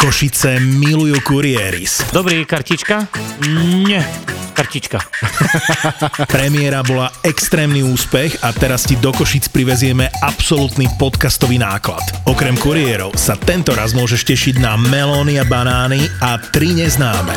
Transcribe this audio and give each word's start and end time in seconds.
Košice 0.00 0.56
milujú 0.80 1.20
kurieris. 1.20 2.00
Dobrý, 2.08 2.48
kartička? 2.48 3.04
Nie, 3.84 4.00
kartička. 4.56 4.96
Premiéra 6.32 6.80
bola 6.80 7.12
extrémny 7.20 7.84
úspech 7.84 8.40
a 8.40 8.48
teraz 8.56 8.88
ti 8.88 8.96
do 8.96 9.12
Košic 9.12 9.52
privezieme 9.52 10.08
absolútny 10.24 10.88
podcastový 10.96 11.60
náklad. 11.60 12.00
Okrem 12.24 12.56
kuriérov 12.56 13.12
sa 13.12 13.36
tento 13.36 13.76
raz 13.76 13.92
môžeš 13.92 14.24
tešiť 14.24 14.64
na 14.64 14.80
melóny 14.80 15.36
a 15.36 15.44
banány 15.44 16.00
a 16.24 16.40
tri 16.48 16.72
neznáme. 16.72 17.36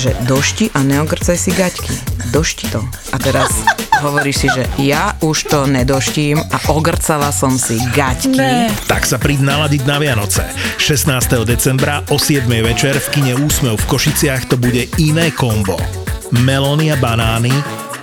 Že 0.00 0.16
došti 0.24 0.72
a 0.72 0.80
neogrcaj 0.80 1.36
si 1.36 1.52
gaťky. 1.52 1.92
Došti 2.32 2.72
to. 2.72 2.80
A 3.12 3.20
teraz 3.20 3.52
hovoríš 4.00 4.36
si, 4.44 4.48
že 4.48 4.64
ja 4.80 5.14
už 5.20 5.50
to 5.50 5.66
nedoštím 5.66 6.38
a 6.38 6.58
ogrcala 6.70 7.34
som 7.34 7.54
si 7.58 7.78
gaťky. 7.92 8.38
Ne. 8.38 8.70
Tak 8.86 9.04
sa 9.04 9.18
príď 9.18 9.44
naladiť 9.44 9.82
na 9.84 9.98
Vianoce. 9.98 10.46
16. 10.78 11.44
decembra 11.44 12.02
o 12.08 12.16
7. 12.16 12.46
večer 12.62 12.96
v 12.98 13.08
kine 13.12 13.34
Úsmev 13.38 13.76
v 13.78 13.88
Košiciach 13.90 14.50
to 14.50 14.56
bude 14.56 14.86
iné 14.98 15.34
kombo. 15.34 15.76
Melóny 16.44 16.92
a 16.92 16.96
banány, 17.00 17.52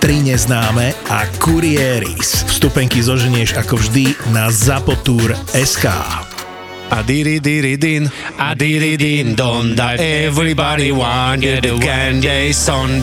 tri 0.02 0.22
neznáme 0.22 0.94
a 1.10 1.26
kurieris. 1.38 2.46
Vstupenky 2.46 3.02
zoženieš 3.02 3.58
ako 3.58 3.78
vždy 3.78 4.14
na 4.34 4.50
zapotúr.sk. 4.50 5.86
A 6.86 7.02
diri 7.02 7.42
diri 7.42 7.74
din, 7.74 8.06
a 8.38 8.54
diri 8.54 8.94
din 8.94 9.34
don 9.34 9.74
da. 9.74 9.98
Everybody 9.98 10.94
want 10.94 11.42
the 11.42 11.74
candy 11.82 12.54
son. 12.54 13.02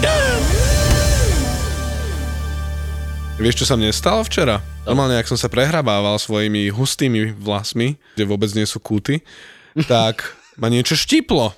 Vieš, 3.43 3.59
čo 3.59 3.67
sa 3.67 3.75
mne 3.75 3.91
stalo 3.91 4.23
včera? 4.23 4.63
Normálne, 4.87 5.19
ak 5.19 5.27
som 5.27 5.35
sa 5.35 5.51
prehrabával 5.51 6.15
svojimi 6.15 6.71
hustými 6.71 7.35
vlasmi, 7.35 7.99
kde 8.15 8.23
vôbec 8.23 8.47
nie 8.55 8.63
sú 8.63 8.79
kúty, 8.79 9.19
tak 9.83 10.31
ma 10.63 10.71
niečo 10.71 10.95
štiplo. 10.95 11.51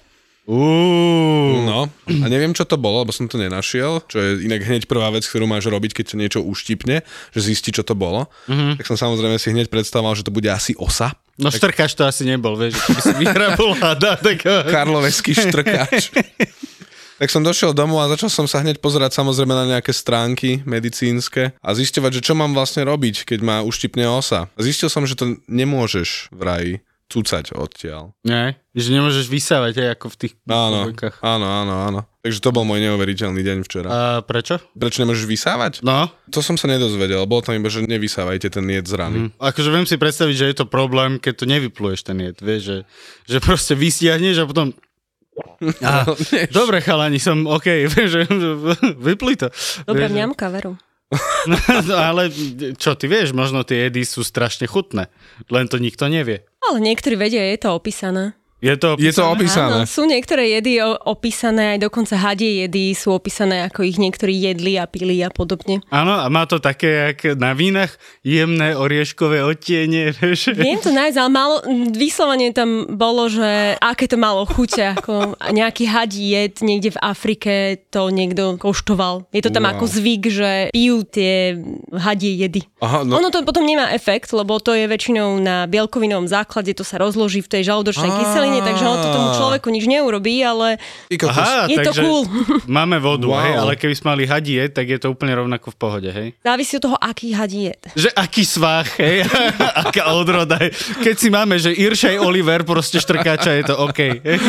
Uú. 0.49 1.61
No, 1.61 1.85
a 2.09 2.25
neviem, 2.25 2.57
čo 2.57 2.65
to 2.65 2.81
bolo, 2.81 3.05
lebo 3.05 3.13
som 3.13 3.29
to 3.29 3.37
nenašiel, 3.37 4.01
čo 4.09 4.17
je 4.17 4.49
inak 4.49 4.65
hneď 4.65 4.89
prvá 4.89 5.13
vec, 5.13 5.29
ktorú 5.29 5.45
máš 5.45 5.69
robiť, 5.69 6.01
keď 6.01 6.05
sa 6.09 6.17
niečo 6.17 6.41
uštipne, 6.41 7.05
že 7.05 7.39
zistí, 7.45 7.69
čo 7.69 7.85
to 7.85 7.93
bolo. 7.93 8.33
Mm-hmm. 8.49 8.81
Tak 8.81 8.85
som 8.89 8.97
samozrejme 8.97 9.37
si 9.37 9.53
hneď 9.53 9.69
predstavoval, 9.69 10.17
že 10.17 10.25
to 10.25 10.33
bude 10.33 10.49
asi 10.49 10.73
osa. 10.81 11.13
No 11.37 11.53
tak... 11.53 11.61
štrkáč 11.61 11.93
to 11.93 12.09
asi 12.09 12.25
nebol, 12.25 12.57
vieš, 12.57 12.81
že 12.81 12.97
by 12.97 13.01
si 13.05 13.13
vyhrabol 13.21 13.77
hada, 13.77 14.17
tak... 14.17 14.41
Karloveský 14.73 15.37
štrkáč. 15.37 16.09
tak 17.19 17.31
som 17.31 17.43
došiel 17.43 17.71
domov 17.71 18.03
a 18.03 18.11
začal 18.11 18.27
som 18.27 18.45
sa 18.45 18.59
hneď 18.59 18.83
pozerať 18.83 19.15
samozrejme 19.15 19.53
na 19.55 19.65
nejaké 19.77 19.95
stránky 19.95 20.61
medicínske 20.67 21.55
a 21.59 21.69
zisťovať, 21.71 22.11
že 22.19 22.25
čo 22.31 22.33
mám 22.35 22.51
vlastne 22.51 22.83
robiť, 22.83 23.23
keď 23.23 23.39
ma 23.43 23.57
uštipne 23.63 24.03
osa. 24.09 24.51
A 24.55 24.59
zistil 24.59 24.91
som, 24.91 25.07
že 25.07 25.15
to 25.15 25.39
nemôžeš 25.47 26.29
v 26.35 26.41
raji 26.43 26.73
cúcať 27.05 27.53
odtiaľ. 27.53 28.17
Nie, 28.25 28.57
že 28.73 28.89
nemôžeš 28.89 29.29
vysávať 29.29 29.77
aj 29.77 29.89
ako 29.93 30.07
v 30.09 30.15
tých 30.25 30.33
áno, 30.49 30.89
dvojkách. 30.89 31.21
áno, 31.21 31.45
áno, 31.45 31.73
áno. 31.85 31.99
Takže 32.25 32.41
to 32.41 32.49
bol 32.49 32.65
môj 32.65 32.81
neuveriteľný 32.81 33.45
deň 33.45 33.57
včera. 33.61 33.87
A 33.93 33.99
prečo? 34.25 34.57
Prečo 34.73 35.05
nemôžeš 35.05 35.29
vysávať? 35.29 35.85
No. 35.85 36.09
To 36.33 36.41
som 36.41 36.57
sa 36.57 36.65
nedozvedel, 36.65 37.21
bolo 37.29 37.45
tam 37.45 37.53
iba, 37.53 37.69
že 37.69 37.85
nevysávajte 37.85 38.49
ten 38.57 38.65
jed 38.65 38.89
z 38.89 38.93
rany. 38.97 39.17
Mm. 39.21 39.29
Akože 39.37 39.69
viem 39.69 39.85
si 39.85 40.01
predstaviť, 40.01 40.35
že 40.35 40.45
je 40.49 40.55
to 40.57 40.65
problém, 40.65 41.21
keď 41.21 41.33
to 41.37 41.45
nevypluješ 41.45 42.01
ten 42.01 42.17
jed, 42.17 42.37
vieš, 42.41 42.61
že, 42.65 42.77
že 43.29 43.37
proste 43.37 43.77
vystiahneš 43.77 44.41
a 44.41 44.49
potom 44.49 44.73
Aha, 45.83 46.15
dobre 46.57 46.79
chalani, 46.79 47.19
som 47.19 47.43
OK, 47.47 47.67
vieš, 47.93 48.27
vypli 48.99 49.35
to. 49.35 49.51
Dobre, 49.83 50.07
mňamka, 50.07 50.47
veru. 50.51 50.75
no, 51.87 51.95
ale 51.95 52.33
čo 52.75 52.97
ty 52.97 53.05
vieš, 53.05 53.31
možno 53.31 53.61
tie 53.61 53.87
jedy 53.87 54.03
sú 54.03 54.25
strašne 54.25 54.65
chutné, 54.65 55.11
len 55.53 55.69
to 55.69 55.77
nikto 55.77 56.09
nevie. 56.09 56.43
Ale 56.65 56.81
niektorí 56.81 57.13
vedia, 57.13 57.45
je 57.45 57.61
to 57.61 57.77
opísané. 57.77 58.33
Je 58.63 58.71
to 58.79 58.95
opísané? 58.95 59.05
Je 59.05 59.13
to 59.13 59.23
opísané. 59.27 59.75
Áno, 59.83 59.85
sú 59.85 60.07
niektoré 60.07 60.43
jedy 60.55 60.79
opísané, 61.03 61.75
aj 61.75 61.79
dokonca 61.85 62.15
hadie 62.15 62.63
jedy 62.63 62.95
sú 62.95 63.11
opísané, 63.11 63.67
ako 63.67 63.83
ich 63.83 63.99
niektorí 63.99 64.31
jedli 64.31 64.79
a 64.79 64.87
pili 64.87 65.19
a 65.19 65.27
podobne. 65.27 65.83
Áno, 65.91 66.15
a 66.15 66.25
má 66.31 66.47
to 66.47 66.63
také, 66.63 67.11
jak 67.11 67.35
na 67.35 67.51
vínach, 67.51 67.99
jemné 68.23 68.71
orieškové 68.73 69.43
odtiene. 69.43 70.15
Viem 70.55 70.79
to 70.79 70.95
nájsť, 70.95 71.17
ale 71.19 71.31
malo, 71.35 71.55
vyslovene 71.93 72.55
tam 72.55 72.95
bolo, 72.95 73.27
že 73.27 73.75
aké 73.75 74.07
to 74.07 74.15
malo 74.15 74.47
chute, 74.47 74.81
ako 74.81 75.35
nejaký 75.51 75.91
hadí 75.91 76.31
jed 76.31 76.63
niekde 76.63 76.95
v 76.95 76.99
Afrike 77.03 77.53
to 77.91 78.07
niekto 78.07 78.55
koštoval. 78.55 79.27
Je 79.35 79.43
to 79.43 79.51
tam 79.51 79.67
wow. 79.67 79.75
ako 79.75 79.83
zvyk, 79.83 80.23
že 80.31 80.51
pijú 80.71 81.03
tie 81.03 81.59
hadie 81.91 82.39
jedy. 82.39 82.63
Aha, 82.79 83.03
no. 83.03 83.19
Ono 83.19 83.29
to 83.35 83.43
potom 83.43 83.67
nemá 83.67 83.91
efekt, 83.91 84.31
lebo 84.31 84.63
to 84.63 84.71
je 84.71 84.87
väčšinou 84.87 85.43
na 85.43 85.67
bielkovinovom 85.67 86.31
základe, 86.31 86.71
to 86.71 86.87
sa 86.87 86.95
rozloží 86.95 87.43
v 87.43 87.51
tej 87.51 87.61
žalúdočnej 87.67 88.09
kyseline 88.09 88.44
kyseline, 88.45 88.65
takže 88.65 88.85
on 88.85 88.97
to 89.01 89.09
tomu 89.09 89.29
človeku 89.33 89.67
nič 89.73 89.85
neurobí, 89.89 90.35
ale 90.45 90.77
Aha, 91.09 91.65
je 91.69 91.77
to 91.81 91.93
cool. 92.01 92.21
Máme 92.77 93.01
vodu, 93.01 93.27
wow. 93.29 93.41
hej, 93.41 93.53
ale 93.57 93.71
keby 93.77 93.93
sme 93.97 94.07
mali 94.15 94.23
hadie, 94.29 94.61
tak 94.69 94.85
je 94.89 94.99
to 95.01 95.11
úplne 95.13 95.33
rovnako 95.33 95.73
v 95.73 95.77
pohode, 95.77 96.09
hej? 96.09 96.27
Závisí 96.41 96.77
od 96.77 96.83
toho, 96.91 96.97
aký 96.99 97.33
hadie. 97.33 97.73
Že 97.97 98.09
aký 98.13 98.43
svách, 98.45 99.01
hej? 99.01 99.25
Aká 99.85 100.13
odroda, 100.15 100.59
hej? 100.61 100.71
Keď 101.01 101.15
si 101.15 101.29
máme, 101.31 101.59
že 101.59 101.73
Iršaj 101.73 102.21
Oliver 102.21 102.63
proste 102.63 103.01
štrkáča, 103.01 103.51
je 103.55 103.63
to 103.65 103.75
OK. 103.75 103.99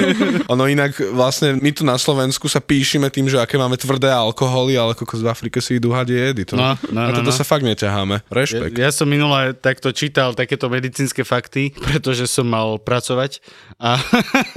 ono 0.52 0.64
inak 0.68 0.96
vlastne 1.12 1.58
my 1.58 1.70
tu 1.72 1.82
na 1.82 1.96
Slovensku 1.96 2.46
sa 2.46 2.60
píšime 2.60 3.08
tým, 3.10 3.30
že 3.30 3.40
aké 3.40 3.58
máme 3.58 3.78
tvrdé 3.78 4.10
alkoholy, 4.10 4.76
ale 4.78 4.94
ako 4.94 5.22
v 5.22 5.28
Afrike 5.30 5.58
si 5.62 5.78
idú 5.78 5.92
hadie 5.92 6.32
jedy. 6.32 6.42
To, 6.52 6.54
no, 6.58 6.74
no, 6.92 7.00
a 7.06 7.10
toto 7.14 7.30
no, 7.30 7.34
no. 7.34 7.38
sa 7.38 7.44
fakt 7.46 7.64
neťaháme. 7.66 8.26
Rešpekt. 8.28 8.76
Ja, 8.76 8.88
ja 8.88 8.90
som 8.92 9.08
minule 9.08 9.54
takto 9.56 9.90
čítal 9.90 10.34
takéto 10.36 10.70
medicínske 10.70 11.22
fakty, 11.26 11.74
pretože 11.74 12.28
som 12.30 12.46
mal 12.46 12.78
pracovať 12.80 13.42
a 13.76 13.85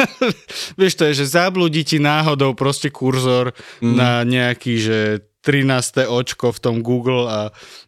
vieš, 0.80 0.94
to 0.98 1.04
je, 1.12 1.14
že 1.22 1.36
zabludí 1.38 1.86
ti 1.86 1.98
náhodou 2.02 2.58
proste 2.58 2.90
kurzor 2.90 3.54
mm. 3.84 3.96
na 3.96 4.26
nejaký, 4.26 4.74
že 4.82 5.00
13. 5.46 6.10
očko 6.10 6.52
v 6.52 6.60
tom 6.60 6.76
Google 6.84 7.30
a 7.30 7.40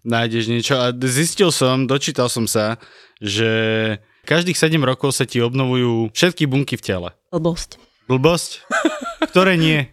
nájdeš 0.07 0.45
niečo. 0.47 0.75
A 0.79 0.93
zistil 0.93 1.51
som, 1.51 1.89
dočítal 1.89 2.31
som 2.31 2.47
sa, 2.47 2.79
že 3.19 3.49
každých 4.23 4.55
7 4.55 4.79
rokov 4.81 5.17
sa 5.17 5.27
ti 5.27 5.43
obnovujú 5.43 6.13
všetky 6.15 6.47
bunky 6.47 6.79
v 6.79 6.83
tele. 6.83 7.09
Blbosť. 7.33 7.81
Blbosť? 8.07 8.51
Ktoré 9.31 9.59
nie? 9.59 9.87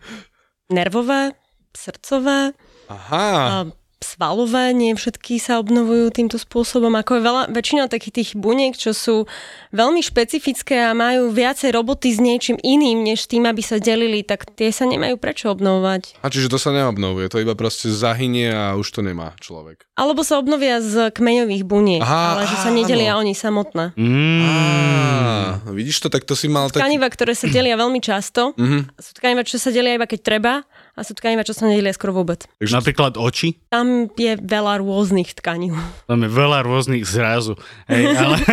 Nervové, 0.69 1.35
srdcové, 1.73 2.53
Aha. 2.89 3.69
Svalové, 3.99 4.71
nie 4.71 4.95
všetky 4.95 5.37
sa 5.37 5.59
obnovujú 5.59 6.15
týmto 6.15 6.39
spôsobom, 6.39 6.95
ako 6.95 7.19
je 7.19 7.23
veľa, 7.23 7.43
väčšina 7.51 7.91
takých 7.91 8.15
tých 8.15 8.31
buniek, 8.33 8.71
čo 8.73 8.95
sú 8.95 9.27
veľmi 9.71 9.99
špecifické 9.99 10.79
a 10.81 10.95
majú 10.95 11.29
viacej 11.29 11.75
roboty 11.75 12.15
s 12.15 12.19
niečím 12.19 12.55
iným, 12.57 13.03
než 13.03 13.27
tým, 13.27 13.43
aby 13.45 13.59
sa 13.59 13.77
delili, 13.77 14.23
tak 14.23 14.47
tie 14.49 14.71
sa 14.71 14.87
nemajú 14.87 15.19
prečo 15.19 15.51
obnovovať. 15.51 16.23
A 16.23 16.31
čiže 16.31 16.47
to 16.47 16.57
sa 16.57 16.71
neobnovuje, 16.71 17.27
to 17.27 17.43
iba 17.43 17.53
proste 17.53 17.91
zahynie 17.91 18.47
a 18.49 18.75
už 18.75 18.87
to 18.89 19.03
nemá 19.03 19.35
človek. 19.39 19.83
Alebo 19.93 20.23
sa 20.23 20.39
obnovia 20.39 20.79
z 20.79 21.11
kmeňových 21.11 21.67
buniek, 21.67 21.99
Aha, 21.99 22.39
ale 22.39 22.43
že 22.47 22.55
sa 22.55 22.71
nedelia 22.71 23.19
áno. 23.19 23.27
oni 23.27 23.35
samotné. 23.35 23.99
Mm. 23.99 24.43
Á, 24.47 25.75
vidíš 25.75 25.99
to, 26.01 26.09
tak 26.09 26.23
to 26.23 26.39
si 26.39 26.47
mal 26.47 26.71
tak... 26.71 26.87
Tkaniva, 26.87 27.11
ktoré 27.11 27.35
sa 27.35 27.51
delia 27.51 27.75
veľmi 27.75 27.99
často, 27.99 28.55
Mhm. 28.55 28.95
sú 28.95 29.11
tkaniva, 29.13 29.43
čo 29.43 29.59
sa 29.59 29.75
delia 29.75 29.99
iba 29.99 30.07
keď 30.07 30.21
treba 30.23 30.53
a 30.99 31.07
sú 31.07 31.15
tkaniva, 31.15 31.47
čo 31.47 31.55
sa 31.55 31.71
nedelia 31.71 31.95
skoro 31.95 32.11
vôbec. 32.11 32.51
Takže 32.59 32.75
Napríklad 32.75 33.15
oči? 33.15 33.55
Tam 33.71 34.11
je 34.19 34.35
veľa 34.35 34.83
rôznych 34.83 35.39
tkaní. 35.39 35.71
Tam 36.11 36.19
je 36.19 36.31
veľa 36.31 36.67
rôznych 36.67 37.07
zrazu. 37.07 37.55
Hej, 37.87 38.19
ale... 38.19 38.37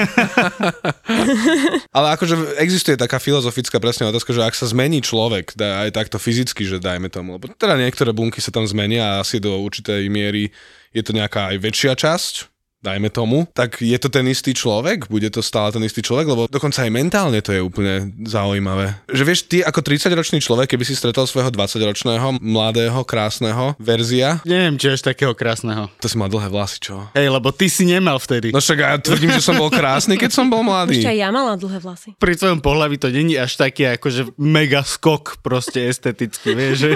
Ale 1.97 2.07
akože 2.13 2.61
existuje 2.61 2.99
taká 2.99 3.17
filozofická 3.17 3.81
presne 3.81 4.05
otázka, 4.05 4.35
že 4.35 4.45
ak 4.45 4.53
sa 4.53 4.69
zmení 4.69 5.01
človek, 5.01 5.57
aj 5.57 5.95
takto 5.95 6.21
fyzicky, 6.21 6.67
že 6.67 6.77
dajme 6.77 7.09
tomu, 7.09 7.39
lebo 7.39 7.49
teda 7.49 7.79
niektoré 7.79 8.13
bunky 8.13 8.43
sa 8.43 8.53
tam 8.53 8.67
zmenia 8.67 9.17
a 9.17 9.25
asi 9.25 9.41
do 9.41 9.57
určitej 9.63 10.05
miery 10.11 10.53
je 10.93 11.01
to 11.03 11.11
nejaká 11.11 11.51
aj 11.51 11.57
väčšia 11.59 11.93
časť, 11.97 12.54
dajme 12.85 13.09
tomu, 13.09 13.49
tak 13.51 13.81
je 13.81 13.97
to 13.97 14.07
ten 14.07 14.29
istý 14.29 14.53
človek? 14.53 15.09
Bude 15.09 15.27
to 15.27 15.41
stále 15.41 15.73
ten 15.73 15.81
istý 15.81 16.05
človek? 16.05 16.29
Lebo 16.29 16.45
dokonca 16.45 16.85
aj 16.85 16.91
mentálne 16.93 17.41
to 17.41 17.49
je 17.49 17.59
úplne 17.59 18.13
zaujímavé. 18.21 18.93
Že 19.09 19.23
vieš, 19.25 19.39
ty 19.49 19.57
ako 19.59 19.81
30-ročný 19.81 20.37
človek, 20.37 20.69
keby 20.69 20.85
si 20.85 20.93
stretol 20.93 21.25
svojho 21.25 21.49
20-ročného, 21.49 22.37
mladého, 22.37 23.01
krásneho 23.01 23.73
verzia, 23.81 24.37
Neviem, 24.45 24.77
či 24.77 24.93
až 24.93 25.01
takého 25.01 25.33
krásneho. 25.33 25.89
to 25.97 26.05
si 26.05 26.15
mal 26.15 26.29
dlhé 26.29 26.53
vlasy, 26.53 26.77
čo? 26.77 27.09
Hej, 27.17 27.33
lebo 27.33 27.49
ty 27.49 27.65
si 27.65 27.89
nemal 27.89 28.21
vtedy. 28.21 28.53
No 28.53 28.61
však 28.61 28.77
ja 28.77 28.99
tvrdím, 28.99 29.33
že 29.33 29.41
som 29.41 29.57
bol 29.57 29.73
krásny, 29.73 30.19
keď 30.19 30.29
som 30.29 30.45
bol 30.45 30.61
mladý. 30.61 31.01
Ešte 31.01 31.09
aj 31.09 31.19
ja 31.19 31.29
mala 31.33 31.57
dlhé 31.57 31.79
vlasy. 31.81 32.09
Pri 32.19 32.37
tvojom 32.37 32.59
pohľavi 32.61 32.95
to 32.99 33.07
není 33.09 33.33
až 33.33 33.57
taký 33.57 33.95
akože 33.95 34.35
mega 34.35 34.85
skok 34.85 35.41
proste 35.41 35.81
esteticky, 35.81 36.53
vieš, 36.53 36.75
že 36.85 36.89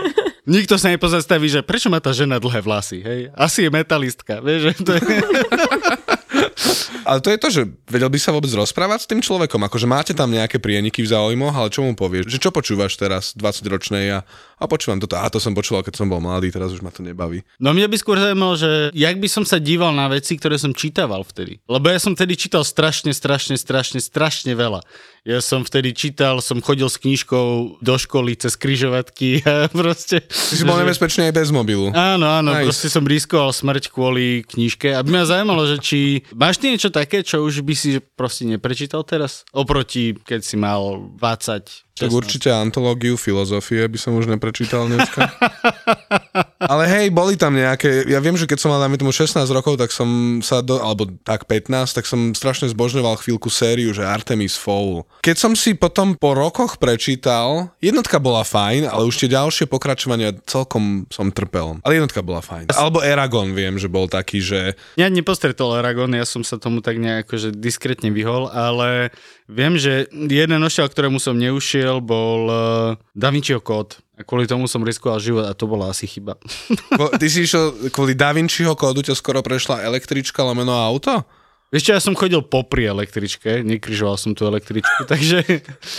nikto 0.50 0.76
sa 0.82 0.90
nepozastaví, 0.90 1.46
že 1.46 1.62
prečo 1.62 1.94
má 1.94 2.02
tá 2.02 2.10
žena 2.10 2.42
dlhé 2.42 2.66
vlasy, 2.66 3.00
hej? 3.06 3.22
Asi 3.38 3.64
je 3.64 3.70
metalistka, 3.70 4.42
vieš, 4.42 4.74
že 4.74 4.74
to 4.82 4.92
je... 4.98 5.02
Ale 7.10 7.26
to 7.26 7.34
je 7.34 7.42
to, 7.42 7.50
že 7.50 7.62
vedel 7.90 8.06
by 8.06 8.22
sa 8.22 8.30
vôbec 8.30 8.54
rozprávať 8.54 9.00
s 9.02 9.10
tým 9.10 9.26
človekom, 9.26 9.66
akože 9.66 9.90
máte 9.90 10.14
tam 10.14 10.30
nejaké 10.30 10.62
prieniky 10.62 11.02
v 11.02 11.10
záujmoch, 11.10 11.58
ale 11.58 11.74
čo 11.74 11.82
mu 11.82 11.98
povieš? 11.98 12.30
Že 12.30 12.38
čo 12.38 12.50
počúvaš 12.54 12.94
teraz, 13.02 13.34
20 13.34 13.66
ročnej 13.66 14.06
a, 14.14 14.20
a 14.62 14.64
počúvam 14.70 15.02
toto, 15.02 15.18
a 15.18 15.26
to 15.34 15.42
som 15.42 15.58
počúval, 15.58 15.82
keď 15.82 15.98
som 15.98 16.06
bol 16.06 16.22
mladý, 16.22 16.54
teraz 16.54 16.70
už 16.70 16.86
ma 16.86 16.94
to 16.94 17.02
nebaví. 17.02 17.42
No 17.58 17.74
mňa 17.74 17.90
by 17.90 17.98
skôr 17.98 18.22
zaujímalo, 18.22 18.54
že 18.54 18.94
jak 18.94 19.18
by 19.18 19.26
som 19.26 19.42
sa 19.42 19.58
díval 19.58 19.90
na 19.90 20.06
veci, 20.06 20.38
ktoré 20.38 20.62
som 20.62 20.70
čítaval 20.70 21.26
vtedy. 21.26 21.58
Lebo 21.66 21.90
ja 21.90 21.98
som 21.98 22.14
vtedy 22.14 22.38
čítal 22.38 22.62
strašne, 22.62 23.10
strašne, 23.10 23.58
strašne, 23.58 23.98
strašne 23.98 24.54
veľa. 24.54 24.86
Ja 25.28 25.44
som 25.44 25.66
vtedy 25.66 25.92
čítal, 25.92 26.40
som 26.46 26.64
chodil 26.64 26.88
s 26.88 27.02
knížkou 27.02 27.82
do 27.84 27.96
školy 27.98 28.38
cez 28.38 28.54
kryžovatky 28.54 29.42
a 29.50 29.66
proste... 29.74 30.24
Si 30.30 30.62
bol 30.62 30.78
nebezpečný 30.78 31.34
aj 31.34 31.34
bez 31.42 31.50
mobilu. 31.50 31.90
Áno, 31.92 32.30
áno, 32.30 32.54
nice. 32.54 32.70
proste 32.70 32.88
som 32.94 33.02
riskoval 33.02 33.50
smrť 33.50 33.90
kvôli 33.90 34.46
knižke. 34.46 34.94
A 34.94 35.02
by 35.02 35.10
mňa 35.10 35.26
zaujímalo, 35.26 35.64
že 35.66 35.78
či 35.82 36.00
máš 36.38 36.62
ty 36.62 36.70
niečo 36.72 36.94
také, 37.00 37.24
čo 37.24 37.48
už 37.48 37.64
by 37.64 37.74
si 37.76 38.04
proste 38.04 38.44
neprečítal 38.44 39.08
teraz? 39.08 39.48
Oproti, 39.56 40.12
keď 40.20 40.42
si 40.44 40.56
mal 40.60 41.16
20, 41.16 41.89
Tak 42.00 42.16
16. 42.16 42.16
určite 42.16 42.50
antológiu 42.56 43.20
filozofie 43.20 43.84
by 43.92 43.98
som 44.00 44.16
už 44.16 44.32
neprečítal 44.32 44.88
dneska. 44.88 45.28
Ale 46.60 46.86
hej, 46.92 47.08
boli 47.12 47.40
tam 47.40 47.56
nejaké, 47.56 48.04
ja 48.08 48.20
viem, 48.20 48.36
že 48.36 48.44
keď 48.44 48.60
som 48.60 48.70
mal 48.70 48.84
dajme 48.84 49.00
tomu 49.00 49.16
16 49.16 49.48
rokov, 49.52 49.80
tak 49.80 49.96
som 49.96 50.40
sa 50.44 50.60
do, 50.60 50.80
alebo 50.80 51.08
tak 51.24 51.48
15, 51.48 51.96
tak 51.96 52.06
som 52.06 52.36
strašne 52.36 52.68
zbožňoval 52.70 53.20
chvíľku 53.24 53.48
sériu, 53.48 53.96
že 53.96 54.04
Artemis 54.04 54.60
Fowl. 54.60 55.08
Keď 55.24 55.36
som 55.40 55.56
si 55.56 55.74
potom 55.74 56.20
po 56.20 56.36
rokoch 56.36 56.76
prečítal, 56.78 57.72
jednotka 57.80 58.20
bola 58.20 58.44
fajn, 58.44 58.92
ale 58.92 59.08
už 59.08 59.18
tie 59.18 59.32
ďalšie 59.32 59.72
pokračovania 59.72 60.36
celkom 60.46 61.08
som 61.10 61.32
trpel. 61.32 61.80
Ale 61.82 61.98
jednotka 61.98 62.20
bola 62.22 62.44
fajn. 62.44 62.76
Alebo 62.76 63.02
Eragon 63.02 63.56
viem, 63.56 63.80
že 63.82 63.88
bol 63.90 64.12
taký, 64.12 64.44
že 64.44 64.78
Ja 65.00 65.10
nepostretol 65.10 65.80
Aragon, 65.80 66.12
ja 66.12 66.28
som 66.28 66.46
sa 66.46 66.62
tomu 66.62 66.84
tak 66.86 67.00
nejako 67.02 67.40
že 67.40 67.50
diskrétne 67.56 68.12
vyhol, 68.12 68.52
ale 68.52 69.10
viem, 69.50 69.74
že 69.80 70.06
jeden 70.12 70.62
ošiel, 70.62 70.86
ktorému 70.86 71.18
som 71.18 71.34
neušiel, 71.34 71.89
bol 71.98 72.42
uh, 72.46 72.94
Da 73.18 73.34
Vinciho 73.34 73.58
kód. 73.58 73.98
A 74.14 74.22
kvôli 74.22 74.46
tomu 74.46 74.70
som 74.70 74.86
riskoval 74.86 75.18
život 75.18 75.50
a 75.50 75.58
to 75.58 75.66
bola 75.66 75.90
asi 75.90 76.06
chyba. 76.06 76.38
Ty 77.20 77.26
si 77.26 77.50
išiel 77.50 77.90
kvôli 77.90 78.14
Da 78.14 78.30
Vinciho 78.38 78.78
kódu, 78.78 79.02
ťa 79.02 79.18
skoro 79.18 79.42
prešla 79.42 79.82
električka 79.82 80.46
lomeno 80.46 80.78
auto? 80.78 81.26
Vieš 81.70 81.86
čo, 81.86 81.92
ja 81.94 82.02
som 82.02 82.18
chodil 82.18 82.42
popri 82.42 82.90
električke, 82.90 83.62
nekrižoval 83.62 84.18
som 84.18 84.34
tú 84.34 84.50
električku, 84.50 85.06
takže... 85.12 85.46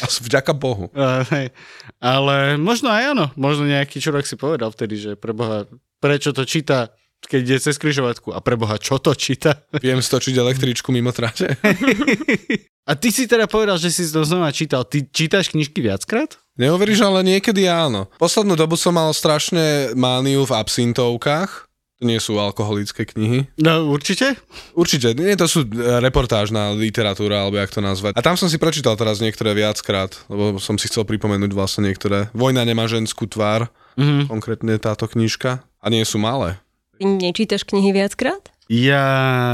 A 0.03 0.07
vďaka 0.07 0.51
Bohu. 0.55 0.91
Hej. 1.31 1.55
Ale 2.03 2.59
možno 2.59 2.91
aj 2.91 3.15
áno, 3.15 3.27
možno 3.39 3.71
nejaký 3.71 4.03
čurok 4.03 4.27
si 4.27 4.35
povedal 4.35 4.75
vtedy, 4.75 4.99
že 4.99 5.11
preboha, 5.15 5.71
prečo 6.03 6.35
to 6.35 6.43
číta, 6.43 6.91
keď 7.23 7.41
ide 7.47 7.59
cez 7.63 7.79
križovatku 7.79 8.35
a 8.35 8.43
preboha, 8.43 8.83
čo 8.83 8.99
to 8.99 9.15
číta? 9.15 9.63
Viem 9.79 10.03
stočiť 10.03 10.35
električku 10.35 10.91
mimo 10.91 11.15
tráte. 11.15 11.55
A 12.89 12.97
ty 12.97 13.13
si 13.13 13.29
teda 13.29 13.47
povedal, 13.47 13.77
že 13.77 13.93
si 13.93 14.03
to 14.09 14.25
znova 14.25 14.51
čítal. 14.51 14.83
Ty 14.85 15.05
čítaš 15.07 15.53
knižky 15.53 15.79
viackrát? 15.81 16.41
Neuveríš, 16.57 17.01
ale 17.01 17.23
niekedy 17.23 17.65
áno. 17.65 18.09
Poslednú 18.17 18.57
dobu 18.57 18.75
som 18.77 18.93
mal 18.93 19.13
strašne 19.13 19.95
mániu 19.95 20.43
v 20.45 20.53
absintovkách. 20.53 21.71
To 22.01 22.09
nie 22.09 22.17
sú 22.17 22.41
alkoholické 22.41 23.05
knihy. 23.05 23.45
No 23.61 23.93
určite. 23.93 24.33
Určite, 24.73 25.13
nie, 25.13 25.37
to 25.37 25.45
sú 25.45 25.69
e, 25.69 26.01
reportážna 26.01 26.73
literatúra, 26.73 27.45
alebo 27.45 27.61
jak 27.61 27.69
to 27.69 27.85
nazvať. 27.85 28.17
A 28.17 28.25
tam 28.25 28.41
som 28.41 28.49
si 28.49 28.57
prečítal 28.57 28.97
teraz 28.97 29.21
niektoré 29.21 29.53
viackrát, 29.53 30.17
lebo 30.33 30.57
som 30.57 30.81
si 30.81 30.89
chcel 30.89 31.05
pripomenúť 31.05 31.53
vlastne 31.53 31.85
niektoré. 31.85 32.33
Vojna 32.33 32.65
nemá 32.65 32.89
ženskú 32.89 33.29
tvár, 33.29 33.69
Mhm. 34.01 34.33
konkrétne 34.33 34.81
táto 34.81 35.05
knižka. 35.05 35.61
A 35.61 35.87
nie 35.93 36.01
sú 36.09 36.17
malé. 36.17 36.57
Ty 36.97 37.05
nečítaš 37.05 37.69
knihy 37.69 37.93
viackrát? 37.93 38.49
Ja 38.73 39.05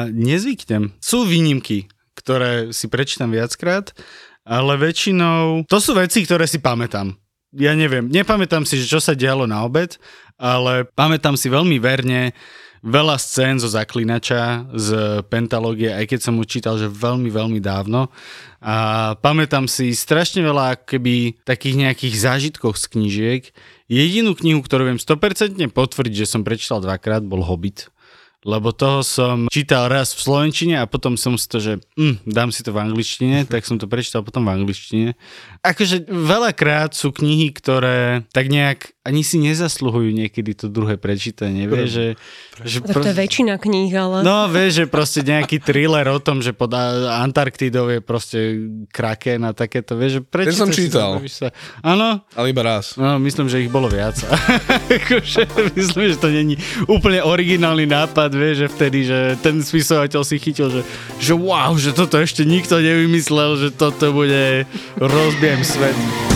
nezvyknem. 0.06 0.94
Sú 1.02 1.26
výnimky, 1.26 1.90
ktoré 2.26 2.74
si 2.74 2.90
prečítam 2.90 3.30
viackrát, 3.30 3.94
ale 4.42 4.74
väčšinou... 4.74 5.62
To 5.70 5.78
sú 5.78 5.94
veci, 5.94 6.26
ktoré 6.26 6.50
si 6.50 6.58
pamätám. 6.58 7.14
Ja 7.54 7.78
neviem, 7.78 8.10
nepamätám 8.10 8.66
si, 8.66 8.82
že 8.82 8.90
čo 8.90 8.98
sa 8.98 9.14
dialo 9.14 9.46
na 9.46 9.62
obed, 9.62 9.94
ale 10.34 10.90
pamätám 10.98 11.38
si 11.38 11.46
veľmi 11.46 11.78
verne 11.78 12.34
veľa 12.82 13.16
scén 13.18 13.62
zo 13.62 13.70
Zaklinača, 13.70 14.66
z 14.74 14.88
Pentalógie, 15.30 15.94
aj 15.94 16.06
keď 16.10 16.20
som 16.22 16.38
čítal, 16.42 16.78
že 16.78 16.90
veľmi, 16.90 17.30
veľmi 17.30 17.62
dávno. 17.62 18.10
A 18.62 19.14
pamätám 19.22 19.70
si 19.70 19.94
strašne 19.94 20.42
veľa 20.42 20.82
keby 20.82 21.46
takých 21.46 21.86
nejakých 21.86 22.14
zážitkov 22.18 22.74
z 22.74 22.84
knížiek. 22.90 23.42
Jedinú 23.86 24.34
knihu, 24.34 24.62
ktorú 24.62 24.90
viem 24.90 24.98
100% 24.98 25.62
potvrdiť, 25.70 26.26
že 26.26 26.30
som 26.30 26.42
prečítal 26.42 26.82
dvakrát, 26.82 27.22
bol 27.22 27.42
Hobbit 27.42 27.90
lebo 28.46 28.70
toho 28.70 29.02
som 29.02 29.50
čítal 29.50 29.92
raz 29.92 30.14
v 30.14 30.24
slovenčine 30.24 30.80
a 30.80 30.88
potom 30.88 31.18
som 31.18 31.34
si 31.34 31.44
to, 31.50 31.58
že 31.60 31.82
mm, 31.98 32.24
dám 32.24 32.54
si 32.54 32.62
to 32.62 32.70
v 32.70 32.80
angličtine, 32.80 33.44
tak 33.44 33.66
som 33.66 33.76
to 33.76 33.90
prečítal 33.90 34.22
potom 34.22 34.46
v 34.46 34.62
angličtine. 34.62 35.18
Akože 35.66 36.06
veľakrát 36.08 36.94
sú 36.94 37.12
knihy, 37.12 37.52
ktoré 37.52 38.24
tak 38.30 38.48
nejak 38.48 38.95
ani 39.06 39.22
si 39.22 39.38
nezasluhujú 39.38 40.10
niekedy 40.10 40.58
to 40.58 40.66
druhé 40.66 40.98
prečítanie, 40.98 41.70
vieš, 41.70 41.88
že, 41.94 42.06
že 42.66 42.76
Tak 42.82 43.06
to 43.06 43.08
je 43.14 43.16
väčšina 43.16 43.54
kníh, 43.54 43.94
ale... 43.94 44.26
No, 44.26 44.50
vieš, 44.50 44.82
že 44.82 44.84
proste 44.90 45.22
nejaký 45.22 45.62
thriller 45.62 46.02
o 46.10 46.18
tom, 46.18 46.42
že 46.42 46.50
pod 46.50 46.74
Antarktidou 46.74 47.86
je 47.86 48.02
proste 48.02 48.38
kraken 48.90 49.46
a 49.46 49.54
takéto, 49.54 49.94
vieš, 49.94 50.18
že 50.18 50.20
prečítaš 50.26 50.58
som 50.58 50.68
si 50.74 50.90
to, 50.90 50.98
čítal. 50.98 51.10
Sa. 51.30 51.54
Áno, 51.86 52.26
Ale 52.34 52.50
iba 52.50 52.66
raz. 52.66 52.98
No, 52.98 53.22
myslím, 53.22 53.46
že 53.46 53.62
ich 53.62 53.70
bolo 53.70 53.86
viac. 53.86 54.18
akože, 54.98 55.46
myslím, 55.78 56.04
že 56.10 56.16
to 56.18 56.28
není 56.34 56.58
úplne 56.90 57.22
originálny 57.22 57.86
nápad, 57.86 58.34
vieš, 58.34 58.66
že 58.66 58.68
vtedy, 58.74 58.98
že 59.06 59.18
ten 59.38 59.62
spisovateľ 59.62 60.20
si 60.26 60.42
chytil, 60.42 60.66
že, 60.66 60.82
že 61.22 61.32
wow, 61.38 61.78
že 61.78 61.94
toto 61.94 62.18
ešte 62.18 62.42
nikto 62.42 62.82
nevymyslel, 62.82 63.54
že 63.54 63.68
toto 63.70 64.10
bude 64.10 64.66
rozbijem 64.98 65.62
svet. 65.62 66.35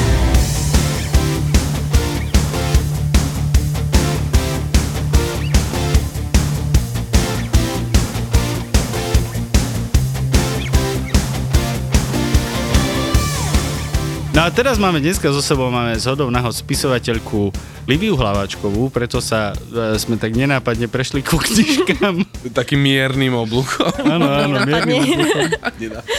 No 14.40 14.48
a 14.48 14.56
teraz 14.56 14.80
máme 14.80 15.04
dneska 15.04 15.28
so 15.28 15.44
sebou 15.44 15.68
máme 15.68 15.92
zhodou 16.00 16.32
nahod 16.32 16.56
spisovateľku 16.56 17.52
Liviu 17.84 18.16
Hlavačkovú, 18.16 18.88
preto 18.88 19.20
sa 19.20 19.52
e, 19.52 20.00
sme 20.00 20.16
tak 20.16 20.32
nenápadne 20.32 20.88
prešli 20.88 21.20
ku 21.20 21.36
knižkám. 21.36 22.24
Takým 22.56 22.80
miernym 22.80 23.36
oblúkom. 23.36 23.92
Áno, 24.00 24.32
áno, 24.32 24.64
miernym 24.64 24.96
oddychom. 24.96 25.44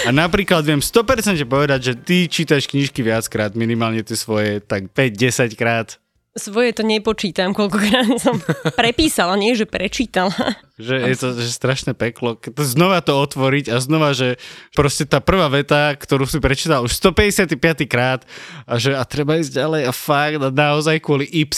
A 0.06 0.13
napríklad 0.13 0.62
viem 0.62 0.85
100% 0.85 1.33
povedať, 1.50 1.79
že 1.81 1.94
ty 1.97 2.29
čítaš 2.29 2.69
knižky 2.69 3.01
viackrát, 3.01 3.57
minimálne 3.57 4.06
tie 4.06 4.13
svoje 4.13 4.62
tak 4.62 4.94
5-10 4.94 5.57
krát. 5.57 5.97
Svoje 6.31 6.72
to 6.72 6.88
nepočítam, 6.88 7.51
koľkokrát 7.51 8.07
som 8.24 8.39
prepísala, 8.80 9.36
nie 9.36 9.51
že 9.51 9.68
prečítala. 9.68 10.31
Že 10.80 10.95
je 11.12 11.16
to 11.19 11.28
že 11.36 11.51
strašné 11.51 11.92
peklo. 11.92 12.39
Znova 12.56 13.04
to 13.04 13.19
otvoriť 13.19 13.68
a 13.68 13.83
znova, 13.83 14.16
že 14.16 14.39
proste 14.72 15.04
tá 15.04 15.19
prvá 15.19 15.51
veta, 15.51 15.92
ktorú 15.92 16.24
si 16.24 16.39
prečítal 16.39 16.88
už 16.88 16.95
155 16.95 17.60
krát 17.92 18.24
a 18.63 18.80
že 18.80 18.95
a 18.95 19.04
treba 19.04 19.44
ísť 19.44 19.60
ďalej 19.60 19.81
a 19.88 19.94
fakt 19.94 20.40
a 20.40 20.47
naozaj 20.47 21.04
kvôli 21.04 21.28
Y 21.28 21.52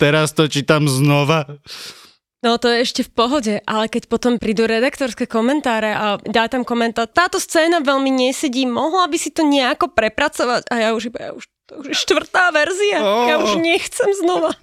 teraz 0.00 0.32
to 0.32 0.48
čítam 0.48 0.88
znova. 0.88 1.44
No 2.38 2.54
to 2.54 2.70
je 2.70 2.86
ešte 2.86 3.02
v 3.02 3.10
pohode, 3.12 3.54
ale 3.66 3.90
keď 3.90 4.06
potom 4.06 4.38
prídu 4.38 4.62
redaktorské 4.64 5.26
komentáre 5.26 5.90
a 5.90 6.22
dá 6.22 6.46
tam 6.46 6.62
komentár, 6.62 7.10
táto 7.10 7.42
scéna 7.42 7.82
veľmi 7.82 8.14
nesedí, 8.14 8.62
mohla 8.62 9.10
by 9.10 9.18
si 9.18 9.34
to 9.34 9.42
nejako 9.42 9.90
prepracovať 9.90 10.70
a 10.70 10.74
ja 10.78 10.88
už 10.94 11.10
iba, 11.10 11.18
ja 11.18 11.30
už, 11.34 11.50
to 11.68 11.78
už 11.78 11.86
je 11.86 11.96
štvrtá 11.98 12.48
verzia, 12.48 12.98
Oh. 12.98 13.28
ja 13.28 13.36
už 13.38 13.60
nechcem 13.60 14.08
znova. 14.16 14.56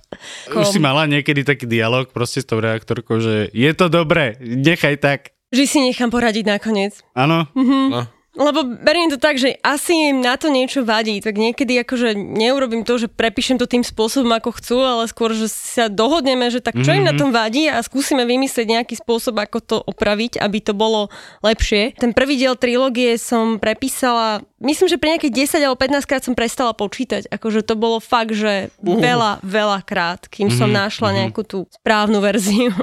Už 0.50 0.66
si 0.68 0.80
mala 0.80 1.06
niekedy 1.06 1.42
taký 1.42 1.64
dialog 1.64 2.10
proste 2.10 2.42
s 2.42 2.48
tou 2.48 2.58
redaktorkou, 2.58 3.22
že 3.22 3.54
je 3.54 3.72
to 3.72 3.86
dobré, 3.88 4.36
nechaj 4.42 4.98
tak. 4.98 5.20
Že 5.54 5.64
si 5.64 5.80
nechám 5.80 6.10
poradiť 6.10 6.46
nakoniec. 6.50 7.06
Áno, 7.14 7.46
No. 7.54 8.10
Lebo 8.36 8.68
beriem 8.68 9.08
to 9.08 9.16
tak, 9.16 9.40
že 9.40 9.56
asi 9.64 10.12
im 10.12 10.20
na 10.20 10.36
to 10.36 10.52
niečo 10.52 10.84
vadí, 10.84 11.24
tak 11.24 11.40
niekedy 11.40 11.80
akože 11.88 12.16
neurobím 12.16 12.84
to, 12.84 13.00
že 13.00 13.08
prepíšem 13.08 13.56
to 13.56 13.64
tým 13.64 13.80
spôsobom, 13.80 14.28
ako 14.36 14.60
chcú, 14.60 14.78
ale 14.84 15.08
skôr, 15.08 15.32
že 15.32 15.48
sa 15.48 15.88
dohodneme, 15.88 16.52
že 16.52 16.60
tak 16.60 16.76
čo 16.84 16.92
im 16.92 17.08
na 17.08 17.16
tom 17.16 17.32
vadí 17.32 17.72
a 17.72 17.80
skúsime 17.80 18.28
vymyslieť 18.28 18.68
nejaký 18.68 19.00
spôsob, 19.00 19.40
ako 19.40 19.58
to 19.64 19.78
opraviť, 19.80 20.44
aby 20.44 20.60
to 20.60 20.76
bolo 20.76 21.08
lepšie. 21.40 21.96
Ten 21.96 22.12
prvý 22.12 22.36
diel 22.36 22.60
trilógie 22.60 23.16
som 23.16 23.56
prepísala, 23.56 24.44
myslím, 24.60 24.92
že 24.92 25.00
pri 25.00 25.16
nejakých 25.16 25.56
10 25.56 25.66
alebo 25.72 25.80
15 25.80 26.04
krát 26.04 26.24
som 26.28 26.36
prestala 26.36 26.76
počítať. 26.76 27.32
Akože 27.32 27.64
to 27.64 27.80
bolo 27.80 28.04
fakt, 28.04 28.36
že 28.36 28.68
veľa, 28.84 29.40
veľa 29.48 29.80
krát, 29.88 30.28
kým 30.28 30.52
som 30.52 30.68
našla 30.68 31.24
nejakú 31.24 31.48
tú 31.48 31.72
správnu 31.72 32.20
verziu. 32.20 32.76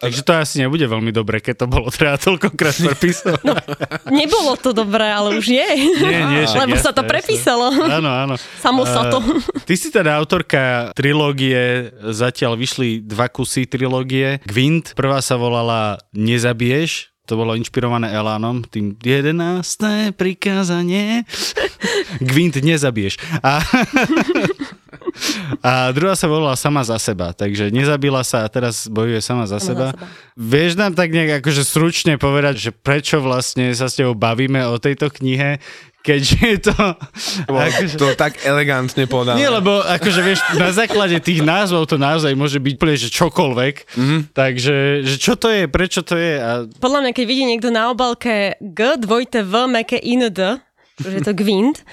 Takže 0.00 0.24
to 0.24 0.32
asi 0.32 0.58
nebude 0.58 0.82
veľmi 0.82 1.12
dobre, 1.12 1.38
keď 1.38 1.62
to 1.62 1.66
bolo 1.68 1.92
treba 1.92 2.16
toľkokrát 2.16 2.72
prepísať. 2.88 3.44
No, 3.44 3.54
Nebolo 4.08 4.56
to 4.56 4.72
dobré, 4.72 5.06
ale 5.06 5.36
už 5.36 5.46
je. 5.46 5.68
nie, 6.00 6.20
nie, 6.24 6.42
však 6.48 6.64
Lebo 6.64 6.74
sa 6.74 6.90
jasné, 6.90 6.96
to 6.96 7.02
jasné. 7.04 7.12
prepísalo. 7.12 7.66
Áno, 7.70 8.10
áno. 8.10 8.34
Samo 8.58 8.82
sa 8.88 9.12
to. 9.12 9.20
Eh, 9.20 9.68
Ty 9.68 9.74
si 9.76 9.92
teda 9.92 10.16
autorka 10.16 10.90
trilógie, 10.96 11.92
zatiaľ 12.10 12.56
vyšli 12.56 13.04
dva 13.04 13.28
kusy 13.28 13.68
trilógie. 13.68 14.40
Gwent, 14.48 14.96
prvá 14.96 15.20
sa 15.20 15.36
volala 15.36 16.00
Nezabiješ, 16.10 17.12
to 17.28 17.38
bolo 17.38 17.54
inšpirované 17.54 18.10
Elánom, 18.10 18.66
tým 18.66 18.98
11. 18.98 20.18
prikázanie. 20.18 21.22
Gwint 22.30 22.58
nezabiješ. 22.58 23.22
A, 23.38 23.62
a 25.60 25.92
druhá 25.92 26.14
sa 26.14 26.26
volala 26.26 26.56
sama 26.56 26.80
za 26.82 26.96
seba, 26.96 27.32
takže 27.32 27.68
nezabila 27.68 28.24
sa 28.24 28.44
a 28.44 28.48
teraz 28.48 28.88
bojuje 28.88 29.20
sama 29.20 29.44
za 29.44 29.60
seba. 29.60 29.92
za 29.92 29.98
seba. 29.98 30.08
Vieš 30.36 30.72
nám 30.76 30.92
tak 30.96 31.12
nejak 31.12 31.44
akože 31.44 31.62
stručne 31.62 32.16
povedať, 32.16 32.56
že 32.56 32.70
prečo 32.72 33.20
vlastne 33.20 33.72
sa 33.76 33.86
s 33.86 33.96
tebou 33.96 34.16
bavíme 34.16 34.64
o 34.66 34.80
tejto 34.80 35.12
knihe, 35.12 35.60
keďže 36.00 36.36
je 36.40 36.58
to... 36.72 36.76
akože, 37.44 37.96
To 38.00 38.16
tak 38.16 38.40
elegantne 38.40 39.04
podané. 39.04 39.36
nie, 39.36 39.50
lebo 39.52 39.84
akože 39.84 40.20
vieš, 40.24 40.40
na 40.56 40.72
základe 40.72 41.20
tých 41.20 41.44
názvov 41.44 41.84
to 41.84 42.00
naozaj 42.00 42.32
môže 42.32 42.56
byť 42.56 42.72
úplne, 42.80 42.96
že 42.96 43.12
čokoľvek. 43.12 43.74
Mm-hmm. 44.00 44.20
Takže, 44.32 44.76
že 45.04 45.16
čo 45.20 45.36
to 45.36 45.52
je, 45.52 45.68
prečo 45.68 46.00
to 46.00 46.16
je 46.16 46.40
a 46.40 46.64
Podľa 46.80 47.04
mňa, 47.04 47.10
keď 47.12 47.24
vidí 47.28 47.44
niekto 47.44 47.68
na 47.68 47.92
obálke 47.92 48.56
G, 48.64 48.80
dvojte 48.96 49.44
V, 49.44 49.68
meké 49.68 50.00
IND, 50.00 50.40
že 50.96 51.08
je 51.12 51.20
to 51.20 51.36
Gwind, 51.36 51.84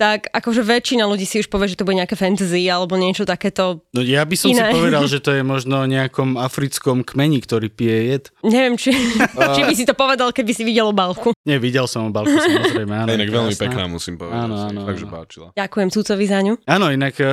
tak 0.00 0.32
akože 0.32 0.64
väčšina 0.64 1.04
ľudí 1.04 1.28
si 1.28 1.44
už 1.44 1.52
povie, 1.52 1.68
že 1.68 1.76
to 1.76 1.84
bude 1.84 2.00
nejaké 2.00 2.16
fantasy 2.16 2.64
alebo 2.72 2.96
niečo 2.96 3.28
takéto. 3.28 3.84
No 3.92 4.00
ja 4.00 4.24
by 4.24 4.32
som 4.32 4.48
si 4.48 4.56
Iné. 4.56 4.72
povedal, 4.72 5.04
že 5.04 5.20
to 5.20 5.36
je 5.36 5.44
možno 5.52 5.84
o 5.84 5.86
nejakom 5.86 6.40
africkom 6.40 7.04
kmeni, 7.04 7.44
ktorý 7.44 7.68
pije 7.68 7.98
jed. 8.08 8.24
Neviem, 8.40 8.80
či, 8.80 8.96
či 9.28 9.60
by 9.60 9.74
si 9.76 9.84
to 9.84 9.92
povedal, 9.92 10.32
keby 10.32 10.56
si 10.56 10.64
videl 10.64 10.88
obálku. 10.88 11.36
Nie, 11.44 11.60
videl 11.60 11.84
som 11.84 12.08
obalku 12.08 12.32
samozrejme. 12.32 12.94
Áno, 13.04 13.12
Inak 13.12 13.28
veľmi 13.28 13.52
krásna. 13.52 13.64
pekná, 13.68 13.84
musím 13.92 14.16
povedať. 14.16 14.40
Áno, 14.40 14.54
Áno, 14.56 14.80
Takže 14.88 15.04
páčila. 15.04 15.46
Ďakujem 15.52 15.88
Cucovi 15.92 16.24
za 16.24 16.38
ňu. 16.40 16.54
Áno, 16.64 16.86
inak 16.88 17.14
uh, 17.20 17.28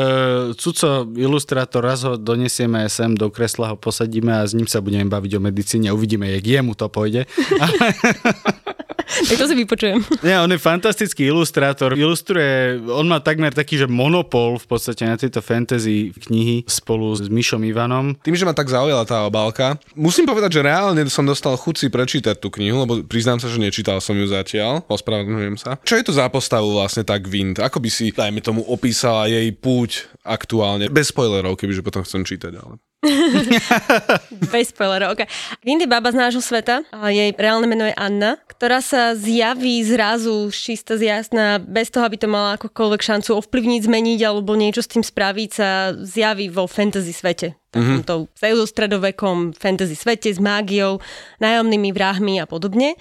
Cuco, 0.60 1.08
ilustrátor, 1.16 1.88
raz 1.88 2.04
ho 2.04 2.20
donesieme 2.20 2.84
sem 2.92 3.16
do 3.16 3.32
kresla, 3.32 3.72
ho 3.72 3.78
posadíme 3.80 4.34
a 4.34 4.44
s 4.44 4.52
ním 4.52 4.68
sa 4.68 4.84
budeme 4.84 5.08
baviť 5.08 5.32
o 5.38 5.40
medicíne. 5.40 5.88
Uvidíme, 5.96 6.28
jak 6.36 6.44
jemu 6.44 6.76
to 6.76 6.92
pôjde. 6.92 7.24
Tak 9.08 9.36
to 9.40 9.46
si 9.48 9.56
vypočujem. 9.56 10.00
Nie, 10.22 10.44
on 10.44 10.52
je 10.52 10.60
fantastický 10.60 11.32
ilustrátor. 11.32 11.96
Ilustruje, 11.96 12.84
on 12.92 13.08
má 13.08 13.24
takmer 13.24 13.56
taký, 13.56 13.80
že 13.80 13.88
monopol 13.88 14.60
v 14.60 14.68
podstate 14.68 15.08
na 15.08 15.16
tieto 15.16 15.40
fantasy 15.40 16.12
knihy 16.28 16.68
spolu 16.68 17.16
s 17.16 17.32
Mišom 17.32 17.64
Ivanom. 17.64 18.20
Tým, 18.20 18.36
že 18.36 18.44
ma 18.44 18.52
tak 18.52 18.68
zaujala 18.68 19.08
tá 19.08 19.24
obálka, 19.24 19.80
musím 19.96 20.28
povedať, 20.28 20.60
že 20.60 20.66
reálne 20.68 21.02
som 21.08 21.24
dostal 21.24 21.56
chuť 21.56 21.76
si 21.80 21.88
prečítať 21.88 22.36
tú 22.38 22.52
knihu, 22.52 22.84
lebo 22.84 23.00
priznám 23.08 23.40
sa, 23.40 23.48
že 23.48 23.64
nečítal 23.64 24.04
som 24.04 24.14
ju 24.14 24.28
zatiaľ, 24.28 24.84
ospravedlňujem 24.92 25.56
sa. 25.58 25.80
Čo 25.82 25.96
je 25.98 26.04
to 26.04 26.14
za 26.14 26.28
postavu 26.28 26.76
vlastne 26.76 27.08
tak 27.08 27.26
Wind? 27.32 27.64
Ako 27.64 27.80
by 27.80 27.90
si, 27.90 28.12
dajme 28.12 28.44
tomu, 28.44 28.62
opísala 28.68 29.32
jej 29.32 29.48
púť 29.56 30.12
aktuálne? 30.28 30.92
Bez 30.92 31.16
spoilerov, 31.16 31.56
kebyže 31.56 31.82
potom 31.82 32.04
chcem 32.04 32.28
čítať, 32.28 32.54
ale... 32.60 32.78
Bez 34.54 34.74
spoilerov, 34.74 35.14
ok. 35.14 35.30
Windy 35.62 35.86
baba 35.86 36.10
z 36.10 36.18
nášho 36.18 36.42
sveta, 36.42 36.82
jej 37.14 37.30
reálne 37.38 37.70
meno 37.70 37.86
je 37.86 37.94
Anna, 37.94 38.42
ktorá 38.50 38.82
sa 38.82 39.14
zjaví 39.14 39.86
zrazu 39.86 40.50
čista 40.50 40.98
z 40.98 41.14
jasná, 41.14 41.62
bez 41.62 41.94
toho, 41.94 42.10
aby 42.10 42.18
to 42.18 42.26
mala 42.26 42.58
akokoľvek 42.58 43.02
šancu 43.02 43.38
ovplyvniť, 43.38 43.86
zmeniť 43.86 44.20
alebo 44.26 44.58
niečo 44.58 44.82
s 44.82 44.90
tým 44.90 45.06
spraviť, 45.06 45.50
sa 45.54 45.94
zjaví 45.94 46.50
vo 46.50 46.66
fantasy 46.66 47.14
svete. 47.14 47.54
Takomto 47.68 48.14
mm-hmm. 48.24 48.34
pseudostredovekom 48.40 49.52
fantasy 49.52 50.00
svete 50.00 50.32
s 50.32 50.40
mágiou, 50.40 51.04
nájomnými 51.44 51.92
vrahmi 51.92 52.40
a 52.40 52.48
podobne. 52.48 52.96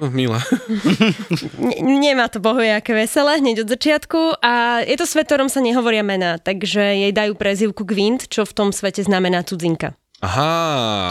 Oh, 0.00 0.08
milá. 0.08 0.40
Ne- 1.60 1.80
nemá 1.82 2.28
to 2.32 2.40
bohujaké 2.40 2.96
veselé 2.96 3.38
hneď 3.42 3.66
od 3.66 3.68
začiatku 3.68 4.40
a 4.40 4.80
je 4.84 4.96
to 4.96 5.04
svet, 5.04 5.28
ktorom 5.28 5.52
sa 5.52 5.60
nehovoria 5.60 6.00
mená, 6.00 6.40
takže 6.40 6.80
jej 6.80 7.12
dajú 7.12 7.36
prezivku 7.36 7.84
Gwent, 7.84 8.32
čo 8.32 8.48
v 8.48 8.52
tom 8.56 8.68
svete 8.72 9.04
znamená 9.04 9.44
cudzinka. 9.44 9.92
Aha, 10.24 10.52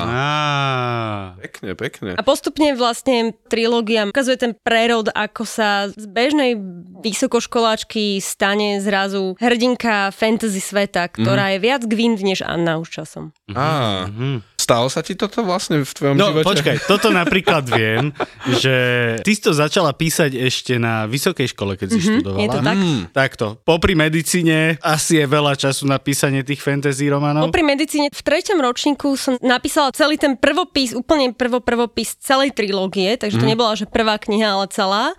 Á, 0.10 1.38
pekne, 1.38 1.78
pekne. 1.78 2.10
A 2.18 2.22
postupne 2.26 2.74
vlastne 2.74 3.38
trilógia 3.54 4.10
ukazuje 4.10 4.42
ten 4.42 4.54
prerod, 4.58 5.14
ako 5.14 5.46
sa 5.46 5.94
z 5.94 6.10
bežnej 6.10 6.58
vysokoškoláčky 7.06 8.18
stane 8.18 8.82
zrazu 8.82 9.38
hrdinka 9.38 10.10
fantasy 10.10 10.58
sveta, 10.58 11.06
ktorá 11.06 11.54
je 11.54 11.62
viac 11.62 11.86
Gwind 11.86 12.18
než 12.26 12.42
Anna 12.42 12.82
už 12.82 12.90
časom. 12.90 13.30
Á, 13.54 14.10
stalo 14.66 14.90
sa 14.90 15.06
ti 15.06 15.14
toto 15.14 15.46
vlastne 15.46 15.86
v 15.86 15.86
tvojom 15.86 16.16
No 16.18 16.34
živote? 16.34 16.46
počkaj, 16.50 16.76
toto 16.90 17.14
napríklad 17.14 17.70
viem, 17.70 18.10
že 18.58 18.76
ty 19.22 19.32
si 19.32 19.42
to 19.42 19.54
začala 19.54 19.94
písať 19.94 20.34
ešte 20.34 20.82
na 20.82 21.06
vysokej 21.06 21.54
škole, 21.54 21.78
keď 21.78 21.88
si 21.88 22.00
mm-hmm, 22.02 22.14
študovala. 22.26 22.42
je 22.42 22.48
to 22.50 22.60
tak. 22.60 22.78
Mm. 22.78 23.02
Takto, 23.14 23.46
popri 23.62 23.94
medicíne 23.94 24.82
asi 24.82 25.22
je 25.22 25.26
veľa 25.26 25.54
času 25.54 25.86
na 25.86 26.02
písanie 26.02 26.42
tých 26.42 26.60
fantasy 26.60 27.06
románov. 27.08 27.48
Popri 27.48 27.62
medicíne 27.62 28.10
v 28.10 28.22
treťom 28.22 28.58
ročníku 28.58 29.14
som 29.14 29.38
napísala 29.40 29.94
celý 29.94 30.18
ten 30.18 30.34
prvopis, 30.34 30.98
úplne 30.98 31.30
prvo 31.30 31.62
prvopis 31.62 32.18
celej 32.18 32.58
trilógie, 32.58 33.14
takže 33.16 33.38
to 33.38 33.46
nebola, 33.46 33.78
že 33.78 33.86
prvá 33.86 34.18
kniha, 34.18 34.58
ale 34.58 34.66
celá. 34.74 35.14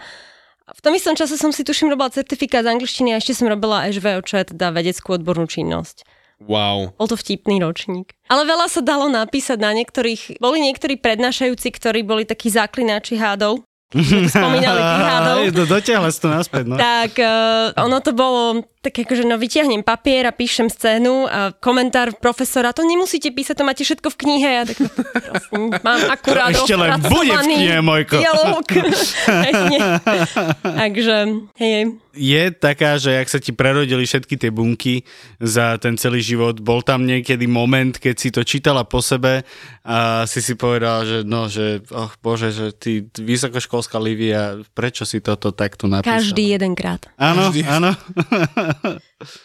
V 0.67 0.83
tom 0.83 0.99
istom 0.99 1.15
čase 1.15 1.39
som 1.39 1.55
si 1.55 1.63
tuším 1.63 1.95
robila 1.95 2.11
certifikát 2.11 2.67
z 2.67 2.75
angličtiny 2.75 3.15
a 3.15 3.23
ešte 3.23 3.39
som 3.39 3.47
robila 3.47 3.87
HVOČ, 3.87 4.51
teda 4.51 4.75
vedeckú 4.75 5.15
odbornú 5.15 5.47
činnosť. 5.47 6.03
Wow. 6.43 6.93
Bol 7.01 7.09
to 7.09 7.17
vtipný 7.17 7.65
ročník. 7.65 8.13
Ale 8.29 8.45
veľa 8.45 8.69
sa 8.69 8.85
dalo 8.85 9.09
napísať 9.09 9.57
na 9.57 9.73
niektorých... 9.73 10.37
Boli 10.37 10.61
niektorí 10.61 11.01
prednášajúci, 11.01 11.73
ktorí 11.73 12.05
boli 12.05 12.29
takí 12.29 12.53
záklinači 12.53 13.17
hádov. 13.17 13.65
Spomínali 14.35 14.81
tých 14.83 15.05
hádov. 15.07 15.37
Dotiahla 15.65 16.11
si 16.13 16.19
to 16.21 16.29
naspäť, 16.29 16.65
no. 16.69 16.77
Tak 16.77 17.17
uh, 17.17 17.73
ono 17.81 17.99
to 18.05 18.13
bolo 18.13 18.67
tak 18.87 19.03
akože 19.03 19.27
no 19.27 19.35
vyťahnem 19.35 19.83
papier 19.83 20.31
a 20.31 20.33
píšem 20.33 20.71
scénu 20.71 21.27
a 21.27 21.51
komentár 21.59 22.15
profesora, 22.23 22.71
to 22.71 22.87
nemusíte 22.87 23.35
písať, 23.35 23.59
to 23.59 23.67
máte 23.67 23.83
všetko 23.83 24.15
v 24.15 24.17
knihe. 24.23 24.49
Ja 24.55 24.63
tak, 24.63 24.79
prosím, 25.27 25.75
mám 25.83 26.03
akurát 26.07 26.55
Ešte 26.55 26.79
len 26.79 27.03
bude 27.03 27.35
v 27.35 27.43
knihe, 27.51 27.83
Mojko. 27.83 28.23
Takže, 30.63 31.17
hej, 31.59 31.73
hej. 31.75 31.85
je 32.15 32.43
taká, 32.55 32.95
že 33.03 33.19
ak 33.19 33.27
sa 33.27 33.43
ti 33.43 33.51
prerodili 33.51 34.07
všetky 34.07 34.39
tie 34.39 34.55
bunky 34.55 35.03
za 35.43 35.83
ten 35.83 35.99
celý 35.99 36.23
život, 36.23 36.63
bol 36.63 36.87
tam 36.87 37.03
niekedy 37.03 37.51
moment, 37.51 37.99
keď 37.99 38.15
si 38.15 38.31
to 38.31 38.47
čítala 38.47 38.87
po 38.87 39.03
sebe 39.03 39.43
a 39.83 40.23
si 40.31 40.39
si 40.39 40.55
povedala, 40.55 41.03
že 41.03 41.19
no, 41.27 41.51
že 41.51 41.83
oh 41.91 42.15
bože, 42.23 42.55
že 42.55 42.67
ty 42.71 43.03
vysokoškolská 43.19 43.99
Livia, 43.99 44.63
prečo 44.79 45.03
si 45.03 45.19
toto 45.19 45.51
takto 45.51 45.91
napísala? 45.91 46.23
Každý 46.23 46.55
jedenkrát. 46.55 47.03
Áno, 47.19 47.51
Každý. 47.51 47.67
áno. 47.67 47.91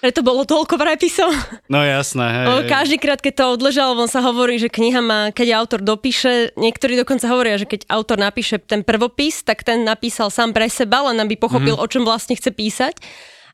Preto 0.04 0.20
bolo 0.22 0.44
toľko 0.44 0.76
prepisov. 0.76 1.32
No 1.72 1.80
jasné, 1.80 2.26
hej. 2.28 2.46
Lebo 2.48 2.62
každý 2.68 2.98
krát, 3.00 3.24
keď 3.24 3.34
to 3.40 3.46
odležalo, 3.56 3.96
on 3.96 4.12
sa 4.12 4.20
hovorí, 4.20 4.60
že 4.60 4.68
kniha 4.68 5.00
má, 5.00 5.20
keď 5.32 5.56
autor 5.56 5.80
dopíše, 5.80 6.52
niektorí 6.60 7.00
dokonca 7.00 7.28
hovoria, 7.32 7.56
že 7.56 7.68
keď 7.68 7.88
autor 7.88 8.20
napíše 8.20 8.60
ten 8.60 8.84
prvopis, 8.84 9.44
tak 9.48 9.64
ten 9.64 9.88
napísal 9.88 10.28
sám 10.28 10.52
pre 10.52 10.68
seba, 10.68 11.08
len 11.08 11.18
aby 11.24 11.40
pochopil, 11.40 11.80
mm-hmm. 11.80 11.88
o 11.88 11.92
čom 11.92 12.04
vlastne 12.04 12.36
chce 12.36 12.52
písať. 12.52 12.96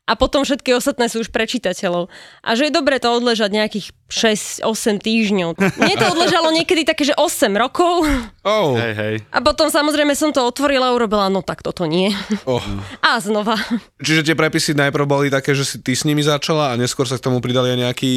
A 0.08 0.16
potom 0.16 0.48
všetky 0.48 0.72
ostatné 0.72 1.12
sú 1.12 1.20
už 1.20 1.30
pre 1.36 1.44
čitateľov. 1.44 2.08
A 2.40 2.56
že 2.56 2.72
je 2.72 2.74
dobre 2.74 2.96
to 2.96 3.12
odležať 3.12 3.52
nejakých 3.52 3.92
6-8 4.08 5.04
týždňov. 5.04 5.60
Mne 5.60 5.96
to 6.00 6.06
odležalo 6.16 6.48
niekedy 6.56 6.88
také, 6.88 7.04
že 7.04 7.12
8 7.12 7.52
rokov. 7.60 8.08
Oh, 8.48 8.80
Hej, 8.80 8.94
hej. 8.96 9.16
A 9.36 9.44
potom 9.44 9.68
samozrejme 9.68 10.16
som 10.16 10.32
to 10.32 10.40
otvorila 10.48 10.90
a 10.90 10.96
urobila, 10.96 11.28
no 11.28 11.44
tak 11.44 11.60
toto 11.60 11.84
nie. 11.84 12.16
oh. 12.48 12.64
A 13.04 13.20
znova. 13.20 13.60
Čiže 14.00 14.32
tie 14.32 14.36
prepisy 14.40 14.72
najprv 14.80 15.04
boli 15.04 15.28
také, 15.28 15.52
že 15.52 15.68
si 15.68 15.84
ty 15.84 15.92
s 15.92 16.08
nimi 16.08 16.24
začala 16.24 16.72
a 16.72 16.80
neskôr 16.80 17.04
sa 17.04 17.20
k 17.20 17.28
tomu 17.28 17.44
pridali 17.44 17.76
aj 17.76 17.80
nejakí, 17.92 18.14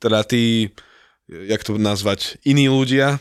teda 0.00 0.24
tí, 0.24 0.72
jak 1.28 1.60
to 1.60 1.76
nazvať, 1.76 2.40
iní 2.40 2.72
ľudia. 2.72 3.20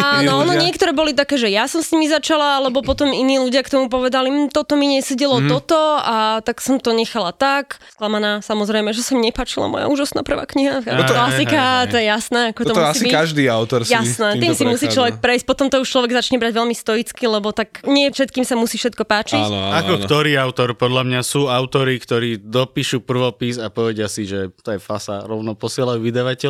Áno, 0.00 0.30
ono 0.42 0.56
ľudia. 0.56 0.64
niektoré 0.64 0.96
boli 0.96 1.12
také, 1.12 1.36
že 1.36 1.52
ja 1.52 1.68
som 1.68 1.84
s 1.84 1.92
nimi 1.92 2.08
začala, 2.08 2.56
alebo 2.56 2.80
potom 2.80 3.12
iní 3.12 3.36
ľudia 3.36 3.60
k 3.60 3.68
tomu 3.68 3.92
povedali, 3.92 4.32
"Mm, 4.32 4.48
toto 4.48 4.72
mi 4.72 4.88
nesedelo, 4.96 5.44
mm. 5.44 5.48
toto 5.52 5.76
a 6.00 6.40
tak 6.40 6.64
som 6.64 6.80
to 6.80 6.96
nechala 6.96 7.36
tak. 7.36 7.76
Sklamaná, 7.92 8.40
samozrejme, 8.40 8.96
že 8.96 9.04
sa 9.04 9.12
mi 9.12 9.28
nepáčila 9.28 9.68
moja 9.68 9.92
úžasná 9.92 10.24
prvá 10.24 10.48
kniha. 10.48 10.80
Aj, 10.80 11.04
Klasika, 11.04 11.52
aj, 11.60 11.76
aj, 11.84 11.88
to 11.92 11.96
je 12.00 12.04
jasné, 12.08 12.40
ako 12.56 12.60
to, 12.64 12.72
Toto 12.72 12.80
musí 12.80 12.88
asi 12.88 13.04
byť. 13.04 13.12
každý 13.12 13.44
autor 13.52 13.80
si 13.84 13.92
Jasné, 13.92 14.28
tým 14.40 14.52
si 14.56 14.64
musí 14.64 14.86
človek 14.88 15.20
prejsť, 15.20 15.44
potom 15.44 15.66
to 15.68 15.84
už 15.84 15.88
človek 15.88 16.16
začne 16.16 16.40
brať 16.40 16.52
veľmi 16.56 16.72
stoicky, 16.72 17.28
lebo 17.28 17.52
tak 17.52 17.84
nie 17.84 18.08
všetkým 18.08 18.48
sa 18.48 18.56
musí 18.56 18.80
všetko 18.80 19.04
páčiť. 19.04 19.44
Áno, 19.44 19.68
áno, 19.68 19.76
Ako 19.84 19.92
áno. 20.00 20.02
ktorý 20.08 20.32
autor? 20.40 20.72
Podľa 20.72 21.02
mňa 21.04 21.20
sú 21.20 21.52
autory, 21.52 22.00
ktorí 22.00 22.40
dopíšu 22.40 23.04
prvopis 23.04 23.60
a 23.60 23.68
povedia 23.68 24.08
si, 24.08 24.24
že 24.24 24.48
to 24.64 24.72
je 24.72 24.80
fasa, 24.80 25.28
rovno 25.28 25.52
posielajú 25.52 26.00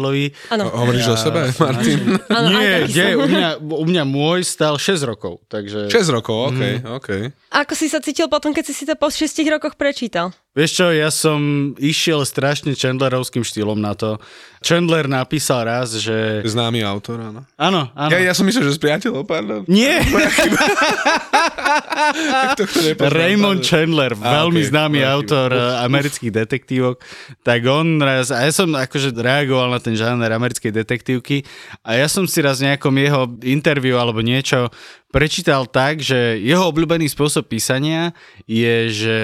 vydavateľovi. 0.05 0.25
Áno. 0.51 0.65
Hovoríš 0.71 1.07
o 1.07 1.17
sebe, 1.17 1.41
Martin? 1.55 2.01
Aj 2.29 2.45
Nie, 2.47 2.87
som. 2.87 3.17
u 3.17 3.27
mňa, 3.27 3.49
u 3.61 3.85
mňa 3.85 4.03
môj 4.05 4.41
stal 4.43 4.75
6 4.77 5.05
rokov, 5.05 5.41
takže... 5.47 5.89
6 5.89 6.11
rokov, 6.11 6.51
OK, 6.51 6.61
Mhm. 6.61 6.89
OK. 6.91 7.09
Ako 7.55 7.79
si 7.79 7.87
sa 7.87 8.03
cítil 8.03 8.27
potom, 8.27 8.51
keď 8.51 8.65
si 8.67 8.75
si 8.75 8.83
to 8.83 8.99
po 8.99 9.07
6 9.15 9.31
rokoch 9.47 9.79
prečítal? 9.79 10.35
Vieš 10.59 10.71
čo, 10.75 10.87
ja 10.91 11.11
som 11.15 11.75
išiel 11.79 12.27
strašne 12.27 12.75
Chandlerovským 12.75 13.47
štýlom 13.47 13.79
na 13.79 13.95
to. 13.95 14.19
Chandler 14.59 15.07
napísal 15.07 15.67
raz, 15.67 15.95
že... 15.99 16.43
Známy 16.47 16.83
autor, 16.83 17.19
áno. 17.19 17.43
Áno, 17.55 17.91
áno. 17.95 18.11
Ja, 18.11 18.19
ja 18.19 18.35
som 18.35 18.47
myslel, 18.47 18.71
že 18.71 18.79
s 18.79 18.83
priateľom, 18.83 19.23
pardon. 19.23 19.63
Nie, 19.71 20.03
To, 22.59 22.65
Raymond. 23.11 23.63
Chandler, 23.67 24.15
Á, 24.19 24.43
veľmi 24.43 24.63
ok, 24.63 24.69
známy 24.71 25.01
autor 25.03 25.51
eh, 25.55 25.85
amerických 25.87 26.31
detektívok, 26.31 27.03
tak 27.43 27.65
on 27.67 27.99
raz, 27.99 28.31
a 28.31 28.47
ja 28.47 28.53
som 28.55 28.71
akože 28.75 29.15
reagoval 29.15 29.73
na 29.73 29.81
ten 29.83 29.95
žáner 29.99 30.31
americkej 30.31 30.71
detektívky 30.71 31.43
a 31.83 31.99
ja 31.99 32.07
som 32.07 32.29
si 32.29 32.39
raz 32.45 32.61
v 32.61 32.73
nejakom 32.73 32.95
jeho 32.95 33.23
interviu 33.43 33.97
alebo 33.99 34.21
niečo 34.23 34.71
prečítal 35.15 35.71
tak, 35.71 36.03
že 36.03 36.43
jeho 36.43 36.67
obľúbený 36.75 37.07
spôsob 37.07 37.47
písania 37.47 38.11
je, 38.51 38.91
že 38.91 39.19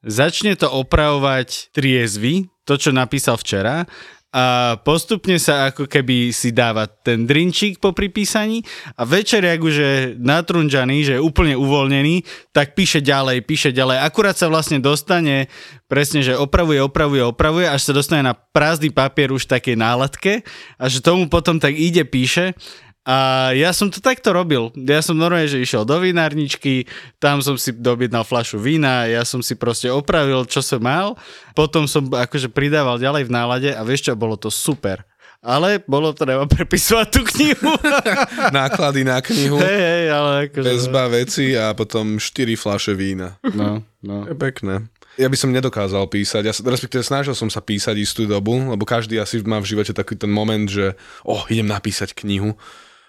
začne 0.00 0.56
to 0.56 0.72
opravovať 0.72 1.68
triezvy, 1.76 2.48
to, 2.64 2.80
čo 2.80 2.96
napísal 2.96 3.36
včera, 3.36 3.84
a 4.32 4.80
postupne 4.80 5.36
sa 5.36 5.68
ako 5.68 5.84
keby 5.84 6.32
si 6.32 6.56
dáva 6.56 6.88
ten 6.88 7.28
drinčík 7.28 7.76
po 7.76 7.92
pripísaní 7.92 8.64
a 8.96 9.04
večer, 9.04 9.44
jak 9.44 9.60
už 9.60 9.74
je 9.76 9.94
natrunžaný, 10.16 11.04
že 11.04 11.12
je 11.20 11.20
úplne 11.20 11.52
uvoľnený, 11.52 12.48
tak 12.48 12.72
píše 12.72 13.04
ďalej, 13.04 13.44
píše 13.44 13.76
ďalej. 13.76 14.00
Akurát 14.00 14.32
sa 14.32 14.48
vlastne 14.48 14.80
dostane 14.80 15.52
presne, 15.84 16.24
že 16.24 16.32
opravuje, 16.32 16.80
opravuje, 16.80 17.20
opravuje, 17.20 17.68
až 17.68 17.84
sa 17.84 17.92
dostane 17.92 18.24
na 18.24 18.32
prázdny 18.32 18.88
papier 18.88 19.36
už 19.36 19.44
v 19.44 19.52
takej 19.60 19.76
náladke 19.76 20.32
a 20.80 20.88
že 20.88 21.04
tomu 21.04 21.28
potom 21.28 21.60
tak 21.60 21.76
ide, 21.76 22.08
píše 22.08 22.56
a 23.02 23.50
ja 23.50 23.74
som 23.74 23.90
to 23.90 23.98
takto 23.98 24.30
robil. 24.30 24.70
Ja 24.78 25.02
som 25.02 25.18
normálne, 25.18 25.50
že 25.50 25.58
išiel 25.58 25.82
do 25.82 25.98
vinárničky, 25.98 26.86
tam 27.18 27.42
som 27.42 27.58
si 27.58 27.74
dobjednal 27.74 28.22
flašu 28.22 28.62
vína, 28.62 29.10
ja 29.10 29.26
som 29.26 29.42
si 29.42 29.58
proste 29.58 29.90
opravil, 29.90 30.46
čo 30.46 30.62
som 30.62 30.78
mal, 30.78 31.18
potom 31.58 31.90
som 31.90 32.06
akože 32.06 32.46
pridával 32.54 33.02
ďalej 33.02 33.26
v 33.26 33.34
nálade 33.34 33.70
a 33.74 33.82
vieš 33.82 34.06
čo, 34.06 34.14
bolo 34.14 34.38
to 34.38 34.54
super. 34.54 35.02
Ale 35.42 35.82
bolo 35.90 36.14
treba 36.14 36.46
prepisovať 36.54 37.06
tú 37.10 37.26
knihu. 37.34 37.74
Náklady 38.54 39.02
na 39.02 39.18
knihu, 39.18 39.58
hej, 39.58 39.80
hej, 39.82 40.04
ale 40.14 40.30
akože... 40.46 40.66
väzba 40.70 41.04
veci 41.10 41.58
a 41.58 41.74
potom 41.74 42.22
4 42.22 42.54
flaše 42.54 42.94
vína. 42.94 43.34
No, 43.50 43.82
no. 43.98 44.30
Je 44.30 44.38
pekné. 44.38 44.86
Ja 45.18 45.26
by 45.26 45.36
som 45.36 45.50
nedokázal 45.50 46.06
písať, 46.06 46.42
ja, 46.46 46.54
respektíve 46.54 47.02
snažil 47.04 47.34
som 47.36 47.50
sa 47.50 47.60
písať 47.60 47.98
istú 47.98 48.24
dobu, 48.24 48.56
lebo 48.72 48.86
každý 48.86 49.18
asi 49.18 49.42
má 49.44 49.60
v 49.60 49.74
živote 49.74 49.92
taký 49.92 50.16
ten 50.16 50.30
moment, 50.32 50.64
že 50.64 50.96
oh, 51.26 51.42
idem 51.50 51.68
napísať 51.68 52.14
knihu. 52.16 52.56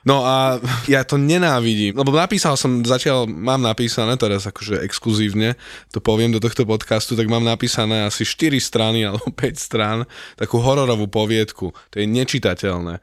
No 0.04 0.28
a 0.28 0.60
ja 0.92 1.08
to 1.08 1.16
nenávidím, 1.16 1.96
lebo 1.96 2.12
napísal 2.12 2.60
som, 2.60 2.84
zatiaľ 2.84 3.24
mám 3.24 3.64
napísané, 3.64 4.20
teraz 4.20 4.44
akože 4.44 4.84
exkluzívne, 4.84 5.56
to 5.96 6.04
poviem 6.04 6.36
do 6.36 6.44
tohto 6.44 6.68
podcastu, 6.68 7.16
tak 7.16 7.32
mám 7.32 7.48
napísané 7.48 8.04
asi 8.04 8.28
4 8.28 8.60
strany 8.60 9.08
alebo 9.08 9.32
5 9.32 9.40
strán, 9.56 10.04
takú 10.36 10.60
hororovú 10.60 11.08
poviedku. 11.08 11.72
To 11.72 11.96
je 11.96 12.04
nečitateľné. 12.04 13.00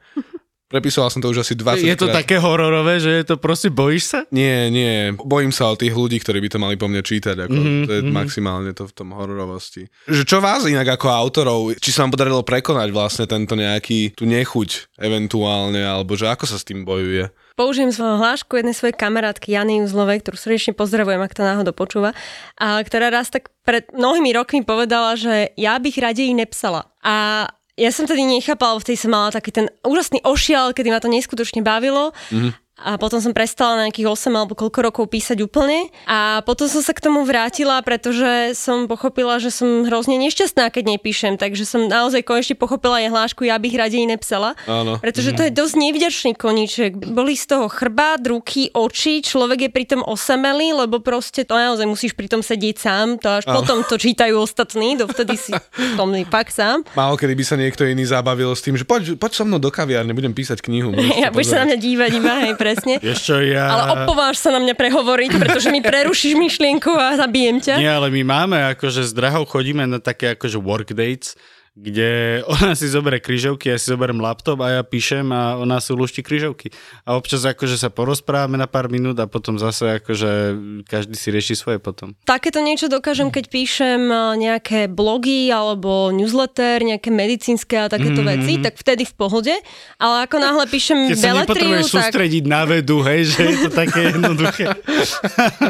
Prepisoval 0.71 1.11
som 1.11 1.19
to 1.19 1.27
už 1.27 1.43
asi 1.43 1.53
20 1.53 1.83
Je 1.83 1.99
to 1.99 2.07
krát. 2.07 2.23
také 2.23 2.39
hororové, 2.39 2.97
že 2.97 3.11
je 3.11 3.23
to 3.27 3.35
proste 3.35 3.67
bojíš 3.67 4.03
sa? 4.07 4.19
Nie, 4.31 4.71
nie. 4.71 5.11
Bojím 5.19 5.51
sa 5.51 5.67
o 5.67 5.75
tých 5.75 5.91
ľudí, 5.91 6.17
ktorí 6.17 6.39
by 6.39 6.49
to 6.49 6.57
mali 6.57 6.79
po 6.79 6.87
mne 6.87 7.03
čítať. 7.03 7.35
Ako, 7.35 7.51
Mhm, 7.51 7.61
mm-hmm, 7.61 7.85
to 7.85 7.91
je 7.91 8.01
mm-hmm. 8.01 8.15
maximálne 8.15 8.71
to 8.71 8.87
v 8.87 8.93
tom 8.95 9.11
hororovosti. 9.11 9.91
Že 10.07 10.23
čo 10.23 10.37
vás 10.39 10.63
inak 10.63 10.95
ako 10.95 11.07
autorov, 11.11 11.59
či 11.75 11.91
sa 11.91 12.07
vám 12.07 12.15
podarilo 12.15 12.39
prekonať 12.41 12.87
vlastne 12.89 13.27
tento 13.27 13.53
nejaký, 13.53 14.15
tú 14.15 14.23
nechuť 14.23 14.95
eventuálne, 14.97 15.83
alebo 15.83 16.15
že 16.15 16.31
ako 16.31 16.47
sa 16.47 16.55
s 16.55 16.63
tým 16.63 16.87
bojuje? 16.87 17.27
Použijem 17.51 17.91
svoju 17.91 18.15
hlášku 18.17 18.55
jednej 18.55 18.71
svojej 18.71 18.95
kamarátky 18.95 19.51
Jany 19.51 19.83
Uzlovej, 19.83 20.23
ktorú 20.23 20.39
srdečne 20.39 20.71
pozdravujem, 20.71 21.19
ak 21.19 21.35
to 21.35 21.43
náhodou 21.43 21.75
počúva, 21.75 22.15
a 22.55 22.79
ktorá 22.79 23.11
raz 23.11 23.27
tak 23.27 23.51
pred 23.61 23.85
mnohými 23.91 24.31
rokmi 24.33 24.63
povedala, 24.63 25.19
že 25.19 25.51
ja 25.59 25.75
bych 25.77 25.99
radej 25.99 26.31
nepsala. 26.31 26.87
A 27.03 27.45
ja 27.81 27.89
som 27.89 28.05
tedy 28.05 28.21
nechápala, 28.21 28.77
v 28.77 28.93
tej 28.93 28.97
som 29.01 29.09
mala 29.09 29.33
taký 29.33 29.49
ten 29.49 29.73
úžasný 29.81 30.21
ošial, 30.21 30.77
kedy 30.77 30.93
ma 30.93 31.01
to 31.01 31.09
neskutočne 31.09 31.65
bavilo. 31.65 32.13
Mm-hmm. 32.29 32.60
A 32.81 32.97
potom 32.97 33.21
som 33.21 33.35
prestala 33.35 33.77
na 33.77 33.81
nejakých 33.89 34.09
8 34.09 34.33
alebo 34.33 34.57
koľko 34.57 34.79
rokov 34.81 35.05
písať 35.11 35.43
úplne. 35.45 35.91
A 36.09 36.41
potom 36.41 36.65
som 36.65 36.81
sa 36.81 36.95
k 36.97 37.03
tomu 37.03 37.21
vrátila, 37.27 37.77
pretože 37.85 38.57
som 38.57 38.89
pochopila, 38.89 39.37
že 39.37 39.53
som 39.53 39.85
hrozne 39.85 40.17
nešťastná, 40.17 40.73
keď 40.73 40.97
nepíšem. 40.97 41.37
Takže 41.37 41.67
som 41.67 41.85
naozaj 41.85 42.25
konečne 42.25 42.57
pochopila 42.57 42.97
aj 43.03 43.13
hlášku, 43.13 43.45
ja 43.45 43.61
bych 43.61 43.77
radej 43.77 44.09
nepsala. 44.09 44.57
Áno. 44.65 44.97
Pretože 44.97 45.37
to 45.37 45.45
je 45.45 45.53
dosť 45.53 45.75
nevďačný 45.77 46.31
koníček. 46.33 46.91
Boli 46.97 47.37
z 47.37 47.53
toho 47.53 47.69
chrbát, 47.69 48.23
ruky, 48.25 48.73
oči, 48.73 49.21
človek 49.21 49.67
je 49.67 49.71
pritom 49.71 50.01
osamelý, 50.01 50.73
lebo 50.73 50.97
proste 51.03 51.45
to 51.45 51.53
naozaj 51.53 51.85
musíš 51.85 52.17
pritom 52.17 52.41
sedieť 52.41 52.75
sám, 52.81 53.07
to 53.21 53.29
až 53.29 53.45
potom 53.45 53.85
to 53.85 54.01
čítajú 54.01 54.41
ostatní, 54.41 54.97
dovtedy 54.97 55.37
si 55.37 55.53
tom 55.93 56.11
fakt 56.25 56.53
sám. 56.55 56.81
Málo 56.97 57.13
kedy 57.13 57.33
by 57.37 57.43
sa 57.45 57.55
niekto 57.59 57.85
iný 57.85 58.09
zabavil 58.09 58.51
s 58.57 58.65
tým, 58.65 58.73
že 58.73 58.87
poď, 58.87 59.21
poď 59.21 59.31
so 59.37 59.43
mnou 59.45 59.61
do 59.61 59.69
kaviárne, 59.69 60.17
budem 60.17 60.33
písať 60.33 60.65
knihu. 60.65 60.93
Ja 61.21 61.29
budeš 61.29 61.53
sa 61.53 61.61
na 61.61 61.69
mňa 61.69 61.77
dívať 61.77 62.11
iba, 62.17 62.33
hej, 62.41 62.53
presne. 62.71 62.95
Čo, 63.03 63.43
ja... 63.43 63.67
Ale 63.67 63.83
opováš 64.03 64.39
sa 64.39 64.55
na 64.55 64.63
mňa 64.63 64.73
prehovoriť, 64.79 65.31
pretože 65.35 65.67
mi 65.67 65.83
prerušíš 65.83 66.39
myšlienku 66.39 66.91
a 66.95 67.19
zabijem 67.19 67.59
ťa. 67.59 67.75
Nie, 67.75 67.91
ale 67.91 68.07
my 68.07 68.21
máme 68.23 68.57
akože 68.73 69.03
s 69.03 69.11
Drahou 69.11 69.43
chodíme 69.43 69.83
na 69.83 69.99
také 69.99 70.33
akože 70.33 70.57
work 70.57 70.95
dates, 70.95 71.35
kde 71.71 72.43
ona 72.51 72.75
si 72.75 72.91
zoberie 72.91 73.23
kryžovky, 73.23 73.71
ja 73.71 73.79
si 73.79 73.87
zoberiem 73.87 74.19
laptop 74.19 74.59
a 74.59 74.79
ja 74.79 74.81
píšem 74.83 75.23
a 75.31 75.55
ona 75.55 75.79
si 75.79 75.95
lušti 75.95 76.19
kryžovky. 76.19 76.67
A 77.07 77.15
občas 77.15 77.47
akože 77.47 77.79
sa 77.79 77.87
porozprávame 77.87 78.59
na 78.59 78.67
pár 78.67 78.91
minút 78.91 79.15
a 79.23 79.25
potom 79.31 79.55
zase 79.55 80.03
akože 80.03 80.59
každý 80.83 81.15
si 81.15 81.31
rieši 81.31 81.55
svoje 81.55 81.79
potom. 81.79 82.11
Takéto 82.27 82.59
niečo 82.59 82.91
dokážem, 82.91 83.31
keď 83.31 83.45
píšem 83.47 84.03
eh, 84.03 84.19
nejaké 84.35 84.91
blogy 84.91 85.47
alebo 85.47 86.11
newsletter, 86.11 86.83
nejaké 86.83 87.07
medicínske 87.07 87.79
a 87.79 87.87
takéto 87.87 88.19
mm-hmm. 88.19 88.41
veci, 88.43 88.53
tak 88.59 88.75
vtedy 88.75 89.07
v 89.07 89.15
pohode. 89.15 89.55
Ale 89.95 90.27
ako 90.27 90.43
náhle 90.43 90.67
píšem 90.67 91.15
Keď 91.15 91.23
beletriu, 91.23 91.79
tak 91.79 91.87
sústrediť 91.87 92.43
na 92.51 92.67
vedu, 92.67 92.99
hej, 93.07 93.31
že 93.31 93.41
je 93.47 93.55
to 93.63 93.69
také 93.71 93.99
jednoduché. 94.11 94.75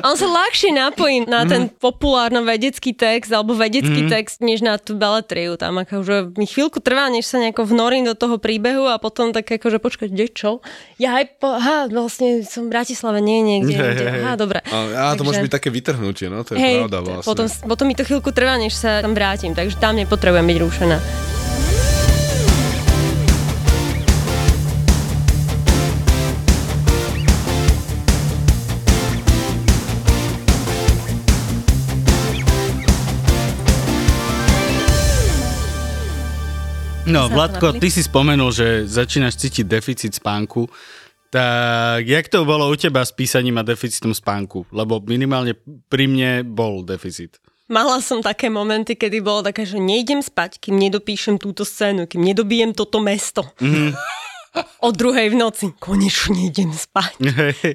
on 0.01 0.17
sa 0.17 0.25
ľahšie 0.25 0.73
napojí 0.73 1.29
na 1.29 1.45
ten 1.45 1.69
populárno-vedecký 1.69 2.97
text 2.97 3.29
alebo 3.29 3.53
vedecký 3.53 4.09
text, 4.09 4.41
než 4.41 4.65
na 4.65 4.81
tú 4.81 4.97
beletriu. 4.97 5.61
Tam 5.61 5.77
akože 5.91 6.15
mi 6.33 6.45
chvíľku 6.45 6.79
trvá, 6.79 7.05
než 7.07 7.25
sa 7.25 7.37
nejako 7.37 7.67
vnorím 7.67 8.03
do 8.03 8.15
toho 8.15 8.35
príbehu 8.35 8.87
a 8.87 8.95
potom 8.95 9.29
tak 9.29 9.45
akože 9.45 9.77
počkať, 9.77 10.07
kde 10.07 10.25
čo? 10.27 10.51
Ja 10.95 11.19
aj 11.19 11.37
po, 11.37 11.51
aha, 11.51 11.85
vlastne 11.87 12.41
som 12.41 12.65
v 12.65 12.73
Bratislave, 12.73 13.19
nie 13.19 13.41
niekde, 13.41 13.75
niekde. 13.77 14.05
hej. 14.07 14.21
Aha, 14.21 14.33
dobre. 14.35 14.63
A, 14.63 14.77
a 14.87 15.13
to 15.13 15.21
Takže- 15.21 15.25
môže 15.27 15.39
byť 15.41 15.53
také 15.53 15.69
vytrhnutie, 15.69 16.27
no 16.27 16.41
to 16.41 16.55
je 16.55 16.57
Hej, 16.57 16.75
pravda 16.81 16.99
vlastne. 17.01 17.27
potom, 17.27 17.45
potom 17.67 17.85
mi 17.85 17.93
to 17.93 18.03
chvíľku 18.03 18.31
trvá, 18.31 18.55
než 18.55 18.71
sa 18.71 18.99
tam 18.99 19.11
vrátim, 19.11 19.51
takže 19.51 19.75
tam 19.75 19.93
nepotrebujem 19.93 20.47
byť 20.47 20.57
rušená. 20.57 21.30
No, 37.11 37.27
Vladko, 37.27 37.75
ty 37.75 37.91
si 37.91 38.07
spomenul, 38.07 38.55
že 38.55 38.87
začínaš 38.87 39.35
cítiť 39.35 39.67
deficit 39.67 40.15
spánku. 40.15 40.71
Tak 41.27 42.07
jak 42.07 42.31
to 42.31 42.47
bolo 42.47 42.71
u 42.71 42.75
teba 42.79 43.03
s 43.03 43.11
písaním 43.11 43.59
a 43.59 43.67
deficitom 43.67 44.15
spánku? 44.15 44.63
Lebo 44.71 45.03
minimálne 45.03 45.59
pri 45.91 46.07
mne 46.07 46.47
bol 46.47 46.87
deficit. 46.87 47.35
Mala 47.67 47.99
som 47.99 48.23
také 48.23 48.47
momenty, 48.47 48.95
kedy 48.95 49.19
bolo 49.19 49.43
také, 49.43 49.67
že 49.67 49.79
nejdem 49.79 50.23
spať, 50.23 50.59
kým 50.59 50.75
nedopíšem 50.75 51.35
túto 51.35 51.67
scénu, 51.67 52.07
kým 52.07 52.23
nedobijem 52.23 52.71
toto 52.71 53.03
mesto. 53.03 53.43
Mhm. 53.59 53.91
O 54.83 54.91
druhej 54.91 55.31
v 55.31 55.39
noci. 55.39 55.65
Konečne 55.79 56.51
idem 56.51 56.75
spať. 56.75 57.15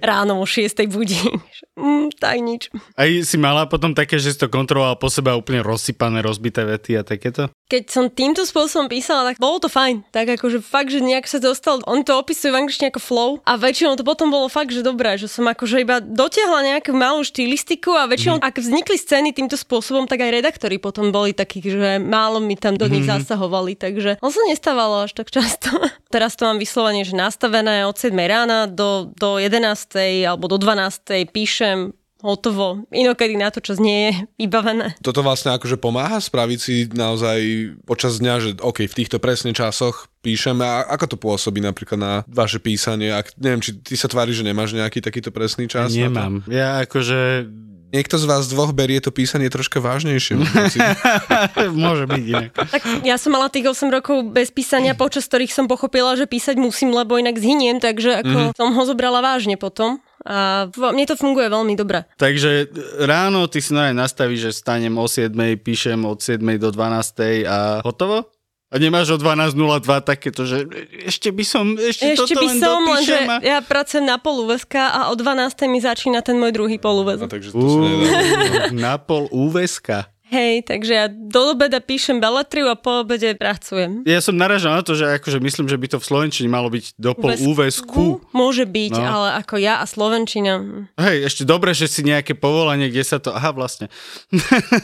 Ráno 0.05 0.43
o 0.43 0.45
šiestej 0.45 0.93
budím. 0.93 1.41
Mm, 1.77 2.13
tak 2.13 2.37
nič. 2.45 2.69
Aj 2.99 3.09
si 3.09 3.37
mala 3.41 3.65
potom 3.65 3.97
také, 3.97 4.21
že 4.21 4.35
si 4.35 4.39
to 4.41 4.53
kontroloval 4.53 5.01
po 5.01 5.09
sebe 5.09 5.33
a 5.33 5.39
úplne 5.39 5.65
rozsypané, 5.65 6.21
rozbité 6.21 6.69
vety 6.69 7.01
a 7.01 7.03
takéto? 7.07 7.49
Keď 7.67 7.85
som 7.89 8.05
týmto 8.13 8.45
spôsobom 8.45 8.93
písala, 8.93 9.33
tak 9.33 9.41
bolo 9.41 9.63
to 9.63 9.69
fajn. 9.73 10.05
Tak 10.13 10.37
akože 10.37 10.61
fakt, 10.61 10.93
že 10.93 11.01
nejak 11.01 11.25
sa 11.25 11.41
dostal, 11.41 11.81
on 11.89 12.05
to 12.05 12.13
opisuje 12.15 12.53
v 12.53 12.65
angličtine 12.65 12.93
ako 12.93 13.01
flow 13.01 13.31
a 13.43 13.57
väčšinou 13.57 13.97
to 13.97 14.05
potom 14.05 14.29
bolo 14.29 14.47
fakt, 14.47 14.71
že 14.71 14.85
dobré, 14.85 15.17
že 15.17 15.27
som 15.27 15.49
akože 15.49 15.83
iba 15.83 15.99
dotiahla 15.99 16.77
nejakú 16.77 16.93
malú 16.93 17.25
štilistiku 17.25 17.95
a 17.97 18.07
väčšinou, 18.07 18.39
mm. 18.39 18.47
ak 18.47 18.55
vznikli 18.61 18.97
scény 19.01 19.33
týmto 19.33 19.57
spôsobom, 19.57 20.05
tak 20.05 20.23
aj 20.23 20.43
redaktori 20.43 20.77
potom 20.77 21.09
boli 21.11 21.33
takí, 21.33 21.65
že 21.65 21.99
málo 21.99 22.39
mi 22.39 22.55
tam 22.55 22.77
do 22.77 22.87
nich 22.87 23.07
mm. 23.07 23.23
zasahovali, 23.23 23.75
takže 23.79 24.21
on 24.21 24.31
sa 24.31 24.43
nestávalo 24.47 25.09
až 25.09 25.17
tak 25.17 25.33
často. 25.33 25.73
Teraz 26.15 26.39
to 26.39 26.47
mám 26.47 26.63
vyslovene, 26.67 27.07
že 27.07 27.15
nastavené 27.15 27.87
od 27.87 27.95
7 27.95 28.11
rána 28.27 28.67
do, 28.67 29.15
do 29.15 29.39
11. 29.39 30.27
alebo 30.27 30.51
do 30.51 30.59
12. 30.59 31.31
píšem 31.31 31.95
hotovo. 32.27 32.83
Inokedy 32.91 33.39
na 33.39 33.55
to 33.55 33.63
čas 33.63 33.79
nie 33.79 34.11
je 34.11 34.13
vybavené. 34.43 34.99
Toto 34.99 35.23
vlastne 35.23 35.55
akože 35.55 35.79
pomáha 35.79 36.19
spraviť 36.19 36.59
si 36.59 36.91
naozaj 36.91 37.39
počas 37.87 38.19
dňa, 38.19 38.35
že 38.43 38.51
OK, 38.59 38.91
v 38.91 38.99
týchto 38.99 39.23
presne 39.23 39.55
časoch 39.55 40.11
píšeme 40.27 40.67
a 40.67 40.91
ako 40.91 41.15
to 41.15 41.17
pôsobí 41.23 41.63
napríklad 41.63 42.01
na 42.03 42.13
vaše 42.27 42.59
písanie? 42.59 43.15
Ak, 43.15 43.31
neviem, 43.39 43.63
či 43.63 43.79
ty 43.79 43.95
sa 43.95 44.11
tváriš, 44.11 44.43
že 44.43 44.49
nemáš 44.51 44.75
nejaký 44.75 44.99
takýto 44.99 45.31
presný 45.31 45.71
čas? 45.71 45.95
na 45.95 46.11
to? 46.11 46.11
Nemám. 46.11 46.35
Ja 46.51 46.83
akože... 46.83 47.47
Niekto 47.97 48.21
z 48.21 48.29
vás 48.29 48.45
dvoch 48.53 48.77
berie 48.77 49.01
to 49.01 49.09
písanie 49.09 49.49
troška 49.49 49.81
vážnejšie. 49.81 50.37
Môže 51.73 52.05
byť 52.05 52.25
inak. 52.29 52.53
Tak 52.53 52.83
ja 53.09 53.17
som 53.17 53.33
mala 53.33 53.49
tých 53.49 53.73
8 53.73 53.89
rokov 53.89 54.21
bez 54.37 54.53
písania, 54.53 54.93
počas 54.93 55.25
ktorých 55.25 55.49
som 55.49 55.65
pochopila, 55.65 56.13
že 56.13 56.29
písať 56.29 56.61
musím, 56.61 56.93
lebo 56.93 57.17
inak 57.17 57.41
zhyniem, 57.41 57.81
takže 57.81 58.21
ako 58.21 58.37
mm-hmm. 58.37 58.57
som 58.61 58.69
ho 58.77 58.83
zobrala 58.85 59.25
vážne 59.25 59.57
potom. 59.57 60.05
A 60.27 60.69
mne 60.75 61.07
to 61.07 61.15
funguje 61.17 61.47
veľmi 61.47 61.79
dobre. 61.79 62.03
Takže 62.19 62.69
ráno 63.07 63.47
ty 63.47 63.63
si 63.63 63.71
nastavíš, 63.73 64.51
že 64.51 64.59
stanem 64.59 64.93
o 64.99 65.07
7, 65.09 65.33
píšem 65.63 66.03
od 66.03 66.21
7 66.21 66.43
do 66.61 66.69
12 66.75 67.49
a 67.49 67.81
hotovo? 67.81 68.36
A 68.77 68.79
nemáš 68.79 69.09
o 69.09 69.17
12.02 69.17 69.57
takéto, 70.03 70.45
že 70.45 70.69
ešte 71.03 71.29
by 71.29 71.43
som, 71.43 71.65
ešte, 71.75 72.13
Ešte 72.13 72.21
toto 72.29 72.37
by 72.37 72.47
len 72.47 72.57
som, 72.57 72.81
lenže 72.83 72.93
dopíšem 73.09 73.25
a... 73.27 73.37
ja 73.41 73.59
pracujem 73.59 74.05
na 74.05 74.17
polúveska 74.17 74.83
a 74.87 75.01
o 75.09 75.15
12. 75.15 75.33
mi 75.67 75.81
začína 75.81 76.21
ten 76.21 76.37
môj 76.37 76.53
druhý 76.53 76.77
No, 76.77 76.85
polúvezok. 76.85 77.27
takže 77.27 77.51
to 77.51 77.65
nedá. 77.81 78.69
na 78.71 78.95
pol 78.97 79.27
úveska. 79.29 80.13
Hej, 80.27 80.67
takže 80.67 80.93
ja 80.93 81.07
do 81.07 81.55
obeda 81.55 81.79
píšem 81.79 82.19
beletriu 82.19 82.67
a 82.67 82.75
po 82.75 83.01
obede 83.01 83.31
pracujem. 83.33 84.03
Ja 84.03 84.19
som 84.19 84.35
naražal 84.35 84.75
na 84.75 84.83
to, 84.83 84.93
že 84.93 85.07
akože 85.15 85.39
myslím, 85.39 85.67
že 85.67 85.79
by 85.79 85.87
to 85.87 85.97
v 85.97 86.05
Slovenčine 86.05 86.49
malo 86.49 86.67
byť 86.67 86.99
do 86.99 87.15
pol 87.15 87.31
úvesku. 87.39 88.19
Môže 88.33 88.67
byť, 88.67 88.93
No. 88.93 89.07
ale 89.07 89.29
ako 89.39 89.55
ja 89.57 89.79
a 89.79 89.87
Slovenčina. 89.87 90.59
hm. 90.59 90.91
Hej, 90.99 91.17
ešte 91.25 91.43
dobre, 91.43 91.71
že 91.71 91.87
si 91.87 92.03
nejaké 92.03 92.35
povolanie, 92.35 92.91
kde 92.91 93.07
sa 93.07 93.17
to... 93.17 93.31
Aha, 93.31 93.55
vlastne. 93.55 93.87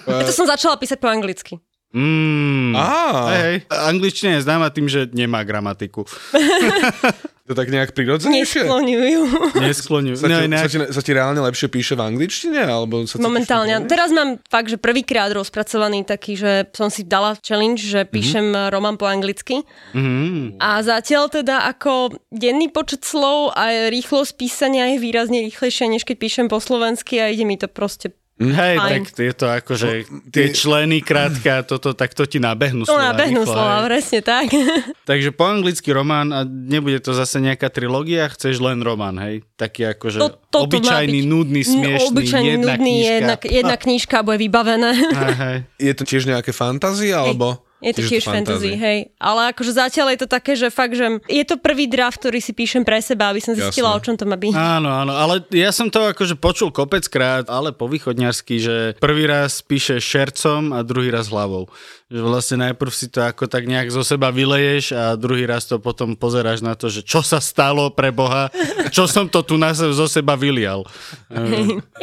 Ja 0.07 0.23
to 0.23 0.31
som 0.33 0.47
začala 0.47 0.79
písať 0.79 0.97
po 0.97 1.11
anglicky. 1.11 1.59
Mm. 1.93 2.73
Hej, 2.73 3.41
hej. 3.45 3.57
Angličtina 3.69 4.41
je 4.41 4.45
známa 4.49 4.73
tým, 4.73 4.89
že 4.89 5.13
nemá 5.13 5.45
gramatiku. 5.45 6.09
to 7.47 7.53
tak 7.53 7.69
nejak 7.69 7.93
prirodzenejšie? 7.93 8.65
Neskloňujú. 8.65 9.21
Neskloňujú. 9.61 10.17
Sa 10.17 10.25
ti, 10.25 10.33
No, 10.33 10.39
sa, 10.41 10.47
inak, 10.49 10.71
ti, 10.73 10.79
sa 10.79 11.01
ti 11.05 11.11
reálne 11.13 11.41
lepšie 11.45 11.69
píše 11.69 11.93
v 11.93 12.09
angličtine? 12.09 12.65
Alebo 12.65 13.05
sa 13.05 13.21
Momentálne. 13.21 13.85
Teraz 13.85 14.09
mám 14.09 14.41
fakt, 14.49 14.73
že 14.73 14.81
prvýkrát 14.81 15.29
rozpracovaný 15.37 16.09
taký, 16.09 16.41
že 16.41 16.71
som 16.73 16.89
si 16.89 17.05
dala 17.05 17.37
challenge, 17.45 17.85
že 17.85 18.09
píšem 18.09 18.57
mm-hmm. 18.57 18.73
román 18.73 18.97
po 18.97 19.05
anglicky. 19.05 19.61
mm, 19.93 20.63
A 20.65 20.81
zatiaľ 20.81 21.29
teda 21.29 21.69
ako 21.69 22.17
denný 22.33 22.73
počet 22.73 23.05
slov 23.05 23.53
a 23.53 23.93
rýchlosť 23.93 24.33
písania 24.39 24.89
je 24.97 25.03
výrazne 25.03 25.45
rýchlejšia, 25.45 25.93
než 25.93 26.09
keď 26.09 26.17
píšem 26.17 26.47
po 26.49 26.57
slovensky 26.57 27.21
a 27.21 27.29
ide 27.29 27.45
mi 27.45 27.61
to 27.61 27.69
proste 27.69 28.17
hej, 28.51 28.77
Fajn. 28.77 28.91
tak 28.91 29.03
je 29.15 29.35
to 29.37 29.47
ako, 29.47 29.73
že 29.79 29.89
tie 30.35 30.51
členy 30.51 30.99
krátke 30.99 31.47
a 31.47 31.63
toto, 31.63 31.95
tak 31.95 32.11
to 32.17 32.27
ti 32.27 32.43
nabehnú 32.43 32.83
to 32.83 32.91
slova 32.91 33.15
nabehnú 33.15 33.47
rýchlo, 33.47 33.55
slova, 33.55 33.77
hej. 33.79 33.87
presne 33.87 34.21
tak. 34.21 34.47
Takže 35.11 35.31
po 35.31 35.45
anglicky 35.47 35.89
román 35.95 36.35
a 36.35 36.43
nebude 36.43 36.99
to 36.99 37.15
zase 37.15 37.39
nejaká 37.39 37.71
trilógia, 37.71 38.27
chceš 38.33 38.59
len 38.59 38.83
román, 38.83 39.21
hej? 39.23 39.47
Taký 39.55 39.95
akože 39.95 40.19
To- 40.19 40.35
má 40.35 40.67
obyčajný, 40.67 41.21
byť. 41.23 41.31
nudný, 41.31 41.63
smiešný, 41.65 42.11
Obyčajný, 42.13 42.49
jedna 42.59 42.75
nudný, 42.75 42.93
knižka. 42.93 43.13
jedna, 43.15 43.35
jedna 43.41 43.77
knižka 43.79 44.17
bude 44.23 44.39
vybavené. 44.43 44.91
Hej, 44.93 45.35
hej. 45.47 45.57
Je 45.79 45.93
to 45.95 46.03
tiež 46.03 46.23
nejaké 46.27 46.51
fantázie, 46.51 47.15
alebo... 47.15 47.63
Je 47.83 47.93
to 47.99 48.03
tiež 48.07 48.23
fantasy, 48.23 48.79
hej. 48.79 49.11
Ale 49.19 49.51
akože 49.51 49.75
zatiaľ 49.75 50.15
je 50.15 50.19
to 50.23 50.29
také, 50.31 50.55
že 50.55 50.71
fakt, 50.71 50.95
že 50.95 51.19
je 51.27 51.45
to 51.45 51.59
prvý 51.59 51.91
draft, 51.91 52.23
ktorý 52.23 52.39
si 52.39 52.55
píšem 52.55 52.87
pre 52.87 53.03
seba, 53.03 53.35
aby 53.35 53.43
som 53.43 53.59
zistila, 53.59 53.91
Jasné. 53.91 53.99
o 53.99 54.05
čom 54.07 54.15
to 54.15 54.25
má 54.25 54.39
byť. 54.39 54.55
Áno, 54.55 54.87
áno, 54.87 55.13
ale 55.19 55.43
ja 55.51 55.75
som 55.75 55.91
to 55.91 56.07
akože 56.07 56.39
počul 56.39 56.71
kopeckrát, 56.71 57.51
ale 57.51 57.75
po 57.75 57.91
východňarsky, 57.91 58.55
že 58.63 58.77
prvý 59.03 59.27
raz 59.27 59.61
píše 59.67 59.99
šercom 59.99 60.71
a 60.71 60.87
druhý 60.87 61.11
raz 61.11 61.27
hlavou. 61.27 61.67
Že 62.13 62.21
vlastne 62.21 62.57
najprv 62.69 62.93
si 62.93 63.09
to 63.09 63.25
ako 63.25 63.49
tak 63.49 63.65
nejak 63.65 63.89
zo 63.89 64.05
seba 64.05 64.29
vyleješ 64.29 64.93
a 64.93 65.17
druhý 65.17 65.49
raz 65.49 65.65
to 65.65 65.81
potom 65.81 66.13
pozeráš 66.13 66.61
na 66.61 66.77
to, 66.77 66.93
že 66.93 67.01
čo 67.01 67.25
sa 67.25 67.41
stalo 67.41 67.89
pre 67.89 68.13
Boha, 68.13 68.53
čo 68.93 69.09
som 69.09 69.25
to 69.25 69.41
tu 69.41 69.57
na 69.57 69.73
se- 69.73 69.97
zo 69.97 70.05
seba 70.05 70.37
vylial. 70.37 70.85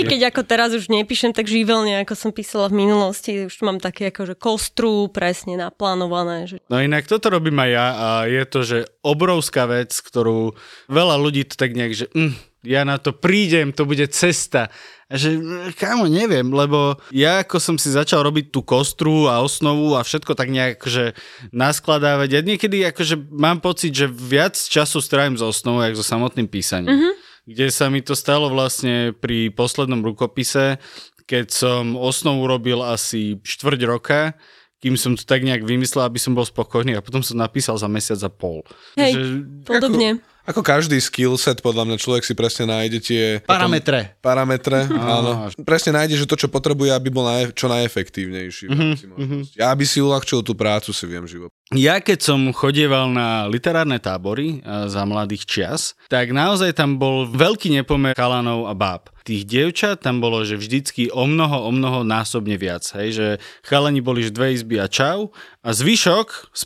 I 0.02 0.04
keď 0.10 0.34
ako 0.34 0.42
teraz 0.50 0.74
už 0.74 0.90
nepíšem 0.90 1.30
tak 1.30 1.46
živelne, 1.46 2.02
ako 2.02 2.18
som 2.18 2.34
písala 2.34 2.74
v 2.74 2.90
minulosti, 2.90 3.46
už 3.46 3.62
mám 3.62 3.78
také 3.78 4.10
akože 4.10 4.34
kostru 4.34 5.14
presne 5.14 5.62
naplánované. 5.62 6.50
Že... 6.50 6.58
No 6.74 6.82
inak 6.82 7.06
toto 7.06 7.30
robím 7.30 7.62
aj 7.62 7.70
ja 7.70 7.88
a 7.94 8.08
je 8.26 8.44
to, 8.50 8.60
že 8.66 8.78
obrovská 9.06 9.70
vec, 9.70 9.94
ktorú 9.94 10.58
veľa 10.90 11.22
ľudí 11.22 11.46
to 11.46 11.54
tak 11.54 11.78
nejak, 11.78 11.94
že 11.94 12.06
mm, 12.18 12.49
ja 12.64 12.84
na 12.84 13.00
to 13.00 13.16
prídem, 13.16 13.72
to 13.72 13.88
bude 13.88 14.04
cesta. 14.12 14.68
A 15.10 15.18
že 15.18 15.42
kámo, 15.74 16.06
neviem, 16.06 16.46
lebo 16.54 17.00
ja 17.10 17.42
ako 17.42 17.58
som 17.58 17.76
si 17.82 17.90
začal 17.90 18.22
robiť 18.22 18.54
tú 18.54 18.62
kostru 18.62 19.26
a 19.26 19.42
osnovu 19.42 19.98
a 19.98 20.06
všetko 20.06 20.38
tak 20.38 20.54
nejak 20.54 20.86
že 20.86 21.18
naskladávať. 21.50 22.30
Ja 22.30 22.42
niekedy 22.46 22.86
akože 22.86 23.18
mám 23.34 23.58
pocit, 23.64 23.96
že 23.96 24.06
viac 24.06 24.54
času 24.54 25.02
strávim 25.02 25.34
s 25.34 25.42
osnovou, 25.42 25.82
jak 25.82 25.98
so 25.98 26.06
samotným 26.06 26.46
písaním. 26.46 26.94
Mm-hmm. 26.94 27.14
Kde 27.50 27.68
sa 27.74 27.90
mi 27.90 28.06
to 28.06 28.14
stalo 28.14 28.54
vlastne 28.54 29.18
pri 29.18 29.50
poslednom 29.50 30.06
rukopise, 30.06 30.78
keď 31.26 31.50
som 31.50 31.98
osnovu 31.98 32.46
robil 32.46 32.78
asi 32.86 33.42
štvrť 33.42 33.82
roka, 33.90 34.38
kým 34.80 34.96
som 34.96 35.18
to 35.18 35.28
tak 35.28 35.44
nejak 35.44 35.66
vymyslel, 35.66 36.08
aby 36.08 36.22
som 36.22 36.38
bol 36.38 36.48
spokojný 36.48 36.96
a 36.96 37.04
potom 37.04 37.20
som 37.20 37.36
napísal 37.36 37.76
za 37.76 37.90
mesiac 37.92 38.22
a 38.24 38.32
pol. 38.32 38.64
Hej, 38.96 39.12
Že, 39.18 39.24
podobne. 39.68 40.10
Ako 40.22 40.29
každý 40.66 40.98
skill 40.98 41.38
set, 41.38 41.62
podľa 41.62 41.86
mňa 41.86 41.98
človek 42.02 42.26
si 42.26 42.34
presne 42.34 42.66
nájde 42.70 42.98
tie... 43.00 43.24
Parametre. 43.46 44.18
Parametre, 44.18 44.90
áno. 44.90 45.46
Presne 45.62 46.02
nájde, 46.02 46.18
že 46.18 46.26
to, 46.26 46.34
čo 46.34 46.50
potrebuje, 46.50 46.90
aby 46.90 47.14
bol 47.14 47.22
naj, 47.28 47.54
čo 47.54 47.70
najefektívnejší. 47.70 48.66
rámci 48.74 49.06
možností. 49.06 49.58
Aby 49.62 49.86
si 49.86 50.02
uľahčil 50.02 50.42
tú 50.42 50.58
prácu, 50.58 50.90
si 50.90 51.06
viem 51.06 51.26
život. 51.30 51.54
Ja 51.70 52.02
keď 52.02 52.18
som 52.26 52.50
chodieval 52.50 53.14
na 53.14 53.46
literárne 53.46 54.02
tábory 54.02 54.66
a 54.66 54.90
za 54.90 55.06
mladých 55.06 55.46
čias, 55.46 55.94
tak 56.10 56.34
naozaj 56.34 56.74
tam 56.74 56.98
bol 56.98 57.30
veľký 57.30 57.70
nepomer 57.70 58.18
chalanov 58.18 58.66
a 58.66 58.74
báb. 58.74 59.14
Tých 59.22 59.46
dievčat 59.46 60.02
tam 60.02 60.18
bolo, 60.18 60.42
že 60.42 60.58
vždycky 60.58 61.14
o 61.14 61.30
mnoho, 61.30 61.70
o 61.70 61.70
mnoho 61.70 62.02
násobne 62.02 62.58
viac. 62.58 62.82
Hej? 62.98 63.08
Že 63.14 63.28
chalani 63.62 64.02
boli 64.02 64.26
že 64.26 64.34
dve 64.34 64.58
izby 64.58 64.82
a 64.82 64.90
čau 64.90 65.30
a 65.62 65.70
zvyšok 65.70 66.50
z 66.50 66.64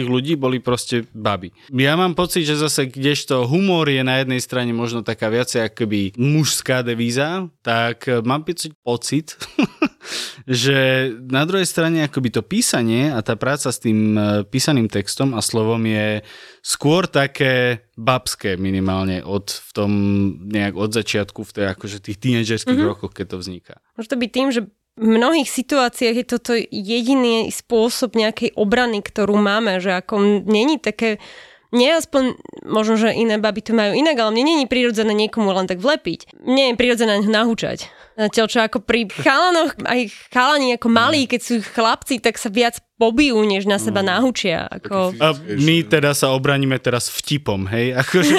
50 0.00 0.08
ľudí 0.08 0.40
boli 0.40 0.56
proste 0.64 1.04
baby. 1.12 1.52
Ja 1.76 1.92
mám 2.00 2.16
pocit, 2.16 2.48
že 2.48 2.56
zase 2.56 2.88
kdežto 2.88 3.44
humor 3.44 3.92
je 3.92 4.00
na 4.00 4.24
jednej 4.24 4.40
strane 4.40 4.72
možno 4.72 5.04
taká 5.04 5.28
viacej 5.28 5.68
akoby 5.68 6.16
mužská 6.16 6.80
devíza, 6.80 7.52
tak 7.60 8.08
e, 8.08 8.24
mám 8.24 8.40
pocit 8.40 9.36
že 10.46 11.10
na 11.26 11.42
druhej 11.42 11.66
strane 11.66 12.06
akoby 12.06 12.30
to 12.30 12.42
písanie 12.46 13.10
a 13.10 13.18
tá 13.20 13.34
práca 13.34 13.74
s 13.74 13.82
tým 13.82 14.14
e, 14.14 14.46
písaným 14.46 14.86
textom 14.86 15.34
a 15.34 15.42
slovom 15.42 15.82
je 15.82 16.22
skôr 16.62 17.10
také 17.10 17.82
babské 17.98 18.54
minimálne 18.54 19.26
od 19.26 19.50
v 19.50 19.70
tom 19.74 19.90
nejak 20.46 20.78
od 20.78 20.94
začiatku 20.94 21.42
v 21.42 21.54
tej 21.54 21.66
akože 21.74 21.98
tých 21.98 22.22
tínedžerských 22.22 22.78
mm-hmm. 22.78 22.90
rokoch, 22.94 23.10
keď 23.10 23.26
to 23.34 23.36
vzniká. 23.42 23.74
Môže 23.98 24.10
to 24.14 24.22
byť 24.22 24.30
tým, 24.30 24.48
že 24.54 24.60
v 24.96 25.08
mnohých 25.18 25.50
situáciách 25.50 26.16
je 26.16 26.26
toto 26.26 26.52
jediný 26.56 27.52
spôsob 27.52 28.16
nejakej 28.16 28.54
obrany, 28.56 29.04
ktorú 29.04 29.36
máme, 29.36 29.82
že 29.82 29.92
ako 29.92 30.46
není 30.46 30.80
také 30.80 31.20
nie 31.74 31.90
aspoň, 31.92 32.38
možno, 32.64 32.94
že 32.96 33.12
iné 33.12 33.36
baby 33.42 33.60
to 33.60 33.74
majú 33.74 33.92
inak, 33.92 34.16
ale 34.16 34.32
mne 34.32 34.44
není 34.54 34.64
prirodzené 34.70 35.12
niekomu 35.12 35.50
len 35.50 35.66
tak 35.66 35.82
vlepiť. 35.82 36.38
Mne 36.38 36.72
je 36.72 36.78
prirodzené 36.78 37.20
nahúčať. 37.26 37.90
Zatiaľ, 38.16 38.46
čo 38.48 38.58
ako 38.64 38.78
pri 38.80 39.04
chalanoch, 39.12 39.76
aj 39.84 40.08
chalani 40.32 40.72
ako 40.72 40.88
malí, 40.88 41.28
keď 41.28 41.40
sú 41.44 41.54
chlapci, 41.60 42.16
tak 42.16 42.40
sa 42.40 42.48
viac 42.48 42.80
pobijú, 42.96 43.44
než 43.44 43.68
na 43.68 43.76
seba 43.76 44.00
nahúčia. 44.00 44.64
Ako... 44.72 45.12
A 45.20 45.36
my 45.36 45.84
teda 45.84 46.16
sa 46.16 46.32
obraníme 46.32 46.80
teraz 46.80 47.12
vtipom, 47.12 47.68
hej? 47.68 47.92
Akože, 47.92 48.36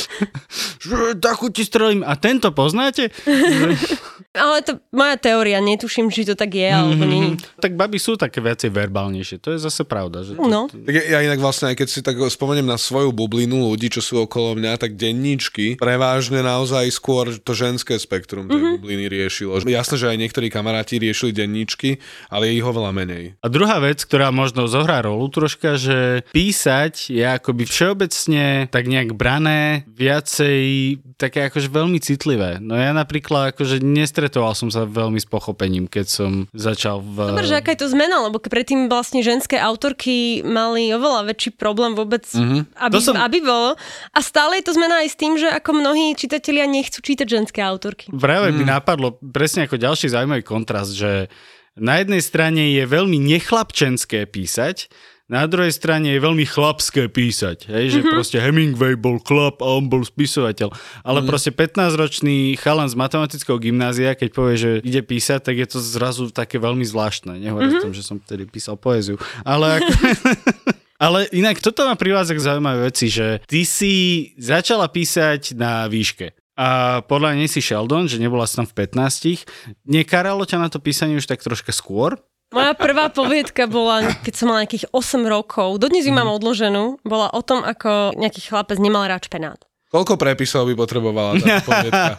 že 0.88 0.96
takú 1.20 1.52
ti 1.52 1.60
strelím. 1.60 2.00
A 2.08 2.16
tento 2.16 2.48
poznáte? 2.56 3.12
Ale 4.36 4.60
to 4.62 4.78
moja 4.92 5.16
teória, 5.16 5.58
netuším, 5.64 6.12
či 6.12 6.28
to 6.28 6.36
tak 6.36 6.52
je, 6.52 6.68
alebo 6.68 7.02
nie. 7.08 7.40
Tak 7.56 7.74
baby 7.74 7.96
sú 7.96 8.20
také 8.20 8.44
viacej 8.44 8.68
verbálnejšie. 8.68 9.40
To 9.40 9.56
je 9.56 9.58
zase 9.58 9.82
pravda. 9.88 10.22
Že 10.22 10.36
to, 10.36 10.44
No. 10.46 10.68
Tak 10.68 10.94
ja, 10.94 11.04
ja 11.16 11.18
inak 11.24 11.40
vlastne, 11.40 11.72
aj 11.72 11.76
keď 11.80 11.88
si 11.88 12.00
tak 12.04 12.20
spomeniem 12.20 12.68
na 12.68 12.76
svoju 12.76 13.10
bublinu 13.10 13.72
ľudí, 13.72 13.88
čo 13.88 14.04
sú 14.04 14.22
okolo 14.22 14.54
mňa, 14.60 14.76
tak 14.76 14.94
denníčky 14.94 15.80
prevážne 15.80 16.44
naozaj 16.44 16.86
skôr 16.92 17.32
to 17.40 17.52
ženské 17.56 17.96
spektrum 17.96 18.46
tej 18.46 18.60
mm-hmm. 18.60 18.74
bubliny 18.78 19.04
riešilo. 19.08 19.58
Jasné, 19.64 19.96
že 19.96 20.10
aj 20.12 20.18
niektorí 20.20 20.52
kamaráti 20.52 21.00
riešili 21.00 21.32
denníčky, 21.32 21.98
ale 22.28 22.52
je 22.52 22.60
ich 22.60 22.66
oveľa 22.66 22.92
menej. 22.92 23.24
A 23.40 23.48
druhá 23.48 23.80
vec, 23.80 24.04
ktorá 24.04 24.28
možno 24.30 24.68
zohrá 24.68 25.00
rolu 25.00 25.26
troška, 25.32 25.80
že 25.80 26.22
písať 26.30 27.10
je 27.10 27.24
akoby 27.24 27.64
všeobecne 27.64 28.68
tak 28.68 28.84
nejak 28.86 29.16
brané 29.16 29.88
viacej 29.88 31.00
také 31.16 31.48
akože 31.48 31.72
veľmi 31.72 31.98
citlivé. 31.98 32.60
No 32.60 32.76
ja 32.76 32.92
napríklad 32.92 33.56
akože 33.56 33.80
nestretoval 34.26 34.58
som 34.58 34.74
sa 34.74 34.82
veľmi 34.82 35.22
s 35.22 35.28
pochopením, 35.30 35.86
keď 35.86 36.06
som 36.10 36.30
začal 36.50 36.98
v... 36.98 37.30
Dobre, 37.30 37.46
že 37.46 37.62
aká 37.62 37.78
je 37.78 37.86
to 37.86 37.88
zmena, 37.94 38.26
lebo 38.26 38.42
predtým 38.42 38.90
vlastne 38.90 39.22
ženské 39.22 39.54
autorky 39.54 40.42
mali 40.42 40.90
oveľa 40.90 41.30
väčší 41.30 41.54
problém 41.54 41.94
vôbec, 41.94 42.26
mm-hmm. 42.26 42.74
aby, 42.74 42.94
To 42.98 43.00
som- 43.00 43.14
aby 43.14 43.38
bolo. 43.38 43.78
A 44.10 44.18
stále 44.18 44.58
je 44.58 44.66
to 44.66 44.74
zmena 44.74 45.06
aj 45.06 45.14
s 45.14 45.16
tým, 45.16 45.38
že 45.38 45.46
ako 45.46 45.78
mnohí 45.78 46.18
čitatelia 46.18 46.66
nechcú 46.66 46.98
čítať 46.98 47.26
ženské 47.30 47.62
autorky. 47.62 48.10
Práve 48.10 48.50
by 48.50 48.66
napadlo 48.66 49.14
presne 49.22 49.70
ako 49.70 49.78
ďalší 49.78 50.10
zaujímavý 50.10 50.42
kontrast, 50.42 50.98
že 50.98 51.30
na 51.78 52.02
jednej 52.02 52.24
strane 52.24 52.74
je 52.74 52.82
veľmi 52.82 53.20
nechlapčenské 53.22 54.26
písať, 54.26 54.90
Na 55.26 55.42
druhej 55.50 55.74
strane 55.74 56.14
je 56.14 56.22
veľmi 56.22 56.46
chlapské 56.46 57.10
písať, 57.10 57.66
hej, 57.66 57.98
že 57.98 57.98
mm-hmm. 57.98 58.14
proste 58.14 58.38
Hemingway 58.38 58.94
bol 58.94 59.18
chlap 59.18 59.58
a 59.58 59.74
on 59.74 59.90
bol 59.90 60.06
spisovateľ. 60.06 60.70
Ale 61.02 61.18
mm. 61.18 61.26
proste 61.26 61.50
15-ročný 61.50 62.54
chalan 62.62 62.86
z 62.86 62.94
matematického 62.94 63.58
gymnázia, 63.58 64.14
keď 64.14 64.28
povie, 64.30 64.54
že 64.54 64.70
ide 64.86 65.02
písať, 65.02 65.50
tak 65.50 65.58
je 65.58 65.66
to 65.66 65.82
zrazu 65.82 66.30
také 66.30 66.62
veľmi 66.62 66.86
zvláštne. 66.86 67.42
Nehovorím 67.42 67.74
mm-hmm. 67.74 67.84
tom, 67.90 67.96
že 67.98 68.06
som 68.06 68.22
vtedy 68.22 68.46
písal 68.46 68.78
poéziu. 68.78 69.18
Ale 69.42 69.82
ako... 69.82 69.90
Ale 70.96 71.28
inak 71.28 71.60
toto 71.60 71.84
ma 71.84 71.92
privádza 71.92 72.32
k 72.32 72.40
zaujímavé 72.40 72.88
veci, 72.88 73.12
že 73.12 73.44
ty 73.44 73.68
si 73.68 74.32
začala 74.40 74.88
písať 74.88 75.52
na 75.52 75.84
výške. 75.92 76.32
A 76.56 77.04
podľa 77.04 77.36
nej 77.36 77.52
si 77.52 77.60
Sheldon, 77.60 78.08
že 78.08 78.16
nebola 78.16 78.48
si 78.48 78.56
tam 78.56 78.64
v 78.64 78.88
15. 78.88 79.44
Nekaralo 79.84 80.48
ťa 80.48 80.56
na 80.56 80.68
to 80.72 80.80
písanie 80.80 81.20
už 81.20 81.28
tak 81.28 81.44
troška 81.44 81.68
skôr? 81.68 82.16
Moja 82.48 82.72
prvá 82.72 83.08
poviedka 83.08 83.66
bola, 83.66 84.14
keď 84.16 84.32
som 84.32 84.46
mala 84.46 84.62
nejakých 84.62 84.86
8 84.88 85.26
rokov, 85.26 85.78
dodnes 85.78 86.02
ju 86.02 86.12
mám 86.12 86.26
Mhm. 86.26 86.36
odloženú, 86.36 86.84
bola 87.02 87.26
o 87.28 87.40
tom, 87.40 87.60
ako 87.60 88.14
nejaký 88.14 88.40
chlapec 88.40 88.78
nemal 88.78 89.02
rád 89.02 89.22
špenát. 89.22 89.58
Koľko 89.88 90.14
prepisov 90.14 90.64
by 90.64 90.74
potrebovala 90.74 91.36
tá 91.36 91.46
poviedka? 91.68 92.12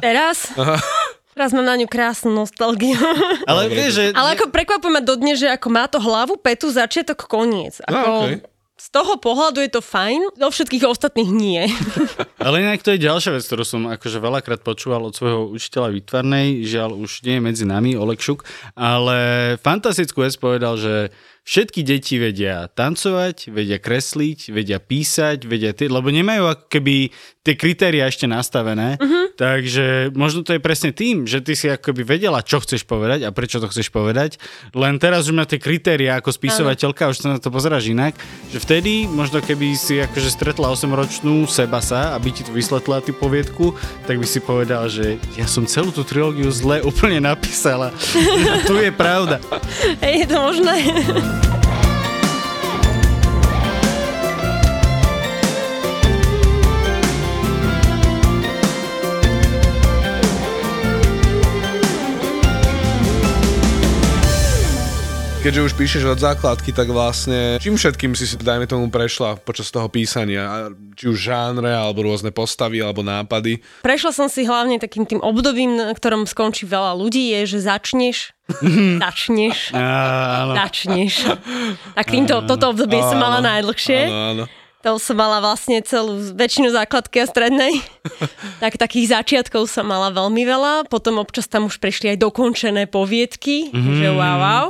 Teraz? 0.00 0.50
Teraz 1.30 1.50
mám 1.52 1.62
na 1.62 1.74
ňu 1.74 1.86
krásnu 1.86 2.30
nostalgiu. 2.32 2.98
Ale 3.44 3.66
vieš, 3.68 3.90
že... 3.92 4.04
Ale 4.10 4.34
ako 4.34 4.50
prekvapuje 4.50 4.90
ma 4.90 4.98
dodnes, 4.98 5.38
že 5.38 5.46
ako 5.46 5.68
má 5.68 5.86
to 5.86 5.98
hlavu, 5.98 6.34
petu, 6.36 6.66
začiatok, 6.68 7.18
koniec. 7.20 7.78
Ako, 7.80 7.94
No, 7.94 8.10
okej. 8.24 8.42
Z 8.78 8.94
toho 8.94 9.18
pohľadu 9.18 9.58
je 9.58 9.74
to 9.74 9.82
fajn, 9.82 10.38
do 10.38 10.46
všetkých 10.54 10.86
ostatných 10.86 11.30
nie. 11.34 11.66
Ale 12.46 12.62
inak 12.62 12.86
to 12.86 12.94
je 12.94 13.02
ďalšia 13.02 13.34
vec, 13.34 13.42
ktorú 13.42 13.66
som 13.66 13.90
akože 13.90 14.22
veľakrát 14.22 14.62
počúval 14.62 15.02
od 15.02 15.18
svojho 15.18 15.50
učiteľa 15.50 15.98
výtvarnej, 15.98 16.62
žiaľ 16.62 16.94
už 16.94 17.26
nie 17.26 17.42
je 17.42 17.42
medzi 17.42 17.64
nami, 17.66 17.98
Olek 17.98 18.22
Šuk, 18.22 18.46
ale 18.78 19.58
fantastickú 19.58 20.22
vec 20.22 20.38
povedal, 20.38 20.78
že 20.78 21.10
všetky 21.48 21.80
deti 21.80 22.20
vedia 22.20 22.68
tancovať, 22.68 23.48
vedia 23.48 23.80
kresliť, 23.80 24.52
vedia 24.52 24.76
písať, 24.76 25.48
vedia 25.48 25.72
tie, 25.72 25.88
lebo 25.88 26.12
nemajú 26.12 26.44
ako 26.44 26.64
keby 26.68 27.08
tie 27.40 27.56
kritéria 27.56 28.04
ešte 28.04 28.28
nastavené, 28.28 29.00
uh-huh. 29.00 29.32
takže 29.32 30.12
možno 30.12 30.44
to 30.44 30.52
je 30.52 30.60
presne 30.60 30.92
tým, 30.92 31.24
že 31.24 31.40
ty 31.40 31.56
si 31.56 31.72
ako 31.72 31.88
keby 31.88 32.04
vedela, 32.04 32.44
čo 32.44 32.60
chceš 32.60 32.84
povedať 32.84 33.24
a 33.24 33.32
prečo 33.32 33.56
to 33.56 33.72
chceš 33.72 33.88
povedať, 33.88 34.36
len 34.76 35.00
teraz 35.00 35.24
už 35.24 35.32
má 35.32 35.48
tie 35.48 35.56
kritéria 35.56 36.20
ako 36.20 36.36
spisovateľka, 36.36 37.08
už 37.08 37.24
sa 37.24 37.32
na 37.32 37.40
to 37.40 37.48
pozeráš 37.48 37.88
inak, 37.88 38.12
že 38.52 38.60
vtedy 38.60 39.08
možno 39.08 39.40
keby 39.40 39.72
si 39.72 39.96
akože 40.04 40.28
stretla 40.28 40.68
8-ročnú 40.76 41.48
seba 41.48 41.80
sa, 41.80 42.12
aby 42.12 42.28
ti 42.28 42.44
tu 42.44 42.52
vysvetlila 42.52 43.00
tú 43.00 43.16
poviedku, 43.16 43.72
tak 44.04 44.20
by 44.20 44.26
si 44.28 44.44
povedal, 44.44 44.92
že 44.92 45.16
ja 45.40 45.48
som 45.48 45.64
celú 45.64 45.88
tú 45.88 46.04
trilógiu 46.04 46.52
zle 46.52 46.84
úplne 46.84 47.24
napísala. 47.24 47.96
A 48.44 48.60
tu 48.68 48.76
je 48.76 48.92
pravda. 48.92 49.40
Hej, 50.04 50.14
je 50.20 50.26
to 50.28 50.36
možné. 50.36 50.76
Thank 51.40 51.64
you. 51.64 51.67
Keďže 65.48 65.64
už 65.64 65.80
píšeš 65.80 66.04
od 66.12 66.20
základky, 66.20 66.76
tak 66.76 66.92
vlastne 66.92 67.56
čím 67.56 67.80
všetkým 67.80 68.12
si 68.12 68.28
si, 68.28 68.36
dajme 68.36 68.68
tomu, 68.68 68.92
prešla 68.92 69.40
počas 69.40 69.72
toho 69.72 69.88
písania? 69.88 70.44
A 70.44 70.56
Či 70.92 71.08
už 71.08 71.16
žánre, 71.16 71.72
alebo 71.72 72.04
rôzne 72.04 72.28
postavy, 72.28 72.84
alebo 72.84 73.00
nápady? 73.00 73.64
Prešla 73.80 74.12
som 74.12 74.28
si 74.28 74.44
hlavne 74.44 74.76
takým 74.76 75.08
tým 75.08 75.24
obdobím, 75.24 75.72
na 75.72 75.96
ktorom 75.96 76.28
skončí 76.28 76.68
veľa 76.68 76.92
ľudí, 77.00 77.32
je, 77.32 77.56
že 77.56 77.58
začneš, 77.64 78.36
začneš, 79.08 79.72
začneš. 80.52 81.32
Tak 81.96 82.12
týmto, 82.12 82.44
toto 82.44 82.76
obdobie 82.76 83.00
som 83.00 83.16
mala 83.16 83.40
najdlhšie. 83.40 84.04
Áno, 84.04 84.44
áno. 84.44 84.44
To 84.84 85.00
som 85.00 85.16
mala 85.16 85.40
vlastne 85.40 85.80
celú 85.80 86.28
väčšinu 86.36 86.76
základky 86.76 87.24
a 87.24 87.26
strednej. 87.26 87.80
tak 88.62 88.76
takých 88.76 89.16
začiatkov 89.16 89.64
som 89.64 89.88
mala 89.88 90.12
veľmi 90.12 90.44
veľa. 90.44 90.92
Potom 90.92 91.16
občas 91.16 91.48
tam 91.48 91.72
už 91.72 91.80
prišli 91.80 92.12
aj 92.12 92.20
dokončené 92.20 92.84
poviedky. 92.84 93.72
Mm. 93.72 93.96
Že 93.96 94.08
wow, 94.12 94.36
wow. 94.36 94.68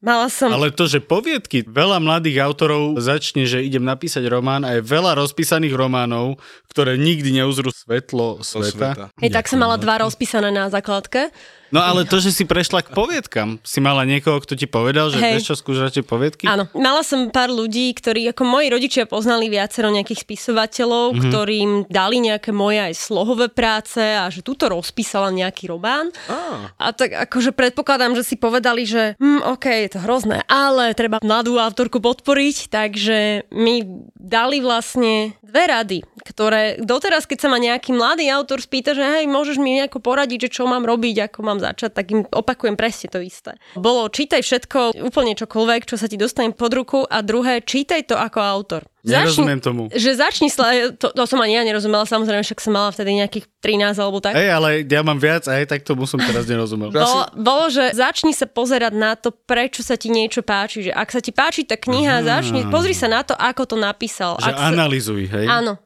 Mala 0.00 0.32
som... 0.32 0.48
Ale 0.48 0.72
to, 0.72 0.88
že 0.88 1.04
poviedky, 1.04 1.60
veľa 1.68 2.00
mladých 2.00 2.40
autorov 2.40 2.96
začne, 3.04 3.44
že 3.44 3.60
idem 3.60 3.84
napísať 3.84 4.24
román 4.32 4.64
a 4.64 4.80
je 4.80 4.82
veľa 4.82 5.12
rozpísaných 5.20 5.76
románov, 5.76 6.40
ktoré 6.72 6.96
nikdy 6.96 7.36
neuzrú 7.36 7.68
svetlo 7.68 8.40
sveta. 8.40 8.96
sveta. 8.96 9.04
Hej, 9.20 9.30
tak 9.36 9.44
som 9.44 9.60
mala 9.60 9.76
dva 9.76 10.00
rozpísané 10.00 10.48
na 10.48 10.72
základke. 10.72 11.28
No 11.70 11.80
ale 11.80 12.02
to, 12.02 12.18
že 12.18 12.34
si 12.34 12.42
prešla 12.42 12.82
k 12.82 12.90
poviedkam, 12.90 13.62
si 13.62 13.78
mala 13.78 14.02
niekoho, 14.02 14.42
kto 14.42 14.58
ti 14.58 14.66
povedal, 14.66 15.14
že 15.14 15.22
Hej. 15.22 15.32
vieš 15.38 15.44
čo, 15.50 15.54
skúš 15.54 15.78
radšej 15.86 16.04
poviedky? 16.04 16.44
Áno, 16.50 16.66
mala 16.74 17.06
som 17.06 17.30
pár 17.30 17.54
ľudí, 17.54 17.94
ktorí, 17.94 18.26
ako 18.34 18.42
moji 18.42 18.66
rodičia 18.74 19.06
poznali 19.06 19.46
viacero 19.46 19.86
nejakých 19.86 20.26
spisovateľov, 20.26 21.14
mm-hmm. 21.14 21.22
ktorým 21.30 21.70
dali 21.86 22.16
nejaké 22.26 22.50
moje 22.50 22.82
aj 22.82 22.94
slohové 22.98 23.46
práce 23.46 24.02
a 24.02 24.26
že 24.28 24.42
túto 24.42 24.66
rozpísala 24.66 25.30
nejaký 25.30 25.70
román. 25.70 26.10
Á. 26.26 26.74
A 26.74 26.86
tak 26.90 27.14
akože 27.30 27.54
predpokladám, 27.54 28.18
že 28.18 28.26
si 28.26 28.34
povedali, 28.34 28.82
že 28.82 29.14
hm, 29.22 29.46
OK, 29.54 29.66
je 29.70 29.90
to 29.94 30.02
hrozné, 30.02 30.42
ale 30.50 30.90
treba 30.98 31.22
mladú 31.22 31.54
autorku 31.54 32.02
podporiť, 32.02 32.66
takže 32.66 33.46
mi 33.54 33.86
dali 34.18 34.58
vlastne 34.58 35.38
dve 35.46 35.64
rady, 35.70 35.98
ktoré 36.26 36.82
doteraz, 36.82 37.30
keď 37.30 37.38
sa 37.46 37.48
ma 37.48 37.62
nejaký 37.62 37.94
mladý 37.94 38.26
autor 38.34 38.58
spýta, 38.58 38.94
že 38.94 39.02
hej, 39.02 39.24
môžeš 39.30 39.62
mi 39.62 39.78
nejako 39.78 40.02
poradiť, 40.02 40.50
že 40.50 40.60
čo 40.60 40.66
mám 40.66 40.82
robiť, 40.82 41.30
ako 41.30 41.38
mám 41.46 41.59
začať, 41.62 41.90
tak 41.94 42.06
im 42.10 42.26
opakujem 42.26 42.74
presne 42.74 43.06
to 43.12 43.22
isté. 43.22 43.54
Bolo 43.78 44.10
čítaj 44.10 44.42
všetko, 44.42 44.98
úplne 45.06 45.38
čokoľvek, 45.38 45.86
čo 45.86 45.94
sa 45.94 46.10
ti 46.10 46.18
dostane 46.18 46.50
pod 46.50 46.74
ruku 46.74 47.06
a 47.06 47.22
druhé, 47.22 47.62
čítaj 47.62 48.10
to 48.10 48.18
ako 48.18 48.40
autor. 48.42 48.82
Nerozumiem 49.00 49.60
tomu. 49.60 49.88
Že 49.88 50.10
začni, 50.20 50.48
sla- 50.52 50.92
to, 50.92 51.08
to 51.10 51.22
som 51.24 51.40
ani 51.40 51.56
ja 51.56 51.64
nerozumela, 51.64 52.04
samozrejme, 52.04 52.44
však 52.44 52.60
som 52.60 52.76
mala 52.76 52.92
vtedy 52.92 53.16
nejakých 53.16 53.48
13 53.64 53.96
alebo 53.96 54.20
tak. 54.20 54.36
Hej, 54.36 54.48
ale 54.52 54.68
ja 54.84 55.00
mám 55.00 55.16
viac 55.16 55.44
a 55.48 55.56
aj 55.56 55.72
tak 55.72 55.80
tomu 55.84 56.04
som 56.04 56.20
teraz 56.20 56.44
nerozumel. 56.44 56.92
Bolo, 56.92 57.24
bolo, 57.36 57.64
že 57.72 57.96
začni 57.96 58.36
sa 58.36 58.44
pozerať 58.44 58.92
na 58.92 59.16
to, 59.16 59.32
prečo 59.32 59.80
sa 59.80 59.96
ti 59.96 60.12
niečo 60.12 60.44
páči. 60.44 60.88
Že 60.88 60.92
ak 60.92 61.08
sa 61.12 61.20
ti 61.24 61.32
páči 61.32 61.64
tá 61.64 61.80
kniha, 61.80 62.24
začni, 62.24 62.68
pozri 62.68 62.92
sa 62.92 63.08
na 63.08 63.24
to, 63.24 63.32
ako 63.36 63.72
to 63.72 63.76
napísal. 63.80 64.36
Že 64.40 64.52
ak 64.52 64.56
sa, 64.56 64.68
analyzuj, 64.68 65.22
hej? 65.32 65.46
Áno. 65.48 65.80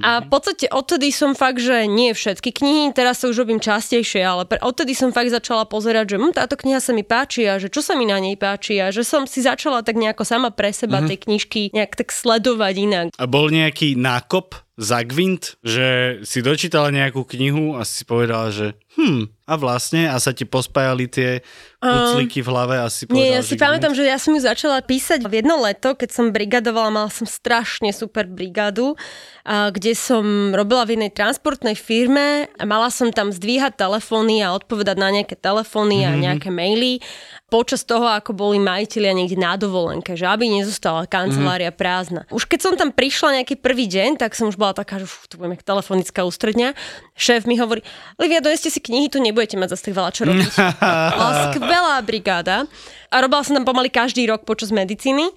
A 0.00 0.24
v 0.24 0.28
podstate 0.32 0.66
odtedy 0.72 1.12
som 1.12 1.36
fakt, 1.36 1.60
že 1.60 1.84
nie 1.84 2.16
všetky 2.16 2.48
knihy, 2.48 2.96
teraz 2.96 3.20
sa 3.20 3.28
už 3.28 3.44
robím 3.44 3.60
častejšie, 3.60 4.24
ale 4.24 4.48
pre, 4.48 4.56
odtedy 4.60 4.96
som 4.96 5.12
fakt 5.12 5.32
začala 5.32 5.68
pozerať, 5.68 6.16
že 6.16 6.16
hm, 6.20 6.32
táto 6.32 6.56
kniha 6.56 6.80
sa 6.80 6.92
mi 6.96 7.04
páči 7.04 7.44
a 7.48 7.60
že 7.60 7.68
čo 7.68 7.84
sa 7.84 7.92
mi 7.96 8.08
na 8.08 8.16
nej 8.20 8.36
páči 8.40 8.80
a 8.80 8.88
že 8.92 9.04
som 9.04 9.28
si 9.28 9.44
začala 9.44 9.84
tak 9.84 9.96
nejako 10.00 10.24
sama 10.24 10.48
pre 10.52 10.72
seba 10.72 11.00
tie 11.04 11.16
knižky 11.20 11.72
nejak 11.72 11.94
tak 11.96 12.08
sledovať 12.12 12.53
inak. 12.56 13.12
A 13.14 13.24
bol 13.28 13.52
nejaký 13.52 13.94
nákop 14.00 14.63
za 14.74 15.06
gvint, 15.06 15.54
že 15.62 16.18
si 16.26 16.42
dočítala 16.42 16.90
nejakú 16.90 17.22
knihu 17.22 17.78
a 17.78 17.86
si 17.86 18.02
povedala, 18.02 18.50
že 18.50 18.74
hm, 18.98 19.30
a 19.44 19.54
vlastne, 19.54 20.08
a 20.08 20.16
sa 20.18 20.32
ti 20.32 20.42
pospájali 20.42 21.04
tie 21.06 21.30
puclíky 21.78 22.40
v 22.40 22.48
hlave 22.48 22.80
a 22.80 22.88
si 22.88 23.04
povedala, 23.04 23.22
Nie, 23.22 23.36
ja 23.38 23.42
že 23.44 23.54
si 23.54 23.60
pamätám, 23.60 23.92
že 23.92 24.08
ja 24.08 24.16
som 24.16 24.32
ju 24.32 24.40
začala 24.40 24.80
písať 24.80 25.20
v 25.28 25.44
jedno 25.44 25.60
leto, 25.60 25.92
keď 25.92 26.10
som 26.10 26.32
brigadovala, 26.32 26.88
mala 26.90 27.10
som 27.12 27.28
strašne 27.28 27.92
super 27.92 28.24
brigádu, 28.24 28.96
a 29.44 29.68
kde 29.68 29.92
som 29.92 30.24
robila 30.56 30.88
v 30.88 30.96
jednej 30.96 31.12
transportnej 31.12 31.76
firme 31.76 32.48
a 32.56 32.64
mala 32.64 32.88
som 32.88 33.12
tam 33.12 33.28
zdvíhať 33.28 33.76
telefóny 33.76 34.40
a 34.40 34.56
odpovedať 34.56 34.96
na 34.96 35.12
nejaké 35.12 35.36
telefóny 35.36 36.02
Mhm. 36.02 36.08
a 36.08 36.10
nejaké 36.16 36.48
maily 36.48 37.04
počas 37.52 37.84
toho, 37.84 38.08
ako 38.08 38.32
boli 38.32 38.56
majiteľia 38.58 39.12
niekde 39.12 39.36
na 39.38 39.54
dovolenke, 39.54 40.16
že 40.16 40.24
aby 40.24 40.48
nezostala 40.48 41.04
kancelária 41.04 41.68
Mhm. 41.70 41.76
prázdna. 41.78 42.22
Už 42.32 42.48
keď 42.48 42.58
som 42.64 42.74
tam 42.74 42.90
prišla 42.90 43.44
nejaký 43.44 43.60
prvý 43.60 43.84
deň, 43.86 44.16
tak 44.16 44.32
som 44.32 44.48
už 44.48 44.56
bola 44.64 44.72
taká, 44.72 44.96
že 44.96 45.04
fú, 45.04 45.28
tu 45.28 45.36
budeme 45.36 45.60
telefonická 45.60 46.24
ústredňa. 46.24 46.72
Šéf 47.12 47.44
mi 47.44 47.60
hovorí, 47.60 47.84
Livia, 48.16 48.40
doneste 48.40 48.72
si 48.72 48.80
knihy, 48.80 49.12
tu 49.12 49.20
nebudete 49.20 49.60
mať 49.60 49.76
zase 49.76 49.92
tak 49.92 50.00
veľa 50.00 50.10
čo 50.16 50.22
robiť. 50.24 50.52
Bola 51.20 51.32
skvelá 51.52 51.96
brigáda 52.00 52.64
a 53.12 53.16
robila 53.20 53.44
som 53.44 53.60
tam 53.60 53.68
pomaly 53.68 53.92
každý 53.92 54.24
rok 54.24 54.48
počas 54.48 54.72
medicíny. 54.72 55.28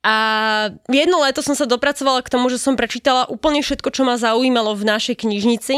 A 0.00 0.16
jedno 0.88 1.20
leto 1.20 1.44
som 1.44 1.52
sa 1.52 1.68
dopracovala 1.68 2.24
k 2.24 2.32
tomu, 2.32 2.48
že 2.48 2.56
som 2.56 2.72
prečítala 2.72 3.28
úplne 3.28 3.60
všetko, 3.60 3.92
čo 3.92 4.08
ma 4.08 4.16
zaujímalo 4.16 4.72
v 4.72 4.88
našej 4.88 5.28
knižnici 5.28 5.76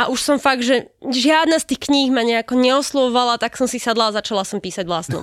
a 0.00 0.08
už 0.08 0.16
som 0.16 0.36
fakt, 0.40 0.64
že 0.64 0.88
žiadna 1.04 1.60
z 1.60 1.68
tých 1.68 1.92
kníh 1.92 2.08
ma 2.08 2.24
nejako 2.24 2.56
neoslovovala, 2.56 3.36
tak 3.36 3.60
som 3.60 3.68
si 3.68 3.76
sadla 3.76 4.08
a 4.08 4.16
začala 4.16 4.48
som 4.48 4.64
písať 4.64 4.88
vlastnú. 4.88 5.20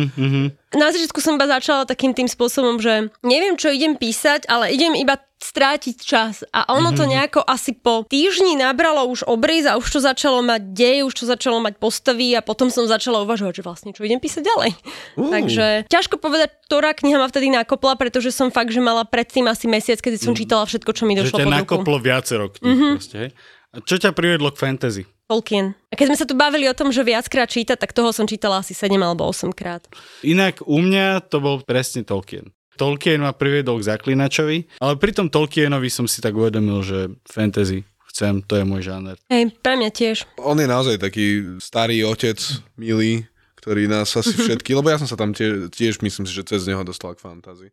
Na 0.76 0.92
začiatku 0.92 1.24
som 1.24 1.40
iba 1.40 1.48
začala 1.48 1.88
takým 1.88 2.12
tým 2.12 2.28
spôsobom, 2.28 2.76
že 2.76 3.08
neviem, 3.24 3.56
čo 3.56 3.72
idem 3.72 3.96
písať, 3.96 4.44
ale 4.44 4.76
idem 4.76 4.92
iba 4.92 5.16
strátiť 5.36 5.96
čas. 6.00 6.44
A 6.52 6.68
ono 6.72 6.96
to 6.96 7.04
nejako 7.04 7.44
asi 7.44 7.76
po 7.76 8.08
týždni 8.08 8.56
nabralo 8.56 9.04
už 9.08 9.28
obrys 9.28 9.68
a 9.68 9.76
už 9.76 9.88
to 9.88 10.00
začalo 10.00 10.40
mať 10.40 10.72
dej, 10.72 10.96
už 11.04 11.12
to 11.12 11.24
začalo 11.28 11.60
mať 11.60 11.76
postavy 11.76 12.32
a 12.32 12.40
potom 12.40 12.72
som 12.72 12.88
začala 12.88 13.20
uvažovať, 13.24 13.60
že 13.60 13.62
vlastne 13.64 13.90
čo 13.92 14.04
idem 14.04 14.20
písať 14.20 14.42
ďalej. 14.44 14.70
Uh. 15.16 15.32
Takže 15.32 15.66
ťažko 15.92 16.16
povedať, 16.20 16.56
ktorá 16.68 16.96
kniha 16.96 17.20
ma 17.20 17.28
vtedy 17.28 17.52
nakopla, 17.52 18.00
pretože 18.00 18.32
som 18.32 18.48
fakt, 18.48 18.72
že 18.72 18.80
mala 18.80 19.04
predtým 19.04 19.44
asi 19.48 19.68
mesiac, 19.68 20.00
kedy 20.00 20.16
som 20.16 20.32
čítala 20.32 20.64
všetko, 20.64 20.90
čo 20.92 21.04
mi 21.04 21.16
že 21.16 21.28
došlo 21.28 21.38
ťa 21.40 21.44
pod 21.44 21.52
ruku. 21.52 21.60
nakoplo 21.64 21.96
viacero 22.00 22.44
kníh. 22.52 22.68
Mm-hmm. 22.68 22.92
Proste, 22.96 23.16
hej? 23.16 23.30
A 23.76 23.76
čo 23.84 23.96
ťa 24.00 24.10
privedlo 24.16 24.48
k 24.52 24.60
fantasy? 24.60 25.04
Tolkien. 25.26 25.74
A 25.90 25.98
keď 25.98 26.06
sme 26.14 26.20
sa 26.22 26.26
tu 26.26 26.38
bavili 26.38 26.70
o 26.70 26.74
tom, 26.78 26.94
že 26.94 27.02
viackrát 27.02 27.50
čítať, 27.50 27.74
tak 27.74 27.90
toho 27.90 28.14
som 28.14 28.30
čítala 28.30 28.62
asi 28.62 28.78
7 28.78 28.94
alebo 28.94 29.26
8 29.26 29.50
krát. 29.50 29.82
Inak 30.22 30.62
u 30.62 30.78
mňa 30.78 31.26
to 31.26 31.42
bol 31.42 31.58
presne 31.66 32.06
Tolkien. 32.06 32.54
Tolkien 32.78 33.18
ma 33.24 33.34
priviedol 33.34 33.82
k 33.82 33.88
zaklinačovi, 33.90 34.78
ale 34.78 34.94
pri 35.00 35.10
tom 35.10 35.26
Tolkienovi 35.26 35.90
som 35.90 36.06
si 36.06 36.22
tak 36.22 36.36
uvedomil, 36.36 36.84
že 36.84 37.10
fantasy 37.26 37.82
chcem, 38.16 38.40
to 38.40 38.56
je 38.56 38.64
môj 38.64 38.88
žáner. 38.88 39.20
Hej, 39.28 39.52
pre 39.60 39.76
mňa 39.76 39.90
tiež. 39.92 40.24
On 40.40 40.56
je 40.56 40.64
naozaj 40.64 40.96
taký 40.96 41.58
starý 41.60 42.00
otec, 42.08 42.40
milý, 42.80 43.28
ktorý 43.60 43.84
nás 43.90 44.08
asi 44.16 44.32
všetky, 44.46 44.72
lebo 44.72 44.88
ja 44.88 44.96
som 44.96 45.04
sa 45.04 45.20
tam 45.20 45.36
tiež, 45.36 45.68
tiež 45.68 46.00
myslím 46.00 46.24
si, 46.24 46.32
že 46.32 46.48
cez 46.48 46.64
neho 46.64 46.80
dostal 46.80 47.12
k 47.12 47.20
fantázii. 47.20 47.68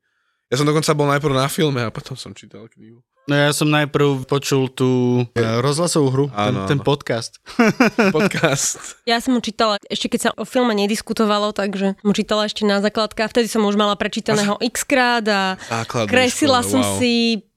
Ja 0.52 0.60
som 0.60 0.68
dokonca 0.68 0.92
bol 0.92 1.08
najprv 1.08 1.34
na 1.38 1.48
filme 1.48 1.80
a 1.86 1.94
potom 1.94 2.20
som 2.20 2.36
čítal 2.36 2.68
knihu. 2.76 3.00
No 3.24 3.40
ja 3.40 3.56
som 3.56 3.72
najprv 3.72 4.28
počul 4.28 4.68
tú 4.68 5.24
e, 5.32 5.40
rozhlasovú 5.40 6.08
hru, 6.12 6.26
Áno, 6.36 6.68
ten, 6.68 6.76
ten 6.76 6.80
podcast. 6.84 7.40
Podcast. 8.16 9.00
Ja 9.08 9.24
som 9.24 9.40
ho 9.40 9.42
čítala 9.42 9.80
ešte 9.88 10.12
keď 10.12 10.20
sa 10.20 10.30
o 10.36 10.44
filme 10.44 10.76
nediskutovalo, 10.76 11.56
takže 11.56 11.96
ho 11.96 12.12
čítala 12.12 12.52
ešte 12.52 12.68
na 12.68 12.84
základka. 12.84 13.32
Vtedy 13.32 13.48
som 13.48 13.64
už 13.64 13.80
mala 13.80 13.96
prečítaného 13.96 14.60
x 14.60 14.84
krát 14.84 15.24
a 15.32 15.56
Základnej 15.56 16.12
kresila 16.12 16.60
škole, 16.60 16.72
som 16.76 16.82
wow. 16.84 17.00
si 17.00 17.14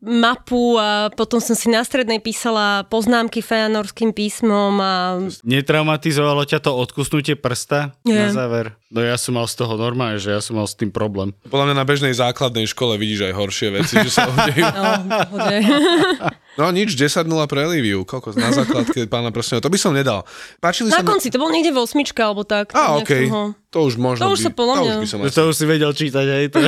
mapu 0.06 0.78
a 0.78 1.10
potom 1.10 1.42
som 1.42 1.52
si 1.52 1.66
na 1.66 1.82
strednej 1.82 2.22
písala 2.22 2.86
poznámky 2.86 3.42
fejanorským 3.42 4.14
písmom 4.14 4.78
a 4.78 5.18
Netraumatizovalo 5.42 6.46
ťa 6.46 6.62
to 6.62 6.70
odkusnutie 6.72 7.34
prsta 7.34 7.98
na 8.00 8.30
Nie. 8.30 8.30
záver? 8.30 8.78
No 8.86 9.02
ja 9.02 9.18
som 9.18 9.34
mal 9.34 9.50
z 9.50 9.58
toho 9.58 9.74
normálne, 9.74 10.22
že 10.22 10.30
ja 10.30 10.38
som 10.38 10.54
mal 10.54 10.64
s 10.64 10.78
tým 10.78 10.94
problém. 10.94 11.34
Podľa 11.50 11.66
mňa 11.66 11.76
na 11.76 11.82
bežnej 11.82 12.14
základnej 12.14 12.70
škole 12.70 12.94
vidíš 12.94 13.26
aj 13.26 13.34
horšie 13.34 13.68
veci, 13.74 13.94
že 13.98 14.10
sa 14.14 14.24
udejú. 14.30 14.62
no. 14.62 14.90
No 16.56 16.68
nič, 16.68 16.92
10-0 16.92 17.24
pre 17.44 17.62
Liviu. 17.66 18.02
Koľko 18.02 18.32
na 18.34 18.48
základke 18.48 19.04
pána 19.12 19.28
prstenov. 19.28 19.60
To 19.60 19.68
by 19.68 19.76
som 19.76 19.92
nedal. 19.92 20.24
Páčili 20.56 20.88
Na 20.88 20.98
sa 20.98 21.04
konci, 21.04 21.28
to 21.28 21.36
bol 21.36 21.48
niekde 21.48 21.68
v 21.68 21.78
osmičke 21.78 22.16
alebo 22.18 22.42
tak. 22.42 22.72
Á, 22.72 22.96
okej. 22.96 23.28
ho- 23.28 23.52
To 23.68 23.84
už 23.84 23.96
možno 23.96 24.22
To 24.22 24.32
už 24.32 24.40
by... 24.40 24.42
sa 24.42 24.50
podľa 24.50 24.74
to 24.74 24.82
už 24.82 24.96
by 24.96 25.06
som 25.06 25.18
To, 25.18 25.24
asi... 25.24 25.34
to 25.34 25.42
už 25.44 25.54
si 25.54 25.64
vedel 25.64 25.92
čítať 25.92 26.26
aj 26.26 26.44
to. 26.48 26.58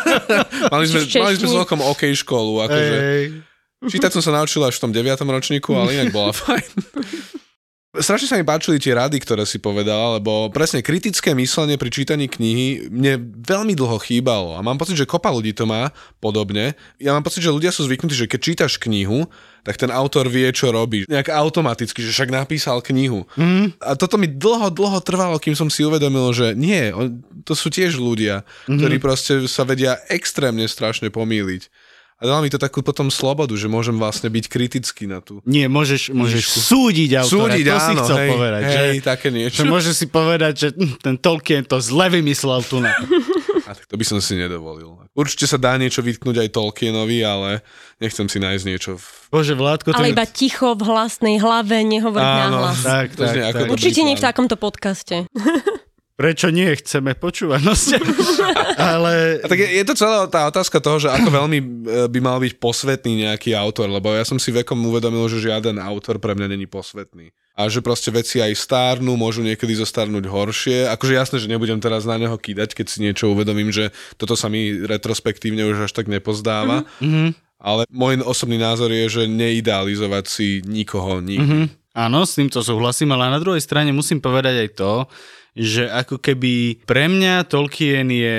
Mali 0.72 0.84
sme, 0.84 1.00
mali 1.18 1.34
sme 1.34 1.48
celkom 1.50 1.80
OK 1.82 2.02
školu. 2.12 2.60
Akože... 2.62 2.94
Hej. 2.94 3.24
Čítať 3.78 4.08
som 4.10 4.20
sa 4.20 4.32
naučil 4.32 4.58
až 4.60 4.76
v 4.76 4.82
tom 4.82 4.90
9. 4.90 5.04
ročníku, 5.22 5.70
ale 5.70 5.94
inak 5.94 6.08
bola 6.10 6.32
fajn. 6.36 6.64
Strašne 7.96 8.28
sa 8.28 8.36
mi 8.36 8.44
páčili 8.44 8.76
tie 8.76 8.92
rady, 8.92 9.16
ktoré 9.20 9.48
si 9.48 9.56
povedala, 9.56 10.20
lebo 10.20 10.52
presne 10.52 10.84
kritické 10.84 11.32
myslenie 11.32 11.80
pri 11.80 11.90
čítaní 11.92 12.28
knihy 12.28 12.92
mne 12.92 13.20
veľmi 13.40 13.72
dlho 13.72 13.96
chýbalo 14.02 14.56
a 14.56 14.60
mám 14.60 14.76
pocit, 14.76 14.96
že 14.96 15.08
kopa 15.08 15.32
ľudí 15.32 15.56
to 15.56 15.64
má 15.64 15.88
podobne. 16.20 16.76
Ja 17.00 17.16
mám 17.16 17.24
pocit, 17.24 17.40
že 17.40 17.54
ľudia 17.54 17.72
sú 17.72 17.88
zvyknutí, 17.88 18.12
že 18.12 18.28
keď 18.28 18.40
čítaš 18.40 18.76
knihu, 18.80 19.28
tak 19.66 19.82
ten 19.82 19.90
autor 19.90 20.30
vie, 20.30 20.46
čo 20.54 20.70
robí. 20.70 21.08
Nejak 21.10 21.32
automaticky, 21.34 21.98
že 22.04 22.14
však 22.14 22.30
napísal 22.30 22.78
knihu. 22.86 23.26
Mm. 23.34 23.74
A 23.82 23.98
toto 23.98 24.14
mi 24.14 24.30
dlho, 24.30 24.70
dlho 24.70 25.02
trvalo, 25.02 25.42
kým 25.42 25.58
som 25.58 25.66
si 25.66 25.82
uvedomil, 25.82 26.30
že 26.30 26.54
nie, 26.54 26.94
to 27.42 27.58
sú 27.58 27.66
tiež 27.66 27.98
ľudia, 27.98 28.46
mm. 28.70 28.78
ktorí 28.78 28.96
proste 29.02 29.34
sa 29.50 29.66
vedia 29.66 29.98
extrémne 30.06 30.70
strašne 30.70 31.10
pomýliť. 31.10 31.66
A 32.16 32.24
dalo 32.24 32.40
mi 32.40 32.48
to 32.48 32.56
takú 32.56 32.80
potom 32.80 33.12
slobodu, 33.12 33.52
že 33.60 33.68
môžem 33.68 33.92
vlastne 33.92 34.32
byť 34.32 34.44
kritický 34.48 35.04
na 35.04 35.20
tú 35.20 35.44
Nie, 35.44 35.68
môžeš, 35.68 36.16
môžeš 36.16 36.64
súdiť 36.64 37.20
autora, 37.20 37.52
Súdiť, 37.52 37.64
to 37.68 37.76
si 37.76 37.92
áno, 37.92 38.00
chcel 38.00 38.16
hej, 38.16 38.30
povedať. 38.32 38.60
hej, 38.64 38.72
že, 38.72 39.04
také 39.04 39.28
niečo. 39.28 39.56
že 39.60 39.64
môžeš 39.68 39.94
si 40.00 40.06
povedať, 40.08 40.52
že 40.56 40.68
hm, 40.72 40.96
ten 41.04 41.14
Tolkien 41.20 41.68
to 41.68 41.76
zle 41.76 42.08
vymyslel 42.08 42.64
tu 42.64 42.80
na. 42.80 42.96
A 43.68 43.74
tak 43.76 43.84
to 43.84 44.00
by 44.00 44.04
som 44.06 44.22
si 44.24 44.32
nedovolil. 44.38 44.96
Určite 45.12 45.44
sa 45.44 45.60
dá 45.60 45.76
niečo 45.76 46.00
vytknúť 46.00 46.40
aj 46.40 46.48
Tolkienovi, 46.56 47.20
ale 47.20 47.60
nechcem 48.00 48.24
si 48.32 48.38
nájsť 48.40 48.64
niečo 48.64 48.90
v... 48.96 49.04
Bože, 49.28 49.52
Vládko, 49.58 49.92
Ale 49.92 50.14
iba 50.14 50.24
ticho 50.24 50.72
v 50.72 50.86
hlasnej 50.86 51.36
hlave, 51.42 51.84
nehovoriť 51.84 52.32
Áno, 52.46 52.62
nahlas. 52.62 52.80
Tak, 52.80 53.18
To 53.18 53.26
tak, 53.26 53.34
tak. 53.34 53.52
dobrý 53.66 53.72
Určite 53.76 54.00
nie 54.06 54.16
v 54.16 54.22
takomto 54.22 54.56
podcaste. 54.56 55.26
Prečo 56.16 56.48
nie? 56.48 56.72
Chceme 56.72 57.12
počúvať. 57.12 57.60
No 57.60 57.76
ste... 57.76 58.00
Ale... 58.80 59.44
A 59.44 59.46
tak 59.52 59.60
je, 59.60 59.68
je 59.68 59.84
to 59.84 59.92
celá 59.92 60.24
tá 60.24 60.48
otázka 60.48 60.80
toho, 60.80 60.96
že 60.96 61.12
ako 61.12 61.28
veľmi 61.28 61.58
e, 61.60 61.66
by 62.08 62.18
mal 62.24 62.40
byť 62.40 62.56
posvetný 62.56 63.28
nejaký 63.28 63.52
autor, 63.52 63.92
lebo 63.92 64.16
ja 64.16 64.24
som 64.24 64.40
si 64.40 64.48
vekom 64.48 64.80
uvedomil, 64.88 65.28
že 65.28 65.44
žiaden 65.44 65.76
autor 65.76 66.16
pre 66.16 66.32
mňa 66.32 66.56
není 66.56 66.64
posvetný. 66.64 67.36
A 67.52 67.68
že 67.68 67.84
proste 67.84 68.08
veci 68.08 68.40
aj 68.40 68.52
stárnu, 68.56 69.12
môžu 69.16 69.44
niekedy 69.44 69.76
zostarnúť 69.76 70.24
horšie. 70.24 70.88
Akože 70.88 71.12
jasné, 71.16 71.36
že 71.36 71.52
nebudem 71.52 71.80
teraz 71.84 72.08
na 72.08 72.16
neho 72.16 72.36
kýdať, 72.36 72.72
keď 72.72 72.86
si 72.88 72.98
niečo 73.04 73.32
uvedomím, 73.32 73.68
že 73.68 73.92
toto 74.16 74.40
sa 74.40 74.48
mi 74.48 74.72
retrospektívne 74.72 75.68
už 75.68 75.88
až 75.88 75.92
tak 75.92 76.08
nepozdáva. 76.08 76.88
Mm-hmm. 77.00 77.28
Ale 77.60 77.88
môj 77.88 78.20
osobný 78.24 78.60
názor 78.60 78.92
je, 78.92 79.08
že 79.08 79.22
neidealizovať 79.28 80.24
si 80.28 80.48
nikoho 80.64 81.20
nikdy. 81.24 81.44
Mhm. 81.44 81.84
Áno, 81.96 82.28
s 82.28 82.36
týmto 82.36 82.60
súhlasím, 82.60 83.16
ale 83.16 83.32
na 83.32 83.40
druhej 83.40 83.64
strane 83.64 83.88
musím 83.88 84.20
povedať 84.20 84.68
aj 84.68 84.70
to, 84.76 84.92
že 85.56 85.88
ako 85.88 86.20
keby 86.20 86.84
pre 86.84 87.08
mňa 87.08 87.48
Tolkien 87.48 88.12
je 88.12 88.38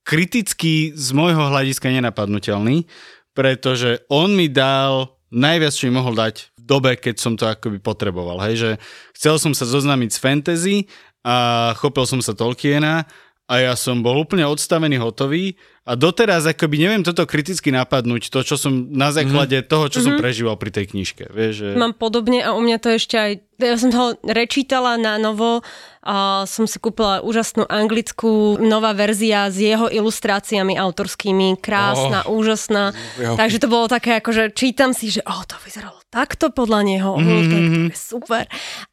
kriticky 0.00 0.96
z 0.96 1.08
môjho 1.12 1.52
hľadiska 1.52 1.92
nenapadnutelný, 1.92 2.88
pretože 3.36 4.00
on 4.08 4.32
mi 4.32 4.48
dal 4.48 5.12
najviac, 5.28 5.76
čo 5.76 5.92
mi 5.92 6.00
mohol 6.00 6.16
dať 6.16 6.56
v 6.56 6.62
dobe, 6.64 6.96
keď 6.96 7.14
som 7.20 7.36
to 7.36 7.44
akoby 7.44 7.76
potreboval. 7.76 8.40
Hej, 8.48 8.54
že 8.56 8.70
chcel 9.12 9.36
som 9.36 9.52
sa 9.52 9.68
zoznámiť 9.68 10.10
s 10.10 10.18
fantasy 10.18 10.76
a 11.20 11.70
chopil 11.76 12.08
som 12.08 12.24
sa 12.24 12.32
Tolkiena 12.32 13.04
a 13.44 13.54
ja 13.60 13.76
som 13.76 14.00
bol 14.00 14.16
úplne 14.16 14.48
odstavený, 14.48 14.96
hotový 14.96 15.56
a 15.88 15.96
doteraz 15.96 16.44
akoby 16.44 16.76
neviem 16.84 17.00
toto 17.00 17.24
kriticky 17.24 17.72
napadnúť, 17.72 18.28
to, 18.28 18.44
čo 18.44 18.60
som 18.60 18.92
na 18.92 19.08
základe 19.08 19.64
mm-hmm. 19.64 19.72
toho, 19.72 19.88
čo 19.88 20.04
mm-hmm. 20.04 20.20
som 20.20 20.20
prežíval 20.20 20.60
pri 20.60 20.68
tej 20.68 20.92
knižke. 20.92 21.32
Vieš, 21.32 21.52
že... 21.56 21.68
Mám 21.80 21.96
podobne 21.96 22.44
a 22.44 22.52
u 22.52 22.60
mňa 22.60 22.76
to 22.76 22.92
ešte 22.92 23.16
aj... 23.16 23.32
Ja 23.58 23.74
som 23.74 23.90
ho 23.90 24.14
rečítala 24.22 24.94
na 25.02 25.18
novo 25.18 25.66
a 25.98 26.46
som 26.46 26.70
si 26.70 26.78
kúpila 26.78 27.26
úžasnú 27.26 27.66
anglickú 27.66 28.54
nová 28.62 28.94
verzia 28.94 29.50
s 29.50 29.58
jeho 29.58 29.90
ilustráciami 29.90 30.78
autorskými. 30.78 31.58
Krásna, 31.58 32.22
oh. 32.22 32.38
úžasná. 32.38 32.94
Jo. 33.18 33.34
Takže 33.34 33.58
to 33.58 33.66
bolo 33.66 33.90
také, 33.90 34.22
ako 34.22 34.30
že 34.30 34.54
čítam 34.54 34.94
si, 34.94 35.10
že 35.10 35.26
oh, 35.26 35.42
to 35.42 35.58
vyzeralo 35.66 35.98
takto 36.06 36.54
podľa 36.54 36.86
neho. 36.86 37.18
Mm-hmm. 37.18 37.50
To, 37.50 37.56
je- 37.58 37.90
je 37.90 37.98
super. 37.98 38.44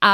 A 0.02 0.14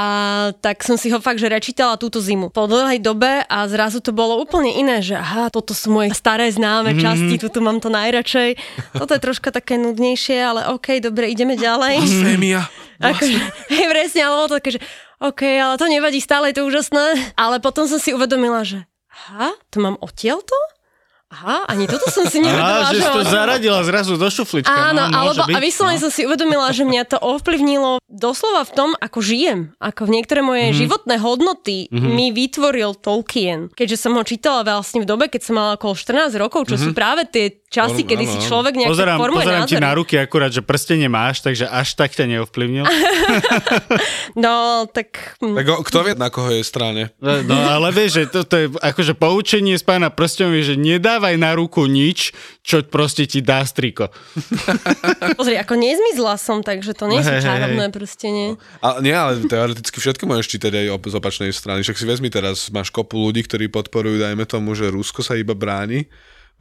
tak 0.60 0.84
som 0.84 1.00
si 1.00 1.08
ho 1.16 1.24
fakt, 1.24 1.40
že 1.40 1.48
rečítala 1.48 1.96
túto 1.96 2.20
zimu. 2.20 2.52
Po 2.52 2.68
dlhej 2.68 3.00
dobe 3.00 3.48
a 3.48 3.58
zrazu 3.72 4.04
to 4.04 4.12
bolo 4.12 4.36
úplne 4.36 4.76
iné, 4.76 5.00
že 5.00 5.16
aha, 5.16 5.48
toto 5.48 5.72
sú 5.72 5.96
moje 5.96 6.12
staré 6.12 6.52
známe 6.52 6.71
mm-hmm. 6.80 7.04
časti, 7.04 7.36
tuto 7.36 7.60
mám 7.60 7.84
to 7.84 7.92
najradšej. 7.92 8.56
Toto 8.96 9.12
je 9.12 9.22
troška 9.22 9.52
také 9.52 9.76
nudnejšie, 9.76 10.40
ale 10.40 10.62
OK, 10.72 11.04
dobre, 11.04 11.28
ideme 11.28 11.60
ďalej. 11.60 12.00
Fémia. 12.08 12.72
Akože, 13.04 13.36
hej, 13.74 13.86
presne, 13.92 14.22
ale 14.24 14.48
to 14.48 14.56
také, 14.56 14.70
že 14.78 14.82
OK, 15.20 15.42
ale 15.44 15.76
to 15.76 15.86
nevadí, 15.86 16.18
stále 16.24 16.50
je 16.50 16.62
to 16.62 16.66
úžasné. 16.66 17.36
Ale 17.36 17.60
potom 17.60 17.86
som 17.86 18.00
si 18.00 18.16
uvedomila, 18.16 18.64
že 18.64 18.88
aha, 19.12 19.54
to 19.70 19.84
mám 19.84 20.00
odtiaľto? 20.00 20.56
Aha, 21.32 21.64
ani 21.66 21.88
toto 21.88 22.12
som 22.12 22.28
si 22.28 22.38
Á, 22.38 22.44
nevedomila. 22.44 22.92
že 22.92 23.00
si 23.00 23.10
to 23.10 23.24
zaradila 23.24 23.80
zrazu 23.82 24.20
do 24.20 24.28
šuflička. 24.28 24.68
Áno, 24.68 25.08
no, 25.08 25.16
alebo 25.16 25.42
môže 25.42 25.56
a 25.56 25.60
byť, 25.60 25.64
vyslovene 25.64 25.96
no. 25.96 26.04
som 26.04 26.12
si 26.12 26.22
uvedomila, 26.28 26.68
že 26.70 26.84
mňa 26.84 27.04
to 27.08 27.18
ovplyvnilo 27.18 28.04
doslova 28.06 28.68
v 28.68 28.72
tom, 28.76 28.90
ako 29.00 29.24
žijem. 29.24 29.60
Ako 29.80 30.06
v 30.06 30.20
niektoré 30.20 30.44
moje 30.44 30.60
Mhm. 30.62 30.68
mm-hmm. 30.68 30.82
životné 30.84 31.16
hodnoty 31.18 31.78
mm-hmm. 31.88 32.12
mi 32.12 32.28
vytvoril 32.30 32.92
Tolkien. 33.00 33.72
Keďže 33.72 33.98
som 33.98 34.12
ho 34.14 34.24
čítala 34.28 34.68
vlastne 34.68 35.02
v 35.02 35.08
dobe, 35.08 35.32
keď 35.32 35.42
som 35.42 35.56
mala 35.56 35.80
okolo 35.80 35.96
14 35.96 36.36
rokov, 36.36 36.68
čo 36.68 36.76
mm-hmm. 36.76 36.92
sú 36.92 36.98
práve 36.98 37.24
tie 37.26 37.64
časy, 37.72 38.04
kedy 38.04 38.28
si 38.28 38.38
človek 38.44 38.76
nejak 38.76 38.92
Pozerám, 38.92 39.16
formuje 39.16 39.48
pozerám 39.48 39.64
ti 39.64 39.80
názory. 39.80 39.88
na 39.88 39.92
ruky 39.96 40.16
akurát, 40.20 40.52
že 40.52 40.60
prstenie 40.60 41.08
máš, 41.08 41.40
takže 41.40 41.72
až 41.72 41.96
tak 41.96 42.12
ťa 42.12 42.28
neovplyvnil. 42.28 42.84
No, 44.36 44.88
tak... 44.88 45.38
hm. 45.44 45.56
Tak 45.56 45.66
kto 45.88 45.98
vie, 46.04 46.14
na 46.16 46.30
koho 46.32 46.52
je 46.52 46.64
strane? 46.64 47.12
No 47.20 47.56
ale 47.56 47.92
vieš, 47.92 48.22
že 48.22 48.24
toto 48.28 48.56
je 48.56 48.68
akože 48.72 49.14
poučenie 49.14 49.76
z 49.76 49.84
pána 49.84 50.08
prstov 50.12 50.52
je, 50.56 50.74
že 50.74 50.76
nedávaj 51.22 51.38
na 51.38 51.54
ruku 51.54 51.86
nič, 51.86 52.34
čo 52.66 52.82
proste 52.82 53.30
ti 53.30 53.46
dá 53.46 53.62
striko. 53.62 54.10
Pozri, 55.38 55.54
ako 55.62 55.78
nezmizla 55.78 56.34
som, 56.42 56.66
takže 56.66 56.98
to 56.98 57.06
nie 57.06 57.22
sú 57.22 57.30
hej, 57.30 57.46
čarovné 57.46 57.86
hej. 57.86 57.94
prstenie. 57.94 58.48
A, 58.82 58.98
nie, 59.06 59.14
ale 59.14 59.46
teoreticky 59.46 60.02
všetko 60.02 60.26
môžeš 60.26 60.58
čítať 60.58 60.74
aj 60.74 60.86
z 60.98 61.16
opačnej 61.22 61.52
strany. 61.54 61.86
Však 61.86 62.02
si 62.02 62.06
vezmi 62.10 62.34
teraz, 62.34 62.74
máš 62.74 62.90
kopu 62.90 63.22
ľudí, 63.22 63.46
ktorí 63.46 63.70
podporujú, 63.70 64.18
dajme 64.18 64.50
tomu, 64.50 64.74
že 64.74 64.90
Rusko 64.90 65.22
sa 65.22 65.38
iba 65.38 65.54
bráni 65.54 66.10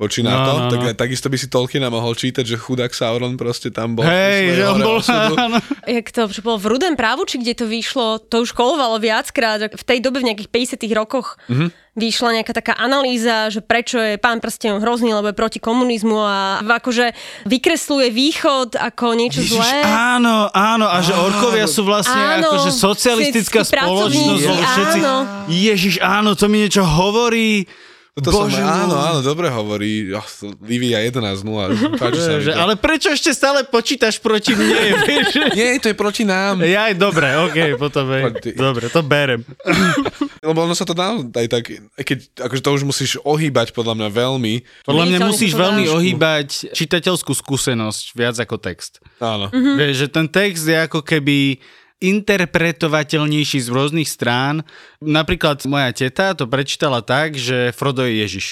voči 0.00 0.24
No, 0.24 0.32
NATO, 0.32 0.50
no, 0.50 0.60
no. 0.64 0.70
tak 0.72 0.96
takisto 0.96 1.28
by 1.28 1.36
si 1.36 1.46
Tolkiena 1.46 1.86
mohol 1.86 2.16
čítať, 2.16 2.40
že 2.42 2.56
chudák 2.56 2.88
Sauron 2.90 3.36
proste 3.36 3.68
tam 3.68 3.92
bol. 3.92 4.02
Hej, 4.02 4.56
že 4.56 4.62
on 4.64 4.78
bol... 4.80 4.96
áno. 5.04 5.60
Jak 6.00 6.08
to, 6.08 6.24
bolo 6.40 6.56
v 6.56 6.66
Rudém 6.72 6.96
právu, 6.96 7.22
či 7.24 7.36
kde 7.36 7.52
to 7.54 7.66
vyšlo, 7.66 8.16
to 8.18 8.40
už 8.40 8.50
kolovalo 8.50 8.96
viackrát. 8.96 9.60
V 9.68 9.84
tej 9.84 10.00
dobe 10.00 10.24
v 10.24 10.32
nejakých 10.32 10.48
50 10.80 10.88
rokoch 10.96 11.36
Mhm. 11.46 11.68
vyšla 11.92 12.40
nejaká 12.40 12.54
taká 12.54 12.72
analýza, 12.72 13.50
že 13.50 13.60
prečo 13.60 13.98
je 13.98 14.16
pán 14.16 14.40
prsten 14.40 14.78
hrozný, 14.78 15.12
lebo 15.12 15.28
je 15.28 15.36
proti 15.36 15.58
komunizmu 15.58 16.16
a 16.16 16.38
akože 16.62 17.12
vykresluje 17.44 18.08
východ 18.08 18.78
ako 18.78 19.12
niečo 19.12 19.42
Ježiš, 19.42 19.58
zlé. 19.58 19.84
áno, 19.84 20.48
áno, 20.48 20.86
a 20.86 21.02
že 21.02 21.12
orkovia 21.12 21.66
sú 21.66 21.84
vlastne 21.84 22.16
Áno, 22.16 22.56
akože 22.56 22.70
socialistická 22.72 23.66
spoločnosť, 23.66 24.44
všetci... 24.48 24.98
áno. 24.98 25.16
Ježiš, 25.50 25.94
áno, 26.00 26.32
to 26.32 26.46
mi 26.46 26.62
niečo 26.62 26.80
hovorí. 26.80 27.68
Toto 28.18 28.42
som, 28.42 28.50
Bože 28.50 28.58
áno, 28.58 28.98
môj. 28.98 29.06
áno, 29.06 29.18
dobre 29.22 29.46
hovorí. 29.46 30.10
Oh, 30.10 30.26
Livia 30.66 30.98
11-0. 31.06 31.94
Páči 31.94 32.18
sa 32.18 32.30
mi 32.36 32.42
Že, 32.42 32.52
to. 32.52 32.58
ale 32.58 32.74
prečo 32.74 33.08
ešte 33.14 33.30
stále 33.30 33.62
počítaš 33.62 34.18
proti 34.18 34.58
mne? 34.58 34.74
vieš? 35.06 35.28
Nie, 35.54 35.78
to 35.78 35.94
je 35.94 35.96
proti 35.96 36.26
nám. 36.26 36.58
Ja 36.66 36.90
aj 36.90 36.98
dobre, 36.98 37.30
ok, 37.38 37.56
potom 37.78 38.10
aj, 38.10 38.50
dobre, 38.58 38.90
to 38.90 39.00
berem. 39.06 39.46
Lebo 40.50 40.66
ono 40.66 40.74
sa 40.74 40.82
to 40.82 40.90
dá 40.90 41.14
aj 41.14 41.48
tak, 41.48 41.70
keď 42.02 42.18
akože 42.34 42.62
to 42.66 42.70
už 42.74 42.82
musíš 42.82 43.10
ohýbať 43.22 43.70
podľa 43.70 43.94
mňa 43.94 44.08
veľmi. 44.10 44.54
Podľa 44.82 45.04
mňa 45.06 45.18
musíš 45.30 45.52
veľmi 45.54 45.86
ohýbať 45.86 46.74
čitateľskú 46.74 47.30
skúsenosť 47.30 48.18
viac 48.18 48.36
ako 48.42 48.58
text. 48.58 48.98
Áno. 49.22 49.54
Mm-hmm. 49.54 49.76
Vieš, 49.78 49.94
že 49.94 50.08
ten 50.10 50.26
text 50.26 50.66
je 50.66 50.76
ako 50.76 51.06
keby 51.06 51.62
interpretovateľnejší 52.00 53.58
z 53.60 53.68
rôznych 53.68 54.08
strán. 54.08 54.64
Napríklad 54.98 55.60
moja 55.68 55.92
teta 55.92 56.32
to 56.32 56.48
prečítala 56.48 57.04
tak, 57.04 57.36
že 57.36 57.70
Frodo 57.76 58.02
je 58.02 58.24
Ježiš. 58.24 58.46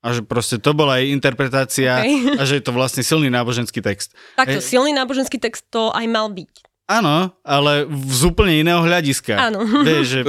A 0.00 0.16
že 0.16 0.24
proste 0.24 0.56
to 0.56 0.72
bola 0.72 0.96
jej 0.96 1.12
interpretácia 1.12 2.00
Okay. 2.00 2.36
a 2.40 2.42
že 2.44 2.60
je 2.60 2.64
to 2.64 2.72
vlastne 2.72 3.04
silný 3.04 3.28
náboženský 3.28 3.84
text. 3.84 4.16
Takto, 4.36 4.60
Hej. 4.60 4.64
silný 4.64 4.96
náboženský 4.96 5.36
text 5.36 5.68
to 5.68 5.92
aj 5.92 6.06
mal 6.08 6.32
byť. 6.32 6.68
Áno, 6.90 7.30
ale 7.46 7.86
v- 7.86 8.10
z 8.10 8.22
úplne 8.26 8.66
iného 8.66 8.82
hľadiska. 8.82 9.38
Áno. 9.38 9.62
Vieš, 9.86 10.04
že 10.10 10.20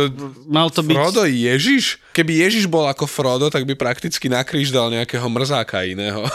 mal 0.46 0.70
to 0.70 0.86
byť... 0.86 0.94
Frodo 0.94 1.24
Ježiš? 1.26 1.98
Keby 2.14 2.38
Ježiš 2.38 2.70
bol 2.70 2.86
ako 2.86 3.10
Frodo, 3.10 3.50
tak 3.50 3.66
by 3.66 3.74
prakticky 3.74 4.30
na 4.30 4.46
kríž 4.46 4.70
dal 4.70 4.94
nejakého 4.94 5.26
mrzáka 5.26 5.82
iného. 5.82 6.22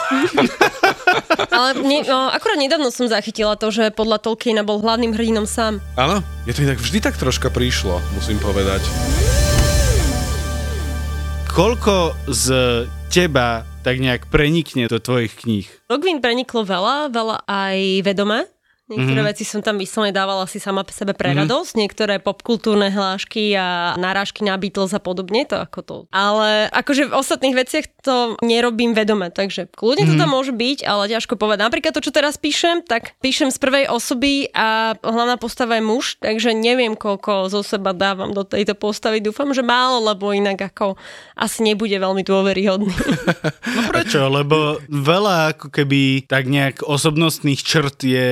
Ale 1.37 1.77
ne, 1.85 2.01
no, 2.03 2.29
akurát 2.33 2.57
nedávno 2.57 2.89
som 2.89 3.05
zachytila 3.05 3.53
to, 3.55 3.69
že 3.69 3.93
podľa 3.93 4.21
Tolkiena 4.21 4.65
bol 4.65 4.81
hlavným 4.81 5.13
hrdinom 5.13 5.45
sám. 5.45 5.77
Áno, 5.93 6.25
je 6.49 6.53
to 6.57 6.65
inak 6.65 6.81
vždy 6.81 6.99
tak 6.99 7.15
troška 7.17 7.53
prišlo, 7.53 8.01
musím 8.17 8.41
povedať. 8.41 8.81
Koľko 11.53 12.13
z 12.29 12.45
teba 13.09 13.65
tak 13.81 13.97
nejak 14.03 14.29
prenikne 14.29 14.85
do 14.91 14.99
tvojich 14.99 15.33
kníh? 15.41 15.67
Rogvin 15.87 16.19
preniklo 16.19 16.61
veľa, 16.61 17.09
veľa 17.09 17.47
aj 17.47 17.77
vedome. 18.03 18.56
Niektoré 18.87 19.19
Mhm. 19.19 19.19
mm-hmm. 19.19 19.31
veci 19.35 19.43
som 19.43 19.59
tam 19.59 19.75
vyslovene 19.75 20.15
dávala 20.15 20.47
si 20.47 20.63
sama 20.63 20.87
sebe 20.87 21.11
pre 21.11 21.35
radosť, 21.35 21.75
niektoré 21.75 22.23
popkultúrne 22.23 22.87
hlášky 22.87 23.51
a 23.51 23.99
narážky 23.99 24.47
na 24.47 24.55
Beatles 24.55 24.95
a 24.95 25.03
podobne, 25.03 25.43
to 25.43 25.59
ako 25.59 25.79
to. 25.83 25.97
Ale 26.09 26.71
akože 26.71 27.11
v 27.11 27.13
ostatných 27.13 27.51
veciach 27.51 27.85
to 27.99 28.39
nerobím 28.39 28.95
vedome, 28.95 29.27
takže 29.27 29.67
kľudne 29.75 30.07
Mhm. 30.07 30.09
to 30.09 30.13
tam 30.15 30.31
môže 30.31 30.55
byť, 30.55 30.87
ale 30.87 31.11
ťažko 31.11 31.35
povedať. 31.35 31.67
Napríklad 31.67 31.91
to, 31.91 31.99
čo 31.99 32.15
teraz 32.15 32.39
píšem, 32.39 32.79
tak 32.79 33.19
píšem 33.19 33.51
z 33.51 33.59
prvej 33.59 33.85
osoby 33.91 34.47
a 34.55 34.95
hlavná 35.03 35.35
postava 35.35 35.75
je 35.75 35.83
muž, 35.83 36.15
takže 36.17 36.55
neviem, 36.55 36.95
koľko 36.95 37.51
zo 37.51 37.67
seba 37.67 37.91
dávam 37.91 38.31
do 38.31 38.47
tejto 38.47 38.71
postavy. 38.71 39.19
Dúfam, 39.19 39.51
že 39.51 39.67
málo, 39.67 39.99
lebo 39.99 40.31
inak 40.31 40.63
ako 40.63 40.95
asi 41.35 41.59
nebude 41.61 41.99
veľmi 41.99 42.23
dôveryhodný. 42.23 42.95
No 43.67 43.81
prečo? 43.91 44.25
Lebo 44.31 44.79
veľa 44.87 45.53
ako 45.53 45.67
keby 45.69 46.25
tak 46.25 46.47
nejak 46.47 46.81
osobnostných 46.81 47.61
črt 47.61 47.97
je 48.01 48.27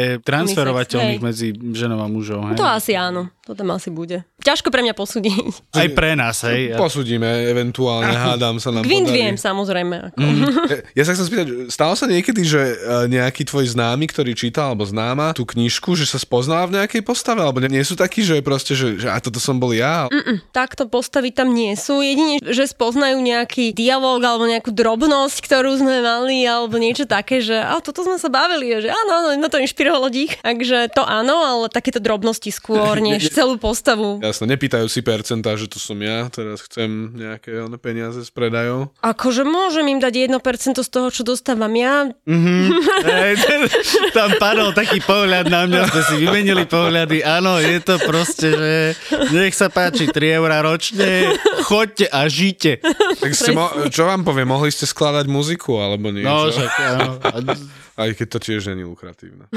transferovateľných 0.46 1.22
Hej. 1.22 1.26
medzi 1.26 1.48
ženou 1.74 2.00
a 2.00 2.08
mužom. 2.08 2.54
Hej? 2.54 2.58
to 2.62 2.66
asi 2.66 2.93
áno, 2.93 3.34
to 3.41 3.58
tam 3.58 3.74
asi 3.74 3.89
bude. 3.89 4.22
Ťažko 4.46 4.70
pre 4.70 4.86
mňa 4.86 4.93
posúdiť. 4.93 5.74
Aj 5.74 5.89
pre 5.89 6.14
nás, 6.14 6.46
hej. 6.46 6.78
Posudíme, 6.78 7.50
eventuálne, 7.50 8.14
hádam 8.30 8.62
sa 8.62 8.70
nám 8.70 8.86
Gwent 8.86 9.10
podarí. 9.10 9.18
viem, 9.18 9.36
samozrejme. 9.41 9.96
Ako. 10.14 10.22
Mhm. 10.22 10.46
Ja 10.93 11.04
sa 11.04 11.18
chcem 11.18 11.26
spýtať, 11.26 11.48
stalo 11.74 11.98
sa 11.98 12.06
niekedy, 12.06 12.46
že 12.46 12.62
e, 12.62 12.76
nejaký 13.10 13.41
tvoj 13.50 13.74
známy, 13.74 14.06
ktorý 14.06 14.38
čítal, 14.38 14.74
alebo 14.74 14.86
známa 14.86 15.34
tú 15.34 15.50
knižku, 15.50 15.98
že 15.98 16.06
sa 16.06 16.22
spoznala 16.22 16.70
v 16.70 16.78
nejakej 16.78 17.02
postave, 17.02 17.41
alebo 17.41 17.58
nie, 17.58 17.74
nie 17.74 17.82
sú 17.82 17.98
takí, 17.98 18.22
že 18.22 18.38
proste, 18.46 18.78
že, 18.78 19.02
že 19.02 19.10
a 19.10 19.18
toto 19.18 19.41
som 19.41 19.58
bol 19.58 19.74
ja? 19.74 20.06
Mm, 20.14 20.46
Takto 20.54 20.86
postavy 20.86 21.34
tam 21.34 21.50
nie 21.50 21.74
sú. 21.74 22.06
Jedine, 22.06 22.38
že 22.46 22.70
spoznajú 22.70 23.18
nejaký 23.18 23.74
dialog 23.74 24.22
alebo 24.22 24.46
nejakú 24.46 24.70
drobnosť, 24.70 25.41
ktorú 25.41 25.82
sme 25.82 26.06
mali, 26.06 26.46
alebo 26.46 26.78
niečo 26.78 27.10
také, 27.10 27.41
že 27.41 27.58
a 27.58 27.82
toto 27.82 28.06
sme 28.06 28.22
sa 28.22 28.30
bavili, 28.30 28.78
že 28.78 28.93
áno, 28.93 29.12
áno, 29.26 29.28
na 29.41 29.50
to 29.50 29.58
inšpirovalo 29.58 30.08
dích. 30.36 30.44
Takže 30.44 30.92
to 30.92 31.02
áno, 31.02 31.36
ale 31.38 31.66
takéto 31.68 31.98
drobnosti 31.98 32.50
skôr, 32.50 33.00
než 33.04 33.32
celú 33.32 33.56
postavu. 33.56 34.20
Jasne, 34.20 34.52
nepýtajú 34.52 34.86
si 34.86 35.00
percentá, 35.00 35.56
že 35.56 35.66
to 35.66 35.78
som 35.78 35.96
ja, 35.98 36.28
teraz 36.28 36.60
chcem 36.62 36.88
nejaké 37.14 37.56
one 37.58 37.76
peniaze 37.76 38.20
z 38.20 38.30
predajov. 38.30 38.92
Akože 39.00 39.44
môžem 39.44 39.88
im 39.88 40.00
dať 40.00 40.28
1% 40.28 40.36
z 40.76 40.90
toho, 40.90 41.08
čo 41.10 41.24
dostávam 41.24 41.72
ja. 41.72 42.12
Hej, 43.06 43.34
ten- 43.40 43.70
tam 44.12 44.30
padol 44.36 44.72
taký 44.72 45.00
pohľad 45.00 45.48
na 45.48 45.66
mňa, 45.66 45.80
sme 45.86 46.02
si 46.04 46.16
vymenili 46.18 46.66
pohľady. 46.66 47.22
Áno, 47.22 47.58
je 47.58 47.80
to 47.80 48.00
proste, 48.02 48.48
že 48.50 48.74
nech 49.32 49.52
sa 49.52 49.68
páči 49.68 50.08
3 50.08 50.36
eurá 50.36 50.60
ročne, 50.60 51.36
choďte 51.64 52.08
a 52.08 52.26
žite. 52.26 52.80
Tak 53.16 53.32
ste 53.32 53.52
mo- 53.52 53.72
čo 53.88 54.04
vám 54.04 54.24
poviem, 54.24 54.48
mohli 54.48 54.70
ste 54.70 54.84
skladať 54.84 55.26
muziku, 55.26 55.78
alebo 55.78 56.10
niečo? 56.10 56.26
No, 56.26 56.48
však 56.48 56.72
áno. 56.96 57.10
Aj 57.96 58.12
keď 58.12 58.28
to 58.28 58.39
tiež 58.43 58.68
není 58.72 58.84
lukratívne. 58.84 59.48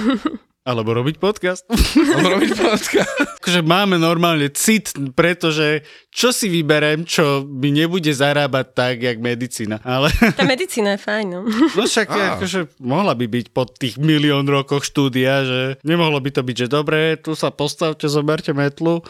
Alebo 0.69 0.93
robiť 0.93 1.17
podcast. 1.17 1.65
Mám 1.97 2.29
robiť 2.29 2.53
podcast. 2.61 3.17
Akože 3.41 3.65
máme 3.65 3.97
normálne 3.97 4.53
cit, 4.53 4.93
pretože 5.17 5.81
čo 6.13 6.29
si 6.29 6.53
vyberem, 6.53 7.09
čo 7.09 7.41
mi 7.49 7.73
nebude 7.73 8.13
zarábať 8.13 8.67
tak, 8.77 8.95
jak 9.01 9.17
medicína. 9.17 9.81
Ale 9.81 10.13
Tá 10.37 10.45
medicína 10.45 10.99
je 10.99 11.01
fajn, 11.01 11.27
no. 11.33 11.49
no 11.79 11.83
však 11.89 12.13
Á. 12.13 12.37
akože 12.37 12.85
mohla 12.85 13.17
by 13.17 13.25
byť 13.33 13.47
po 13.57 13.65
tých 13.65 13.97
milión 13.97 14.45
rokoch 14.45 14.85
štúdia, 14.85 15.41
že 15.49 15.61
nemohlo 15.89 16.21
by 16.21 16.37
to 16.37 16.45
byť, 16.45 16.57
že 16.61 16.69
dobre, 16.69 17.17
tu 17.17 17.33
sa 17.33 17.49
postavte, 17.49 18.05
zoberte 18.05 18.53
metlu 18.53 19.01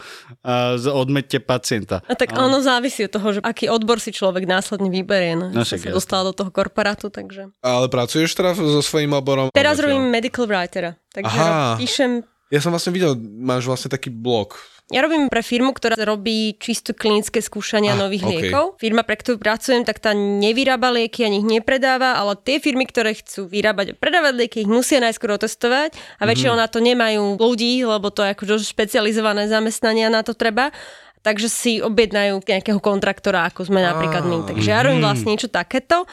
a 0.47 0.79
odmete 0.79 1.43
pacienta. 1.43 1.99
A 2.07 2.15
tak 2.15 2.39
ono 2.39 2.63
závisí 2.63 3.03
od 3.03 3.11
toho, 3.11 3.27
že 3.35 3.39
aký 3.43 3.67
odbor 3.67 3.99
si 3.99 4.15
človek 4.15 4.47
následne 4.47 4.87
vyberie. 4.87 5.35
No. 5.35 5.51
No 5.51 5.67
však 5.67 5.83
sa 5.83 5.91
jasne. 5.91 5.97
dostala 5.99 6.23
do 6.31 6.33
toho 6.39 6.55
korporátu, 6.55 7.11
takže... 7.11 7.51
Ale 7.59 7.91
pracuješ 7.91 8.31
teraz 8.31 8.55
so 8.55 8.79
svojím 8.79 9.11
oborom? 9.19 9.45
Teraz 9.51 9.77
robím 9.77 10.07
medical 10.07 10.47
writera, 10.47 10.95
takže 11.11 11.39
Aha. 11.39 11.75
píšem 11.75 12.23
Ja 12.49 12.57
som 12.57 12.73
vlastne 12.73 12.89
videl, 12.89 13.13
máš 13.19 13.69
vlastne 13.69 13.93
taký 13.93 14.09
blog. 14.09 14.57
Ja 14.89 15.05
robím 15.05 15.29
pre 15.29 15.45
firmu, 15.45 15.69
ktorá 15.69 15.93
robí 16.01 16.57
čisto 16.57 16.97
klinické 16.97 17.45
skúšania 17.45 17.93
Ah, 17.93 18.09
nových 18.09 18.25
ok. 18.25 18.29
liekov. 18.33 18.65
Firma, 18.81 19.05
pre 19.05 19.21
ktorú 19.21 19.37
pracujem, 19.37 19.85
tak 19.85 20.01
tá 20.01 20.17
nevyrába 20.17 20.89
lieky 20.89 21.29
ani 21.29 21.45
ich 21.45 21.47
nepredáva, 21.61 22.17
ale 22.17 22.33
tie 22.41 22.57
firmy, 22.57 22.89
ktoré 22.89 23.13
chcú 23.13 23.45
vyrábať 23.45 23.93
a 23.93 23.97
predávať 24.01 24.33
lieky, 24.33 24.65
ich 24.65 24.69
musia 24.69 24.97
najskôr 24.97 25.37
otestovať 25.37 25.93
a 26.17 26.25
väčšinou 26.25 26.57
na 26.57 26.65
to 26.65 26.81
nemajú 26.81 27.37
ľudí, 27.37 27.85
lebo 27.85 28.09
to 28.09 28.25
je 28.25 28.33
ako 28.33 28.57
dosť 28.57 28.65
špecializované 28.65 29.45
zamestnania 29.45 30.09
na 30.09 30.25
to 30.25 30.33
treba. 30.33 30.73
Takže 31.21 31.51
si 31.51 31.71
objednajú 31.83 32.41
nejakého 32.47 32.79
kontraktora, 32.81 33.45
ako 33.45 33.67
sme 33.69 33.83
napríklad 33.83 34.23
my. 34.25 34.41
Takže 34.47 34.69
ja 34.71 34.81
robím 34.81 35.03
vlastne 35.03 35.35
niečo 35.35 35.51
takéto. 35.51 36.07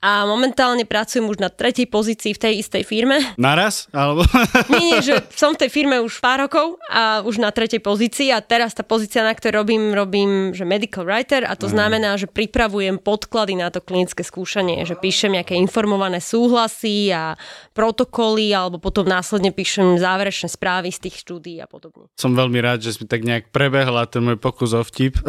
A 0.00 0.24
momentálne 0.24 0.88
pracujem 0.88 1.28
už 1.28 1.44
na 1.44 1.52
tretej 1.52 1.84
pozícii 1.84 2.32
v 2.32 2.40
tej 2.40 2.52
istej 2.64 2.88
firme. 2.88 3.20
Naraz? 3.36 3.84
Alebo... 3.92 4.24
Nie, 4.72 4.80
nie, 4.80 4.98
že 5.04 5.20
som 5.36 5.52
v 5.52 5.66
tej 5.66 5.70
firme 5.70 6.00
už 6.00 6.24
pár 6.24 6.40
rokov 6.40 6.80
a 6.88 7.20
už 7.20 7.36
na 7.36 7.52
tretej 7.52 7.84
pozícii 7.84 8.32
a 8.32 8.40
teraz 8.40 8.72
tá 8.72 8.80
pozícia, 8.80 9.20
na 9.20 9.36
ktorej 9.36 9.60
robím, 9.60 9.92
robím, 9.92 10.30
že 10.56 10.64
medical 10.64 11.04
writer 11.04 11.44
a 11.44 11.52
to 11.52 11.68
znamená, 11.68 12.16
že 12.16 12.26
pripravujem 12.26 12.96
podklady 12.96 13.60
na 13.60 13.68
to 13.68 13.84
klinické 13.84 14.24
skúšanie, 14.24 14.88
že 14.88 14.96
píšem 14.96 15.36
nejaké 15.36 15.52
informované 15.60 16.18
súhlasy 16.18 17.12
a 17.12 17.36
protokoly 17.76 18.50
alebo 18.56 18.80
potom 18.80 19.04
následne 19.04 19.52
píšem 19.52 20.00
záverečné 20.00 20.48
správy 20.48 20.90
z 20.90 21.08
tých 21.08 21.20
štúdií 21.22 21.60
a 21.60 21.68
podobne. 21.68 22.08
Som 22.16 22.32
veľmi 22.32 22.58
rád, 22.58 22.80
že 22.80 22.96
si 22.96 23.04
tak 23.04 23.20
nejak 23.20 23.52
prebehla 23.52 24.08
ten 24.08 24.24
môj 24.24 24.40
pokus 24.40 24.72
o 24.72 24.80
vtip. 24.80 25.20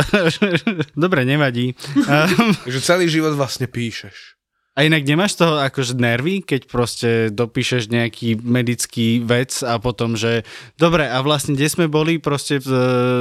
Dobre, 0.96 1.28
nevadí. 1.28 1.76
Takže 2.66 2.80
celý 2.80 3.12
život 3.12 3.36
vlastne 3.36 3.68
píšeš. 3.68 4.41
A 4.82 4.90
inak 4.90 5.06
nemáš 5.06 5.38
toho 5.38 5.62
akože 5.62 5.94
nervy, 5.94 6.42
keď 6.42 6.62
proste 6.66 7.10
dopíšeš 7.30 7.94
nejaký 7.94 8.42
medický 8.42 9.22
vec 9.22 9.62
a 9.62 9.78
potom, 9.78 10.18
že 10.18 10.42
dobre, 10.74 11.06
a 11.06 11.22
vlastne 11.22 11.54
kde 11.54 11.70
sme 11.70 11.86
boli 11.86 12.18
proste 12.18 12.58
v 12.58 12.70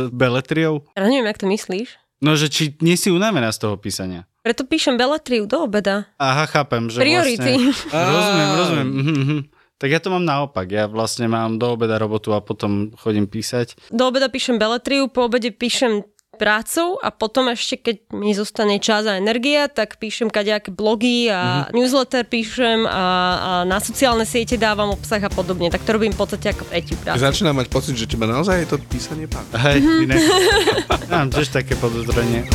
Beletriou? 0.09 0.89
Ja 0.97 1.05
neviem, 1.05 1.29
jak 1.29 1.45
to 1.45 1.53
myslíš. 1.53 2.01
No, 2.25 2.33
že 2.33 2.49
či 2.49 2.73
nie 2.81 2.97
si 2.97 3.13
unavená 3.13 3.53
z 3.53 3.61
toho 3.61 3.77
písania? 3.77 4.25
Preto 4.41 4.65
píšem 4.65 4.97
beletriu 4.97 5.45
do 5.45 5.69
obeda. 5.69 6.09
Aha, 6.17 6.49
chápem, 6.49 6.89
že 6.89 6.97
Priority. 6.97 7.53
vlastne... 7.61 8.01
Rozumiem, 8.17 8.51
rozumiem. 8.57 8.89
Mhm, 8.89 9.13
mhm. 9.21 9.39
Tak 9.81 9.89
ja 9.89 10.01
to 10.01 10.13
mám 10.13 10.25
naopak. 10.25 10.69
Ja 10.69 10.89
vlastne 10.89 11.29
mám 11.29 11.57
do 11.57 11.77
obeda 11.77 11.97
robotu 12.01 12.33
a 12.37 12.45
potom 12.45 12.93
chodím 13.01 13.29
písať. 13.29 13.93
Do 13.93 14.09
obeda 14.09 14.33
píšem 14.33 14.57
beletriu, 14.57 15.09
po 15.13 15.29
obede 15.29 15.53
píšem 15.53 16.05
prácu 16.41 16.97
a 17.05 17.13
potom 17.13 17.53
ešte, 17.53 17.77
keď 17.77 17.97
mi 18.17 18.33
zostane 18.33 18.81
čas 18.81 19.05
a 19.05 19.21
energia, 19.21 19.69
tak 19.69 20.01
píšem 20.01 20.33
kadejaké 20.33 20.73
blogy 20.73 21.29
a 21.29 21.69
mm-hmm. 21.69 21.77
newsletter 21.77 22.25
píšem 22.25 22.89
a, 22.89 22.89
a 22.89 23.51
na 23.69 23.77
sociálne 23.77 24.25
siete 24.25 24.57
dávam 24.57 24.97
obsah 24.97 25.21
a 25.21 25.29
podobne. 25.29 25.69
Tak 25.69 25.85
to 25.85 25.93
robím 25.93 26.17
v 26.17 26.21
podstate 26.25 26.57
ako 26.57 26.65
tretiu 26.73 26.97
prácu. 26.97 27.21
Začínam 27.21 27.61
mať 27.61 27.69
pocit, 27.69 28.01
že 28.01 28.09
teba 28.09 28.25
naozaj 28.25 28.65
je 28.65 28.69
to 28.73 28.77
písanie 28.89 29.29
pána. 29.29 29.53
Hej, 29.61 29.85
inak. 30.09 30.21
Mám 31.13 31.29
tiež 31.37 31.53
také 31.53 31.77
podozrenie. 31.77 32.49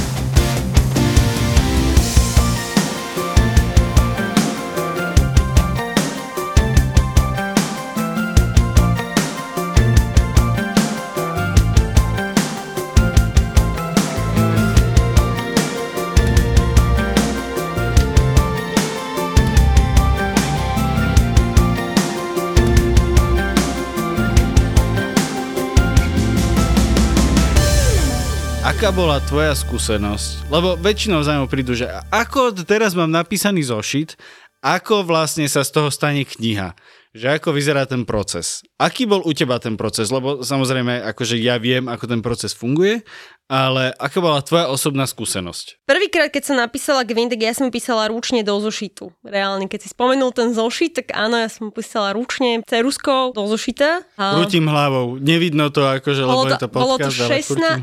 Aká 28.86 29.02
bola 29.02 29.18
tvoja 29.18 29.58
skúsenosť? 29.58 30.46
Lebo 30.54 30.78
väčšinou 30.78 31.26
za 31.26 31.34
mňa 31.34 31.50
prídu, 31.50 31.74
že 31.74 31.90
ako 32.14 32.54
teraz 32.70 32.94
mám 32.94 33.10
napísaný 33.10 33.66
zošit, 33.66 34.14
ako 34.62 35.02
vlastne 35.02 35.50
sa 35.50 35.66
z 35.66 35.74
toho 35.74 35.90
stane 35.90 36.22
kniha 36.22 36.78
že 37.16 37.40
ako 37.40 37.56
vyzerá 37.56 37.88
ten 37.88 38.04
proces. 38.04 38.60
Aký 38.76 39.08
bol 39.08 39.24
u 39.24 39.32
teba 39.32 39.56
ten 39.56 39.80
proces? 39.80 40.12
Lebo 40.12 40.44
samozrejme, 40.44 41.00
akože 41.16 41.40
ja 41.40 41.56
viem, 41.56 41.88
ako 41.88 42.12
ten 42.12 42.20
proces 42.20 42.52
funguje, 42.52 43.08
ale 43.48 43.96
aká 43.96 44.20
bola 44.20 44.44
tvoja 44.44 44.68
osobná 44.68 45.08
skúsenosť? 45.08 45.88
Prvýkrát, 45.88 46.28
keď 46.28 46.44
som 46.44 46.60
napísala 46.60 47.08
Gwyn, 47.08 47.32
tak 47.32 47.40
ja 47.40 47.56
som 47.56 47.72
písala 47.72 48.12
ručne 48.12 48.44
do 48.44 48.60
zošitu. 48.60 49.16
Reálne, 49.24 49.72
keď 49.72 49.88
si 49.88 49.90
spomenul 49.96 50.36
ten 50.36 50.52
zošit, 50.52 51.00
tak 51.00 51.16
áno, 51.16 51.40
ja 51.40 51.48
som 51.48 51.72
písala 51.72 52.12
ručne 52.12 52.60
ceruskou 52.68 53.32
do 53.32 53.48
zošita. 53.48 54.04
A... 54.20 54.36
Krútim 54.36 54.68
hlavou. 54.68 55.16
Nevidno 55.16 55.72
to 55.72 55.88
akože, 55.88 56.20
lebo 56.20 56.44
bolo 56.44 56.52
to, 56.52 56.60
je 56.60 56.60
to 56.60 56.70
podcast, 56.70 56.84
bolo 56.84 56.96
to 57.00 57.10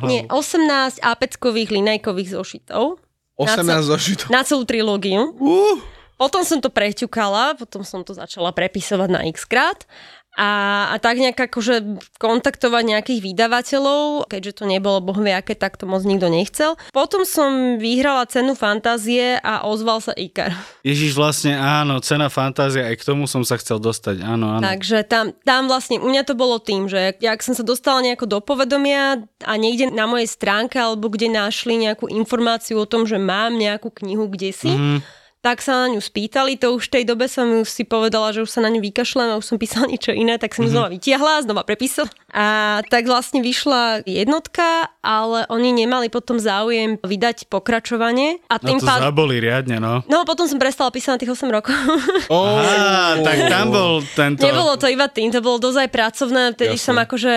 16, 0.05 0.13
nie, 0.13 0.21
18 0.29 1.01
apeckových 1.01 1.73
linajkových 1.73 2.37
zošitov. 2.37 3.01
18 3.41 3.65
na, 3.65 3.81
zošitov. 3.81 4.27
Na 4.29 4.45
celú 4.45 4.69
trilógiu. 4.69 5.33
Uh. 5.41 5.81
Potom 6.21 6.47
som 6.47 6.63
to 6.63 6.71
preťukala, 6.71 7.59
potom 7.59 7.83
som 7.83 8.07
to 8.07 8.15
začala 8.15 8.55
prepisovať 8.55 9.09
na 9.11 9.21
x 9.27 9.45
krát 9.45 9.87
a, 10.33 10.89
a 10.89 10.97
tak 10.97 11.21
nejak 11.21 11.37
akože 11.37 12.01
kontaktovať 12.17 12.83
nejakých 12.89 13.21
vydavateľov, 13.21 14.33
keďže 14.33 14.53
to 14.57 14.65
nebolo 14.65 15.05
boh 15.05 15.19
vie 15.21 15.37
aké, 15.37 15.53
tak 15.53 15.77
to 15.77 15.85
moc 15.85 16.01
nikto 16.09 16.33
nechcel. 16.33 16.81
Potom 16.97 17.29
som 17.29 17.77
vyhrala 17.77 18.25
cenu 18.25 18.57
fantázie 18.57 19.37
a 19.45 19.69
ozval 19.69 20.01
sa 20.01 20.17
Ikar. 20.17 20.57
Ježiš, 20.81 21.13
vlastne 21.13 21.53
áno, 21.53 22.01
cena 22.01 22.33
fantázie, 22.33 22.81
aj 22.81 22.97
k 22.97 23.05
tomu 23.05 23.29
som 23.29 23.45
sa 23.45 23.61
chcel 23.61 23.77
dostať, 23.77 24.25
áno, 24.25 24.57
áno. 24.57 24.65
Takže 24.65 25.05
tam, 25.05 25.37
tam 25.45 25.69
vlastne 25.69 26.01
u 26.01 26.09
mňa 26.09 26.25
to 26.25 26.33
bolo 26.33 26.57
tým, 26.57 26.89
že 26.89 27.13
ak 27.21 27.45
som 27.45 27.53
sa 27.53 27.61
dostala 27.61 28.01
nejako 28.01 28.25
do 28.25 28.39
povedomia 28.41 29.21
a 29.45 29.53
niekde 29.61 29.93
na 29.93 30.09
mojej 30.09 30.33
stránke 30.33 30.81
alebo 30.81 31.13
kde 31.13 31.29
našli 31.29 31.77
nejakú 31.77 32.09
informáciu 32.09 32.81
o 32.81 32.89
tom, 32.89 33.05
že 33.05 33.21
mám 33.21 33.53
nejakú 33.53 33.93
knihu 33.93 34.33
kde 34.33 34.51
si, 34.57 34.73
mm-hmm 34.73 35.21
tak 35.43 35.59
sa 35.59 35.75
na 35.75 35.87
ňu 35.91 35.99
spýtali, 35.99 36.55
to 36.55 36.79
už 36.79 36.87
v 36.87 37.03
tej 37.03 37.05
dobe 37.11 37.27
som 37.27 37.67
už 37.67 37.67
si 37.67 37.83
povedala, 37.83 38.31
že 38.31 38.47
už 38.47 38.51
sa 38.51 38.63
na 38.63 38.71
ňu 38.71 38.79
vykašľam 38.79 39.35
a 39.35 39.39
už 39.43 39.47
som 39.51 39.59
písala 39.59 39.85
niečo 39.93 40.15
iné, 40.15 40.39
tak 40.39 40.55
som 40.55 40.63
mm-hmm. 40.63 40.73
znova 40.73 40.89
vytiahla, 40.95 41.43
znova 41.43 41.63
prepísala. 41.67 42.07
A 42.33 42.81
tak 42.89 43.05
vlastne 43.05 43.45
vyšla 43.45 44.09
jednotka, 44.09 44.89
ale 45.05 45.45
oni 45.53 45.75
nemali 45.75 46.09
potom 46.09 46.41
záujem 46.41 46.97
vydať 47.03 47.51
pokračovanie. 47.53 48.41
A 48.49 48.57
no 48.57 48.65
tým 48.65 48.79
no 48.79 48.81
to 48.81 48.89
pád... 48.89 49.01
zaboli 49.13 49.37
riadne, 49.43 49.77
no. 49.83 50.01
No 50.09 50.25
potom 50.25 50.49
som 50.49 50.57
prestala 50.57 50.89
písať 50.89 51.11
na 51.13 51.21
tých 51.21 51.33
8 51.35 51.51
rokov. 51.51 51.75
Oh, 52.33 52.57
Aha, 52.57 53.21
tak 53.21 53.51
tam 53.51 53.75
bol 53.75 54.01
tento... 54.15 54.41
Nebolo 54.47 54.79
to 54.81 54.89
iba 54.89 55.05
tým, 55.11 55.29
to 55.29 55.45
bolo 55.45 55.61
dosť 55.61 55.91
pracovné, 55.91 56.55
vtedy 56.57 56.81
Jasne. 56.81 56.87
som 56.87 56.97
akože 56.97 57.35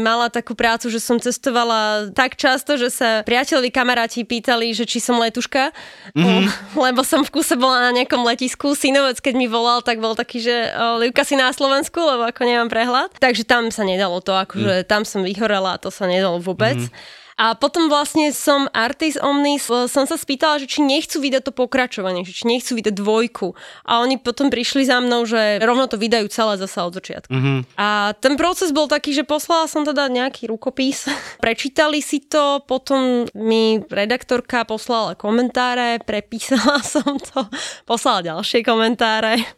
mala 0.00 0.32
takú 0.32 0.56
prácu, 0.56 0.88
že 0.88 1.02
som 1.02 1.20
cestovala 1.20 2.08
tak 2.14 2.38
často, 2.40 2.78
že 2.80 2.88
sa 2.88 3.20
priateľovi 3.26 3.68
kamaráti 3.68 4.24
pýtali, 4.24 4.72
že 4.72 4.88
či 4.88 5.02
som 5.02 5.20
letuška, 5.20 5.74
mm-hmm. 6.14 6.78
lebo 6.88 7.04
som 7.04 7.20
v 7.20 7.39
kuse 7.40 7.56
bola 7.56 7.88
na 7.88 7.96
nejakom 7.96 8.20
letisku. 8.20 8.76
Synovec, 8.76 9.16
keď 9.24 9.32
mi 9.32 9.48
volal, 9.48 9.80
tak 9.80 9.96
bol 9.96 10.12
taký, 10.12 10.44
že 10.44 10.68
Livka 11.00 11.24
si 11.24 11.40
na 11.40 11.48
Slovensku, 11.56 11.96
lebo 11.96 12.28
ako 12.28 12.44
nemám 12.44 12.68
prehľad. 12.68 13.16
Takže 13.16 13.48
tam 13.48 13.72
sa 13.72 13.80
nedalo 13.80 14.20
to, 14.20 14.36
akože 14.36 14.84
mm. 14.84 14.86
tam 14.86 15.08
som 15.08 15.24
vyhorela 15.24 15.80
a 15.80 15.80
to 15.80 15.88
sa 15.88 16.04
nedalo 16.04 16.36
vôbec. 16.36 16.76
Mm. 16.76 16.92
A 17.40 17.56
potom 17.56 17.88
vlastne 17.88 18.36
som 18.36 18.68
Artis 18.76 19.16
Omnis, 19.16 19.64
som 19.64 20.04
sa 20.04 20.20
spýtala, 20.20 20.60
že 20.60 20.68
či 20.68 20.84
nechcú 20.84 21.24
vydať 21.24 21.48
to 21.48 21.52
pokračovanie, 21.56 22.28
že 22.28 22.36
či 22.36 22.44
nechcú 22.44 22.76
vydať 22.76 22.92
dvojku. 22.92 23.56
A 23.88 24.04
oni 24.04 24.20
potom 24.20 24.52
prišli 24.52 24.84
za 24.84 25.00
mnou, 25.00 25.24
že 25.24 25.56
rovno 25.64 25.88
to 25.88 25.96
vydajú 25.96 26.28
celé 26.28 26.60
zasa 26.60 26.84
od 26.84 26.92
začiatku. 27.00 27.32
Mm-hmm. 27.32 27.58
A 27.80 28.12
ten 28.20 28.36
proces 28.36 28.76
bol 28.76 28.92
taký, 28.92 29.16
že 29.16 29.24
poslala 29.24 29.72
som 29.72 29.88
teda 29.88 30.12
nejaký 30.12 30.52
rukopis, 30.52 31.08
prečítali 31.44 32.04
si 32.04 32.20
to, 32.20 32.60
potom 32.68 33.24
mi 33.32 33.80
redaktorka 33.88 34.68
poslala 34.68 35.16
komentáre, 35.16 36.04
prepísala 36.04 36.84
som 36.92 37.16
to, 37.16 37.48
poslala 37.88 38.36
ďalšie 38.36 38.60
komentáre. 38.60 39.40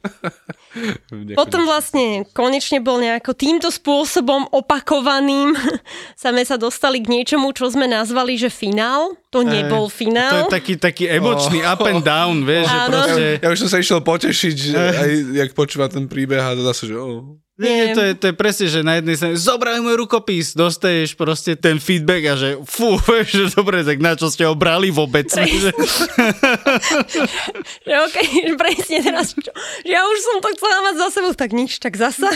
Potom 1.36 1.68
vlastne 1.68 2.24
konečne 2.32 2.80
bol 2.80 2.96
nejako 2.96 3.36
týmto 3.36 3.68
spôsobom 3.68 4.48
opakovaným 4.56 5.52
sa 6.16 6.32
sme 6.32 6.48
sa 6.48 6.56
dostali 6.56 7.04
k 7.04 7.12
niečomu, 7.12 7.52
čo 7.52 7.68
sme 7.72 7.88
nazvali, 7.88 8.36
že 8.36 8.52
finál. 8.52 9.16
To 9.32 9.40
nebol 9.40 9.88
finál. 9.88 10.46
To 10.46 10.52
je 10.52 10.54
taký, 10.54 10.74
taký 10.78 11.04
emočný 11.08 11.64
oh. 11.64 11.72
up 11.72 11.82
and 11.88 12.04
down, 12.04 12.44
vieš, 12.44 12.68
že 12.68 12.78
proste... 12.86 13.22
Ja, 13.40 13.48
ja 13.48 13.48
už 13.50 13.58
som 13.66 13.70
sa 13.72 13.78
išiel 13.80 14.00
potešiť, 14.04 14.54
že 14.54 14.76
aj 14.76 15.10
jak 15.42 15.50
počúva 15.56 15.88
ten 15.88 16.06
príbeh 16.06 16.38
a 16.38 16.54
to 16.54 16.62
zase, 16.68 16.92
že 16.92 16.96
oh. 17.00 17.41
Nie, 17.60 17.92
to 17.92 18.00
je, 18.00 18.16
to 18.16 18.24
je 18.32 18.34
presne, 18.34 18.64
že 18.64 18.80
na 18.80 18.96
jednej 18.96 19.12
strane 19.12 19.36
zobraj 19.36 19.84
môj 19.84 20.00
rukopis, 20.00 20.56
dostaješ 20.56 21.12
proste 21.20 21.52
ten 21.52 21.76
feedback 21.76 22.32
a 22.32 22.34
že 22.34 22.56
fú, 22.64 22.96
že 23.28 23.52
dobre, 23.52 23.84
tak 23.84 24.00
na 24.00 24.16
čo 24.16 24.32
ste 24.32 24.48
ho 24.48 24.56
brali 24.56 24.88
vôbec? 24.88 25.28
že, 25.28 25.44
že 27.86 27.94
okay, 28.08 28.56
presne 28.56 29.04
teraz, 29.04 29.36
čo, 29.36 29.52
že 29.84 29.92
ja 29.92 30.00
už 30.00 30.18
som 30.24 30.36
to 30.40 30.48
chcela 30.56 30.80
mať 30.80 30.94
za 30.96 31.08
sebou, 31.12 31.32
tak 31.36 31.52
nič, 31.52 31.76
tak 31.76 32.00
zasa. 32.00 32.32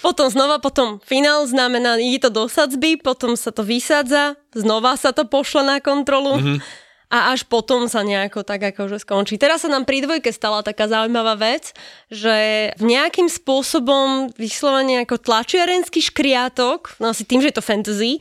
Potom 0.00 0.32
znova, 0.32 0.64
potom 0.64 0.96
finál 1.04 1.44
znamená, 1.44 2.00
ide 2.00 2.24
to 2.24 2.32
do 2.32 2.48
sadzby, 2.48 2.96
potom 2.96 3.36
sa 3.36 3.52
to 3.52 3.60
vysádza, 3.60 4.40
znova 4.56 4.96
sa 4.96 5.12
to 5.12 5.28
pošle 5.28 5.60
na 5.60 5.76
kontrolu. 5.84 6.40
Mm-hmm 6.40 6.87
a 7.08 7.32
až 7.32 7.48
potom 7.48 7.88
sa 7.88 8.04
nejako 8.04 8.44
tak 8.44 8.60
akože 8.68 9.00
skončí. 9.00 9.40
Teraz 9.40 9.64
sa 9.64 9.72
nám 9.72 9.88
pri 9.88 10.04
dvojke 10.04 10.28
stala 10.28 10.60
taká 10.60 10.92
zaujímavá 10.92 11.40
vec, 11.40 11.72
že 12.12 12.68
v 12.76 12.84
nejakým 12.84 13.32
spôsobom 13.32 14.28
vyslovene 14.36 15.08
ako 15.08 15.16
tlačiarenský 15.16 16.04
škriatok, 16.04 17.00
no 17.00 17.16
asi 17.16 17.24
tým, 17.24 17.40
že 17.40 17.48
je 17.48 17.56
to 17.56 17.64
fantasy, 17.64 18.12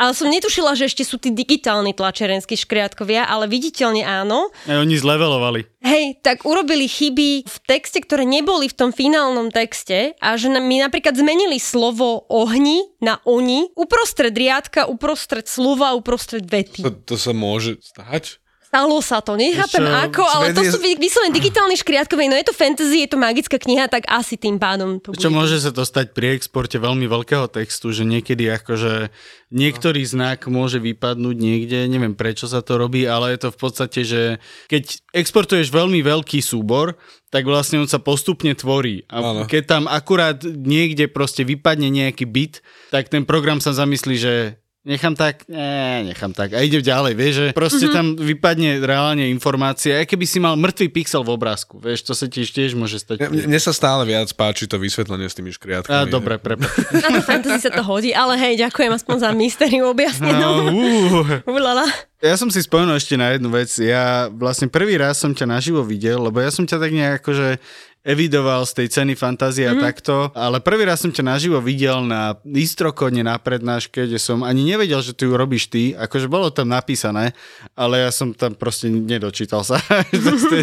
ale 0.00 0.16
som 0.16 0.32
netušila, 0.32 0.72
že 0.72 0.88
ešte 0.88 1.04
sú 1.04 1.20
tí 1.20 1.28
digitálni 1.28 1.92
tlačerenskí 1.92 2.56
škriatkovia, 2.56 3.28
ale 3.28 3.44
viditeľne 3.44 4.00
áno. 4.00 4.48
A 4.64 4.80
oni 4.80 4.96
zlevelovali. 4.96 5.68
Hej, 5.84 6.24
tak 6.24 6.48
urobili 6.48 6.88
chyby 6.88 7.44
v 7.44 7.56
texte, 7.68 8.00
ktoré 8.00 8.24
neboli 8.24 8.72
v 8.72 8.76
tom 8.80 8.90
finálnom 8.96 9.52
texte 9.52 10.16
a 10.24 10.40
že 10.40 10.48
mi 10.48 10.80
napríklad 10.80 11.12
zmenili 11.12 11.60
slovo 11.60 12.24
ohni 12.32 12.80
na 13.04 13.20
oni 13.28 13.68
uprostred 13.76 14.32
riadka, 14.32 14.88
uprostred 14.88 15.44
slova, 15.44 15.92
uprostred 15.92 16.48
vety. 16.48 16.80
To, 16.80 16.92
to 16.96 17.16
sa 17.20 17.36
môže 17.36 17.76
stať? 17.84 18.40
Stalo 18.70 19.02
sa 19.02 19.18
to, 19.18 19.34
nechápem 19.34 19.82
Čo, 19.82 19.98
ako, 20.06 20.22
ale 20.30 20.54
to 20.54 20.62
sú 20.62 20.78
vyslovene 20.78 21.34
digitálne 21.34 21.74
škriatkové, 21.74 22.30
no 22.30 22.38
je 22.38 22.46
to 22.46 22.54
fantasy, 22.54 23.02
je 23.02 23.10
to 23.10 23.18
magická 23.18 23.58
kniha, 23.58 23.90
tak 23.90 24.06
asi 24.06 24.38
tým 24.38 24.62
pádom 24.62 25.02
to 25.02 25.10
Čo 25.10 25.26
bude. 25.26 25.42
môže 25.42 25.58
sa 25.58 25.74
to 25.74 25.82
stať 25.82 26.14
pri 26.14 26.38
exporte 26.38 26.78
veľmi 26.78 27.10
veľkého 27.10 27.50
textu, 27.50 27.90
že 27.90 28.06
niekedy 28.06 28.46
akože 28.46 29.10
niektorý 29.50 30.06
znak 30.06 30.46
môže 30.46 30.78
vypadnúť 30.78 31.34
niekde, 31.34 31.90
neviem 31.90 32.14
prečo 32.14 32.46
sa 32.46 32.62
to 32.62 32.78
robí, 32.78 33.10
ale 33.10 33.34
je 33.34 33.42
to 33.42 33.48
v 33.50 33.58
podstate, 33.58 34.00
že 34.06 34.22
keď 34.70 35.02
exportuješ 35.18 35.74
veľmi 35.74 35.98
veľký 36.06 36.38
súbor, 36.38 36.94
tak 37.34 37.50
vlastne 37.50 37.82
on 37.82 37.90
sa 37.90 37.98
postupne 37.98 38.54
tvorí. 38.54 39.02
A 39.10 39.18
ano. 39.18 39.50
keď 39.50 39.62
tam 39.66 39.82
akurát 39.90 40.46
niekde 40.46 41.10
proste 41.10 41.42
vypadne 41.42 41.90
nejaký 41.90 42.22
bit, 42.22 42.62
tak 42.94 43.10
ten 43.10 43.26
program 43.26 43.58
sa 43.58 43.74
zamyslí, 43.74 44.14
že 44.14 44.62
Nechám 44.90 45.14
tak? 45.14 45.46
Nie, 45.46 46.02
nechám 46.02 46.34
tak. 46.34 46.50
A 46.50 46.66
ide 46.66 46.82
ďalej, 46.82 47.14
vieš, 47.14 47.34
že 47.38 47.46
proste 47.54 47.86
mm-hmm. 47.86 47.94
tam 47.94 48.06
vypadne 48.18 48.82
reálne 48.82 49.30
informácia, 49.30 50.02
aj 50.02 50.10
keby 50.10 50.26
si 50.26 50.42
mal 50.42 50.58
mŕtvý 50.58 50.90
pixel 50.90 51.22
v 51.22 51.30
obrázku, 51.30 51.78
vieš, 51.78 52.02
to 52.02 52.12
sa 52.18 52.26
tiež 52.26 52.50
tiež 52.50 52.74
môže 52.74 52.98
stať. 52.98 53.30
Mne, 53.30 53.46
mne 53.46 53.60
sa 53.62 53.70
stále 53.70 54.02
viac 54.02 54.26
páči 54.34 54.66
to 54.66 54.82
vysvetlenie 54.82 55.30
s 55.30 55.38
tými 55.38 55.54
škriatkami. 55.54 55.94
A, 55.94 56.10
dobre, 56.10 56.42
prepa. 56.42 56.66
Na 57.06 57.08
to 57.14 57.22
fantasy 57.22 57.62
sa 57.62 57.70
to 57.70 57.86
hodí, 57.86 58.10
ale 58.10 58.34
hej, 58.34 58.58
ďakujem 58.66 58.90
aspoň 58.90 59.16
za 59.22 59.30
mystériu 59.30 59.86
objasnenú. 59.94 60.42
No, 60.42 60.50
uh. 60.74 61.86
Ja 62.20 62.36
som 62.36 62.52
si 62.52 62.60
spomenul 62.60 63.00
ešte 63.00 63.16
na 63.16 63.32
jednu 63.32 63.48
vec. 63.48 63.72
Ja 63.80 64.28
vlastne 64.28 64.68
prvý 64.68 65.00
raz 65.00 65.16
som 65.16 65.32
ťa 65.32 65.48
naživo 65.48 65.80
videl, 65.80 66.20
lebo 66.20 66.36
ja 66.36 66.52
som 66.52 66.68
ťa 66.68 66.76
tak 66.76 66.92
nejak 66.92 67.24
akože 67.24 67.56
evidoval 68.00 68.64
z 68.64 68.72
tej 68.80 68.86
ceny 68.88 69.12
fantázia 69.12 69.76
mm. 69.76 69.80
takto, 69.80 70.32
ale 70.32 70.64
prvý 70.64 70.88
raz 70.88 71.04
som 71.04 71.12
ťa 71.12 71.36
naživo 71.36 71.60
videl 71.60 72.00
na 72.00 72.32
Istrokone 72.48 73.20
na 73.20 73.36
prednáške, 73.36 74.08
kde 74.08 74.16
som 74.16 74.40
ani 74.40 74.64
nevedel, 74.64 75.04
že 75.04 75.12
ty 75.12 75.28
ju 75.28 75.36
robíš 75.36 75.68
ty, 75.68 75.92
akože 75.92 76.24
bolo 76.24 76.48
tam 76.48 76.72
napísané, 76.72 77.36
ale 77.76 78.08
ja 78.08 78.10
som 78.10 78.32
tam 78.32 78.56
proste 78.56 78.88
nedočítal 78.88 79.60
sa. 79.60 79.76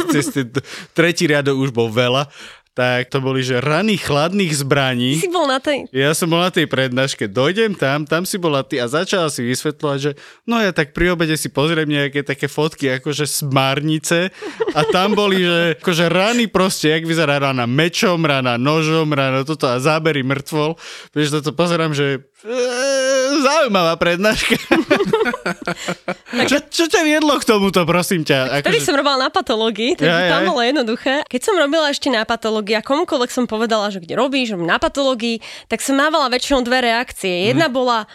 Tretí 0.97 1.23
riadok 1.29 1.55
už 1.61 1.69
bol 1.69 1.93
veľa 1.93 2.25
tak 2.77 3.09
to 3.09 3.17
boli, 3.17 3.41
že 3.41 3.57
rany 3.57 3.97
chladných 3.97 4.53
zbraní. 4.53 5.17
Si 5.17 5.25
bol 5.33 5.49
na 5.49 5.57
tej? 5.57 5.89
Ja 5.89 6.13
som 6.13 6.29
bol 6.29 6.37
na 6.37 6.53
tej 6.53 6.69
prednáške. 6.69 7.25
Dojdem 7.25 7.73
tam, 7.73 8.05
tam 8.05 8.21
si 8.21 8.37
bola 8.37 8.61
ty 8.61 8.77
a 8.77 8.85
začala 8.85 9.33
si 9.33 9.41
vysvetľovať, 9.41 9.97
že 9.97 10.11
no 10.45 10.61
ja 10.61 10.69
tak 10.69 10.93
pri 10.93 11.17
obede 11.17 11.33
si 11.41 11.49
pozriem 11.49 11.89
nejaké 11.89 12.21
také 12.21 12.45
fotky, 12.45 13.01
akože 13.01 13.25
smárnice 13.25 14.29
a 14.77 14.85
tam 14.93 15.17
boli, 15.17 15.41
že 15.41 15.81
akože 15.81 16.05
rany 16.05 16.45
proste, 16.45 16.93
jak 16.93 17.09
vyzerá 17.09 17.41
rana 17.41 17.65
mečom, 17.65 18.21
rana 18.21 18.61
nožom, 18.61 19.09
rana 19.09 19.41
toto 19.41 19.65
a 19.65 19.81
zábery 19.81 20.21
mŕtvol. 20.21 20.77
Vieš, 21.17 21.41
toto 21.41 21.57
pozerám, 21.57 21.97
že 21.97 22.29
zaujímavá 23.41 23.97
prednáška. 23.97 24.61
čo, 26.49 26.57
čo 26.69 26.85
ťa 26.85 27.01
viedlo 27.01 27.33
k 27.41 27.43
tomuto, 27.49 27.81
prosím 27.89 28.21
ťa? 28.21 28.61
Vtedy 28.61 28.77
som 28.77 28.93
robila 28.93 29.25
na 29.25 29.29
patológii, 29.33 29.97
takže 29.97 30.21
ja, 30.29 30.29
tam 30.29 30.45
ja. 30.45 30.49
bolo 30.53 30.61
jednoduché. 30.61 31.25
Keď 31.25 31.41
som 31.41 31.57
robila 31.57 31.89
ešte 31.89 32.13
na 32.13 32.21
patológii 32.29 32.77
a 32.77 32.85
komukoľvek 32.85 33.31
som 33.33 33.49
povedala, 33.49 33.89
že 33.89 33.97
kde 33.97 34.13
robíš, 34.13 34.53
robím 34.53 34.69
na 34.69 34.77
patológii, 34.77 35.41
tak 35.65 35.81
som 35.81 35.97
mávala 35.97 36.29
väčšinou 36.29 36.61
dve 36.61 36.85
reakcie. 36.85 37.49
Jedna 37.49 37.67
mm. 37.69 37.73
bola, 37.73 38.05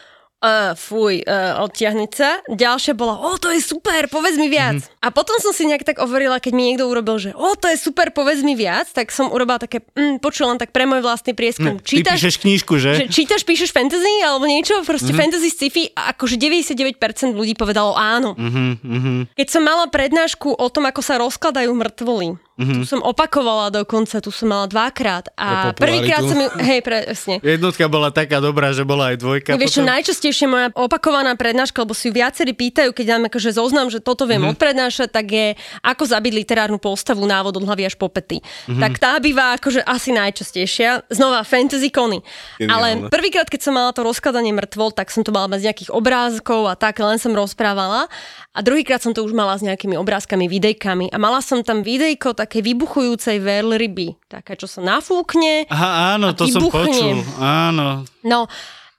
uh, 0.42 0.74
fuj, 0.74 1.22
uh, 1.22 1.62
odtiahnuť 1.62 2.10
sa. 2.10 2.42
Ďalšia 2.50 2.98
bola, 2.98 3.22
o, 3.22 3.38
to 3.38 3.48
je 3.54 3.62
super, 3.62 4.10
povedz 4.10 4.36
mi 4.36 4.50
viac. 4.50 4.82
Mhm. 4.82 4.82
Mm-hmm. 4.82 5.06
A 5.06 5.08
potom 5.14 5.36
som 5.38 5.54
si 5.54 5.64
nejak 5.64 5.86
tak 5.86 6.02
overila, 6.02 6.42
keď 6.42 6.52
mi 6.52 6.72
niekto 6.72 6.90
urobil, 6.90 7.16
že 7.22 7.30
o, 7.32 7.54
to 7.54 7.70
je 7.70 7.78
super, 7.78 8.10
povedz 8.10 8.42
mi 8.42 8.58
viac, 8.58 8.90
tak 8.90 9.14
som 9.14 9.30
urobila 9.30 9.62
také, 9.62 9.86
mm, 9.94 10.18
počula 10.18 10.54
len 10.54 10.60
tak 10.60 10.74
pre 10.74 10.84
môj 10.84 11.00
vlastný 11.00 11.32
prieskum. 11.32 11.78
Ty 11.78 12.02
píšeš 12.02 12.42
knižku, 12.42 12.74
že? 12.82 13.06
že 13.06 13.06
čítaš, 13.08 13.46
píšeš 13.46 13.70
fantasy 13.70 14.22
alebo 14.26 14.44
niečo, 14.50 14.82
proste 14.82 15.14
mm-hmm. 15.14 15.22
fantasy 15.22 15.48
sci-fi 15.48 15.82
a 15.94 16.14
akože 16.14 16.36
99% 16.38 16.98
ľudí 17.38 17.54
povedalo 17.54 17.94
áno. 17.94 18.34
Mhm, 18.34 19.34
Keď 19.38 19.46
som 19.48 19.62
mala 19.62 19.86
prednášku 19.86 20.58
o 20.58 20.66
tom, 20.68 20.90
ako 20.90 21.00
sa 21.00 21.18
rozkladajú 21.22 21.70
mŕtvoly, 21.70 22.38
mm-hmm. 22.58 22.82
tu 22.82 22.86
som 22.88 23.00
opakovala 23.00 23.72
dokonca, 23.72 24.20
tu 24.20 24.28
som 24.28 24.48
mala 24.50 24.66
dvakrát 24.68 25.32
a 25.36 25.72
prvýkrát 25.72 26.22
som 26.24 26.38
ju, 26.38 26.48
hej, 26.60 26.80
presne. 26.84 27.40
Jednotka 27.40 27.88
bola 27.88 28.12
taká 28.12 28.38
dobrá, 28.38 28.72
že 28.76 28.84
bola 28.84 29.14
aj 29.14 29.16
dvojka. 29.20 29.50
Vieš 29.56 29.78
čo, 29.78 29.82
potom. 29.82 29.92
najčastejšie 29.92 30.46
moja 30.48 30.66
opakovaná 30.76 31.32
prednáška, 31.36 31.82
lebo 31.82 31.96
si 31.96 32.08
ju 32.08 32.12
viacerí 32.16 32.52
pýtajú, 32.52 32.92
keď 32.92 33.04
dám 33.16 33.22
akože 33.32 33.50
zoznam, 33.56 33.88
že 33.88 34.02
toto 34.02 34.28
viem 34.28 34.42
mm-hmm. 34.42 34.52
odprednášať, 34.56 35.08
tak 35.08 35.26
je 35.32 35.46
ako 35.80 36.02
zabiť 36.04 36.32
literárnu 36.32 36.78
postavu 36.82 37.24
návod 37.24 37.56
od 37.56 37.64
hlavy 37.64 37.88
až 37.88 37.94
po 37.96 38.12
pety. 38.12 38.40
Mm-hmm. 38.42 38.80
Tak 38.80 38.92
tá 39.00 39.12
býva 39.22 39.56
akože 39.56 39.80
asi 39.84 40.12
najčastejšia. 40.12 41.08
Znova 41.08 41.44
fantasy 41.46 41.88
kony. 41.88 42.20
Geniálne. 42.58 42.72
Ale 42.72 42.86
prvýkrát, 43.12 43.48
keď 43.48 43.60
som 43.64 43.74
mala 43.76 43.94
to 43.96 44.04
rozkladanie 44.04 44.52
mŕtvol, 44.52 44.92
tak 44.92 45.08
som 45.08 45.24
to 45.24 45.32
mala 45.32 45.48
bez 45.52 45.64
nejakých 45.64 45.92
obrázkov 45.92 46.68
a 46.68 46.74
tak, 46.74 47.00
len 47.00 47.16
som 47.16 47.32
rozprávala. 47.32 48.08
A 48.52 48.60
druhýkrát 48.60 49.00
som 49.00 49.16
to 49.16 49.24
už 49.24 49.32
mala 49.32 49.56
s 49.56 49.64
nejakými 49.64 49.96
obrázkami, 49.96 50.44
videjkami. 50.44 51.08
A 51.08 51.16
mala 51.16 51.40
som 51.40 51.64
tam 51.64 51.80
videjko 51.80 52.36
také 52.42 52.58
vybuchujúcej 52.58 53.38
veľryby. 53.38 54.26
Taká, 54.26 54.58
čo 54.58 54.66
sa 54.66 54.82
nafúkne. 54.82 55.70
Aha, 55.70 56.18
áno, 56.18 56.30
a 56.30 56.36
to 56.36 56.50
som 56.50 56.66
vybuchne. 56.66 56.82
počul. 56.90 57.16
Áno. 57.38 58.02
No 58.26 58.50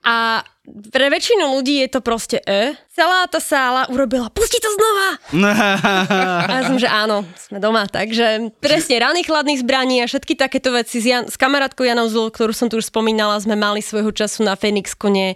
a 0.04 0.44
pre 0.64 1.12
väčšinu 1.12 1.60
ľudí 1.60 1.84
je 1.84 1.88
to 1.92 2.00
proste 2.00 2.40
e. 2.40 2.72
Celá 2.88 3.28
tá 3.28 3.36
sála 3.36 3.84
urobila, 3.92 4.32
pusti 4.32 4.56
to 4.56 4.70
znova! 4.70 5.08
A 6.48 6.52
ja 6.56 6.62
som, 6.64 6.78
že 6.78 6.88
áno, 6.88 7.26
sme 7.36 7.60
doma. 7.60 7.84
Takže 7.84 8.54
presne 8.62 9.02
raných 9.02 9.28
chladných 9.28 9.60
zbraní 9.60 10.00
a 10.00 10.08
všetky 10.08 10.38
takéto 10.38 10.70
veci 10.70 11.02
s, 11.02 11.06
Jan, 11.10 11.26
s 11.26 11.34
kamarátkou 11.34 11.84
Janou 11.84 12.06
Zul, 12.06 12.30
ktorú 12.30 12.54
som 12.54 12.70
tu 12.70 12.78
už 12.78 12.88
spomínala, 12.88 13.36
sme 13.42 13.58
mali 13.58 13.82
svojho 13.82 14.14
času 14.14 14.46
na 14.46 14.54
Fenix 14.54 14.94
kone 14.94 15.34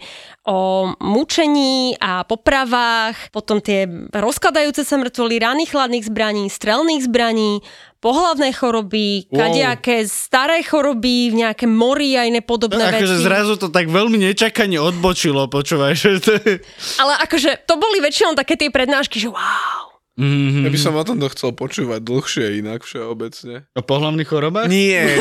o 0.48 0.94
mučení 1.02 1.98
a 2.00 2.24
popravách, 2.24 3.34
potom 3.34 3.60
tie 3.60 3.84
rozkladajúce 4.14 4.86
sa 4.86 4.96
mŕtvoly 4.96 5.42
raných 5.42 5.74
chladných 5.74 6.08
zbraní, 6.08 6.44
strelných 6.48 7.04
zbraní, 7.04 7.60
pohlavné 7.98 8.54
choroby, 8.54 9.26
Wow. 9.26 9.34
kadejaké 9.34 10.06
staré 10.06 10.62
choroby, 10.62 11.34
v 11.34 11.42
nejaké 11.42 11.66
mori 11.66 12.14
a 12.14 12.24
iné 12.24 12.38
podobné 12.38 12.78
Akože 12.80 13.18
veci. 13.18 13.26
zrazu 13.26 13.52
to 13.58 13.68
tak 13.68 13.90
veľmi 13.90 14.16
nečakane 14.16 14.78
odbočilo, 14.78 15.50
počúvaj. 15.50 15.92
Že 15.98 16.10
to. 16.22 16.32
Ale 17.02 17.18
akože 17.26 17.66
to 17.66 17.74
boli 17.74 17.98
väčšinou 17.98 18.38
také 18.38 18.54
tie 18.54 18.70
prednášky, 18.70 19.18
že 19.18 19.28
wow. 19.28 19.87
Mhm. 20.18 20.66
Ja 20.66 20.70
by 20.74 20.78
som 20.82 20.98
o 20.98 21.04
tomto 21.06 21.30
chcel 21.30 21.54
počúvať 21.54 22.02
dlhšie 22.02 22.58
inak 22.58 22.82
všeobecne. 22.82 23.70
O 23.78 23.82
pohľavných 23.86 24.26
chorobách? 24.26 24.66
Nie, 24.66 25.14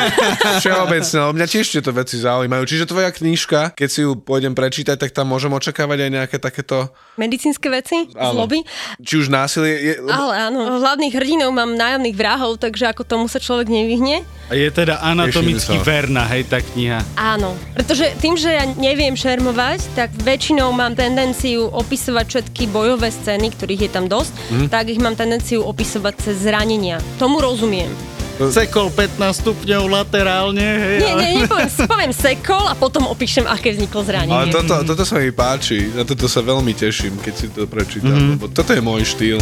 všeobecne, 0.58 1.38
mňa 1.38 1.46
tiež 1.46 1.70
tieto 1.70 1.94
veci 1.94 2.18
zaujímajú. 2.18 2.66
Čiže 2.66 2.90
tvoja 2.90 3.14
knižka, 3.14 3.78
keď 3.78 3.90
si 3.94 4.02
ju 4.02 4.18
pôjdem 4.18 4.58
prečítať, 4.58 4.98
tak 4.98 5.14
tam 5.14 5.30
môžem 5.30 5.54
očakávať 5.54 6.10
aj 6.10 6.12
nejaké 6.12 6.38
takéto, 6.42 6.90
Medicínske 7.22 7.70
veci, 7.70 8.10
Áno. 8.18 8.42
zloby. 8.42 8.66
či 9.06 9.14
už 9.22 9.30
násilie, 9.30 9.74
je, 9.78 9.94
Ale 10.10 10.50
áno, 10.50 10.82
hlavných 10.82 11.14
hrdinov 11.14 11.54
mám 11.54 11.78
nájomných 11.78 12.18
vrahov, 12.18 12.58
takže 12.58 12.90
ako 12.90 13.06
tomu 13.06 13.26
sa 13.30 13.38
človek 13.38 13.70
nevyhne. 13.70 14.26
A 14.48 14.56
je 14.56 14.70
teda 14.72 15.04
anatomicky 15.04 15.76
verná, 15.84 16.24
hej, 16.32 16.48
tá 16.48 16.64
kniha. 16.64 17.04
Áno, 17.20 17.52
pretože 17.76 18.16
tým, 18.24 18.40
že 18.40 18.56
ja 18.56 18.64
neviem 18.80 19.12
šermovať, 19.12 19.92
tak 19.92 20.10
väčšinou 20.24 20.72
mám 20.72 20.96
tendenciu 20.96 21.68
opisovať 21.68 22.26
všetky 22.26 22.72
bojové 22.72 23.12
scény, 23.12 23.52
ktorých 23.52 23.82
je 23.86 23.92
tam 23.92 24.08
dosť, 24.08 24.34
mm. 24.48 24.68
tak 24.72 24.87
ich 24.90 25.02
mám 25.02 25.16
tendenciu 25.16 25.64
opisovať 25.68 26.14
cez 26.22 26.36
zranenia. 26.44 27.04
Tomu 27.20 27.44
rozumiem. 27.44 27.90
Sekol 28.38 28.94
15 28.94 29.18
stupňov 29.42 29.90
laterálne, 29.90 30.62
hej. 30.62 30.98
Nie, 31.02 31.10
ale- 31.10 31.22
nie, 31.26 31.32
nepoviem, 31.42 31.70
poviem 31.90 32.14
sekol 32.14 32.70
a 32.70 32.78
potom 32.78 33.10
opíšem, 33.10 33.50
aké 33.50 33.74
vzniklo 33.74 34.06
ale 34.06 34.10
zranenie. 34.14 34.54
toto, 34.54 34.86
toto 34.86 35.04
sa 35.10 35.18
mi 35.18 35.34
páči, 35.34 35.90
na 35.90 36.06
toto 36.06 36.30
sa 36.30 36.46
veľmi 36.46 36.70
teším, 36.78 37.18
keď 37.18 37.34
si 37.34 37.50
to 37.50 37.66
prečítam, 37.66 38.14
mm-hmm. 38.14 38.34
lebo 38.38 38.46
toto 38.54 38.78
je 38.78 38.82
môj 38.86 39.02
štýl. 39.10 39.42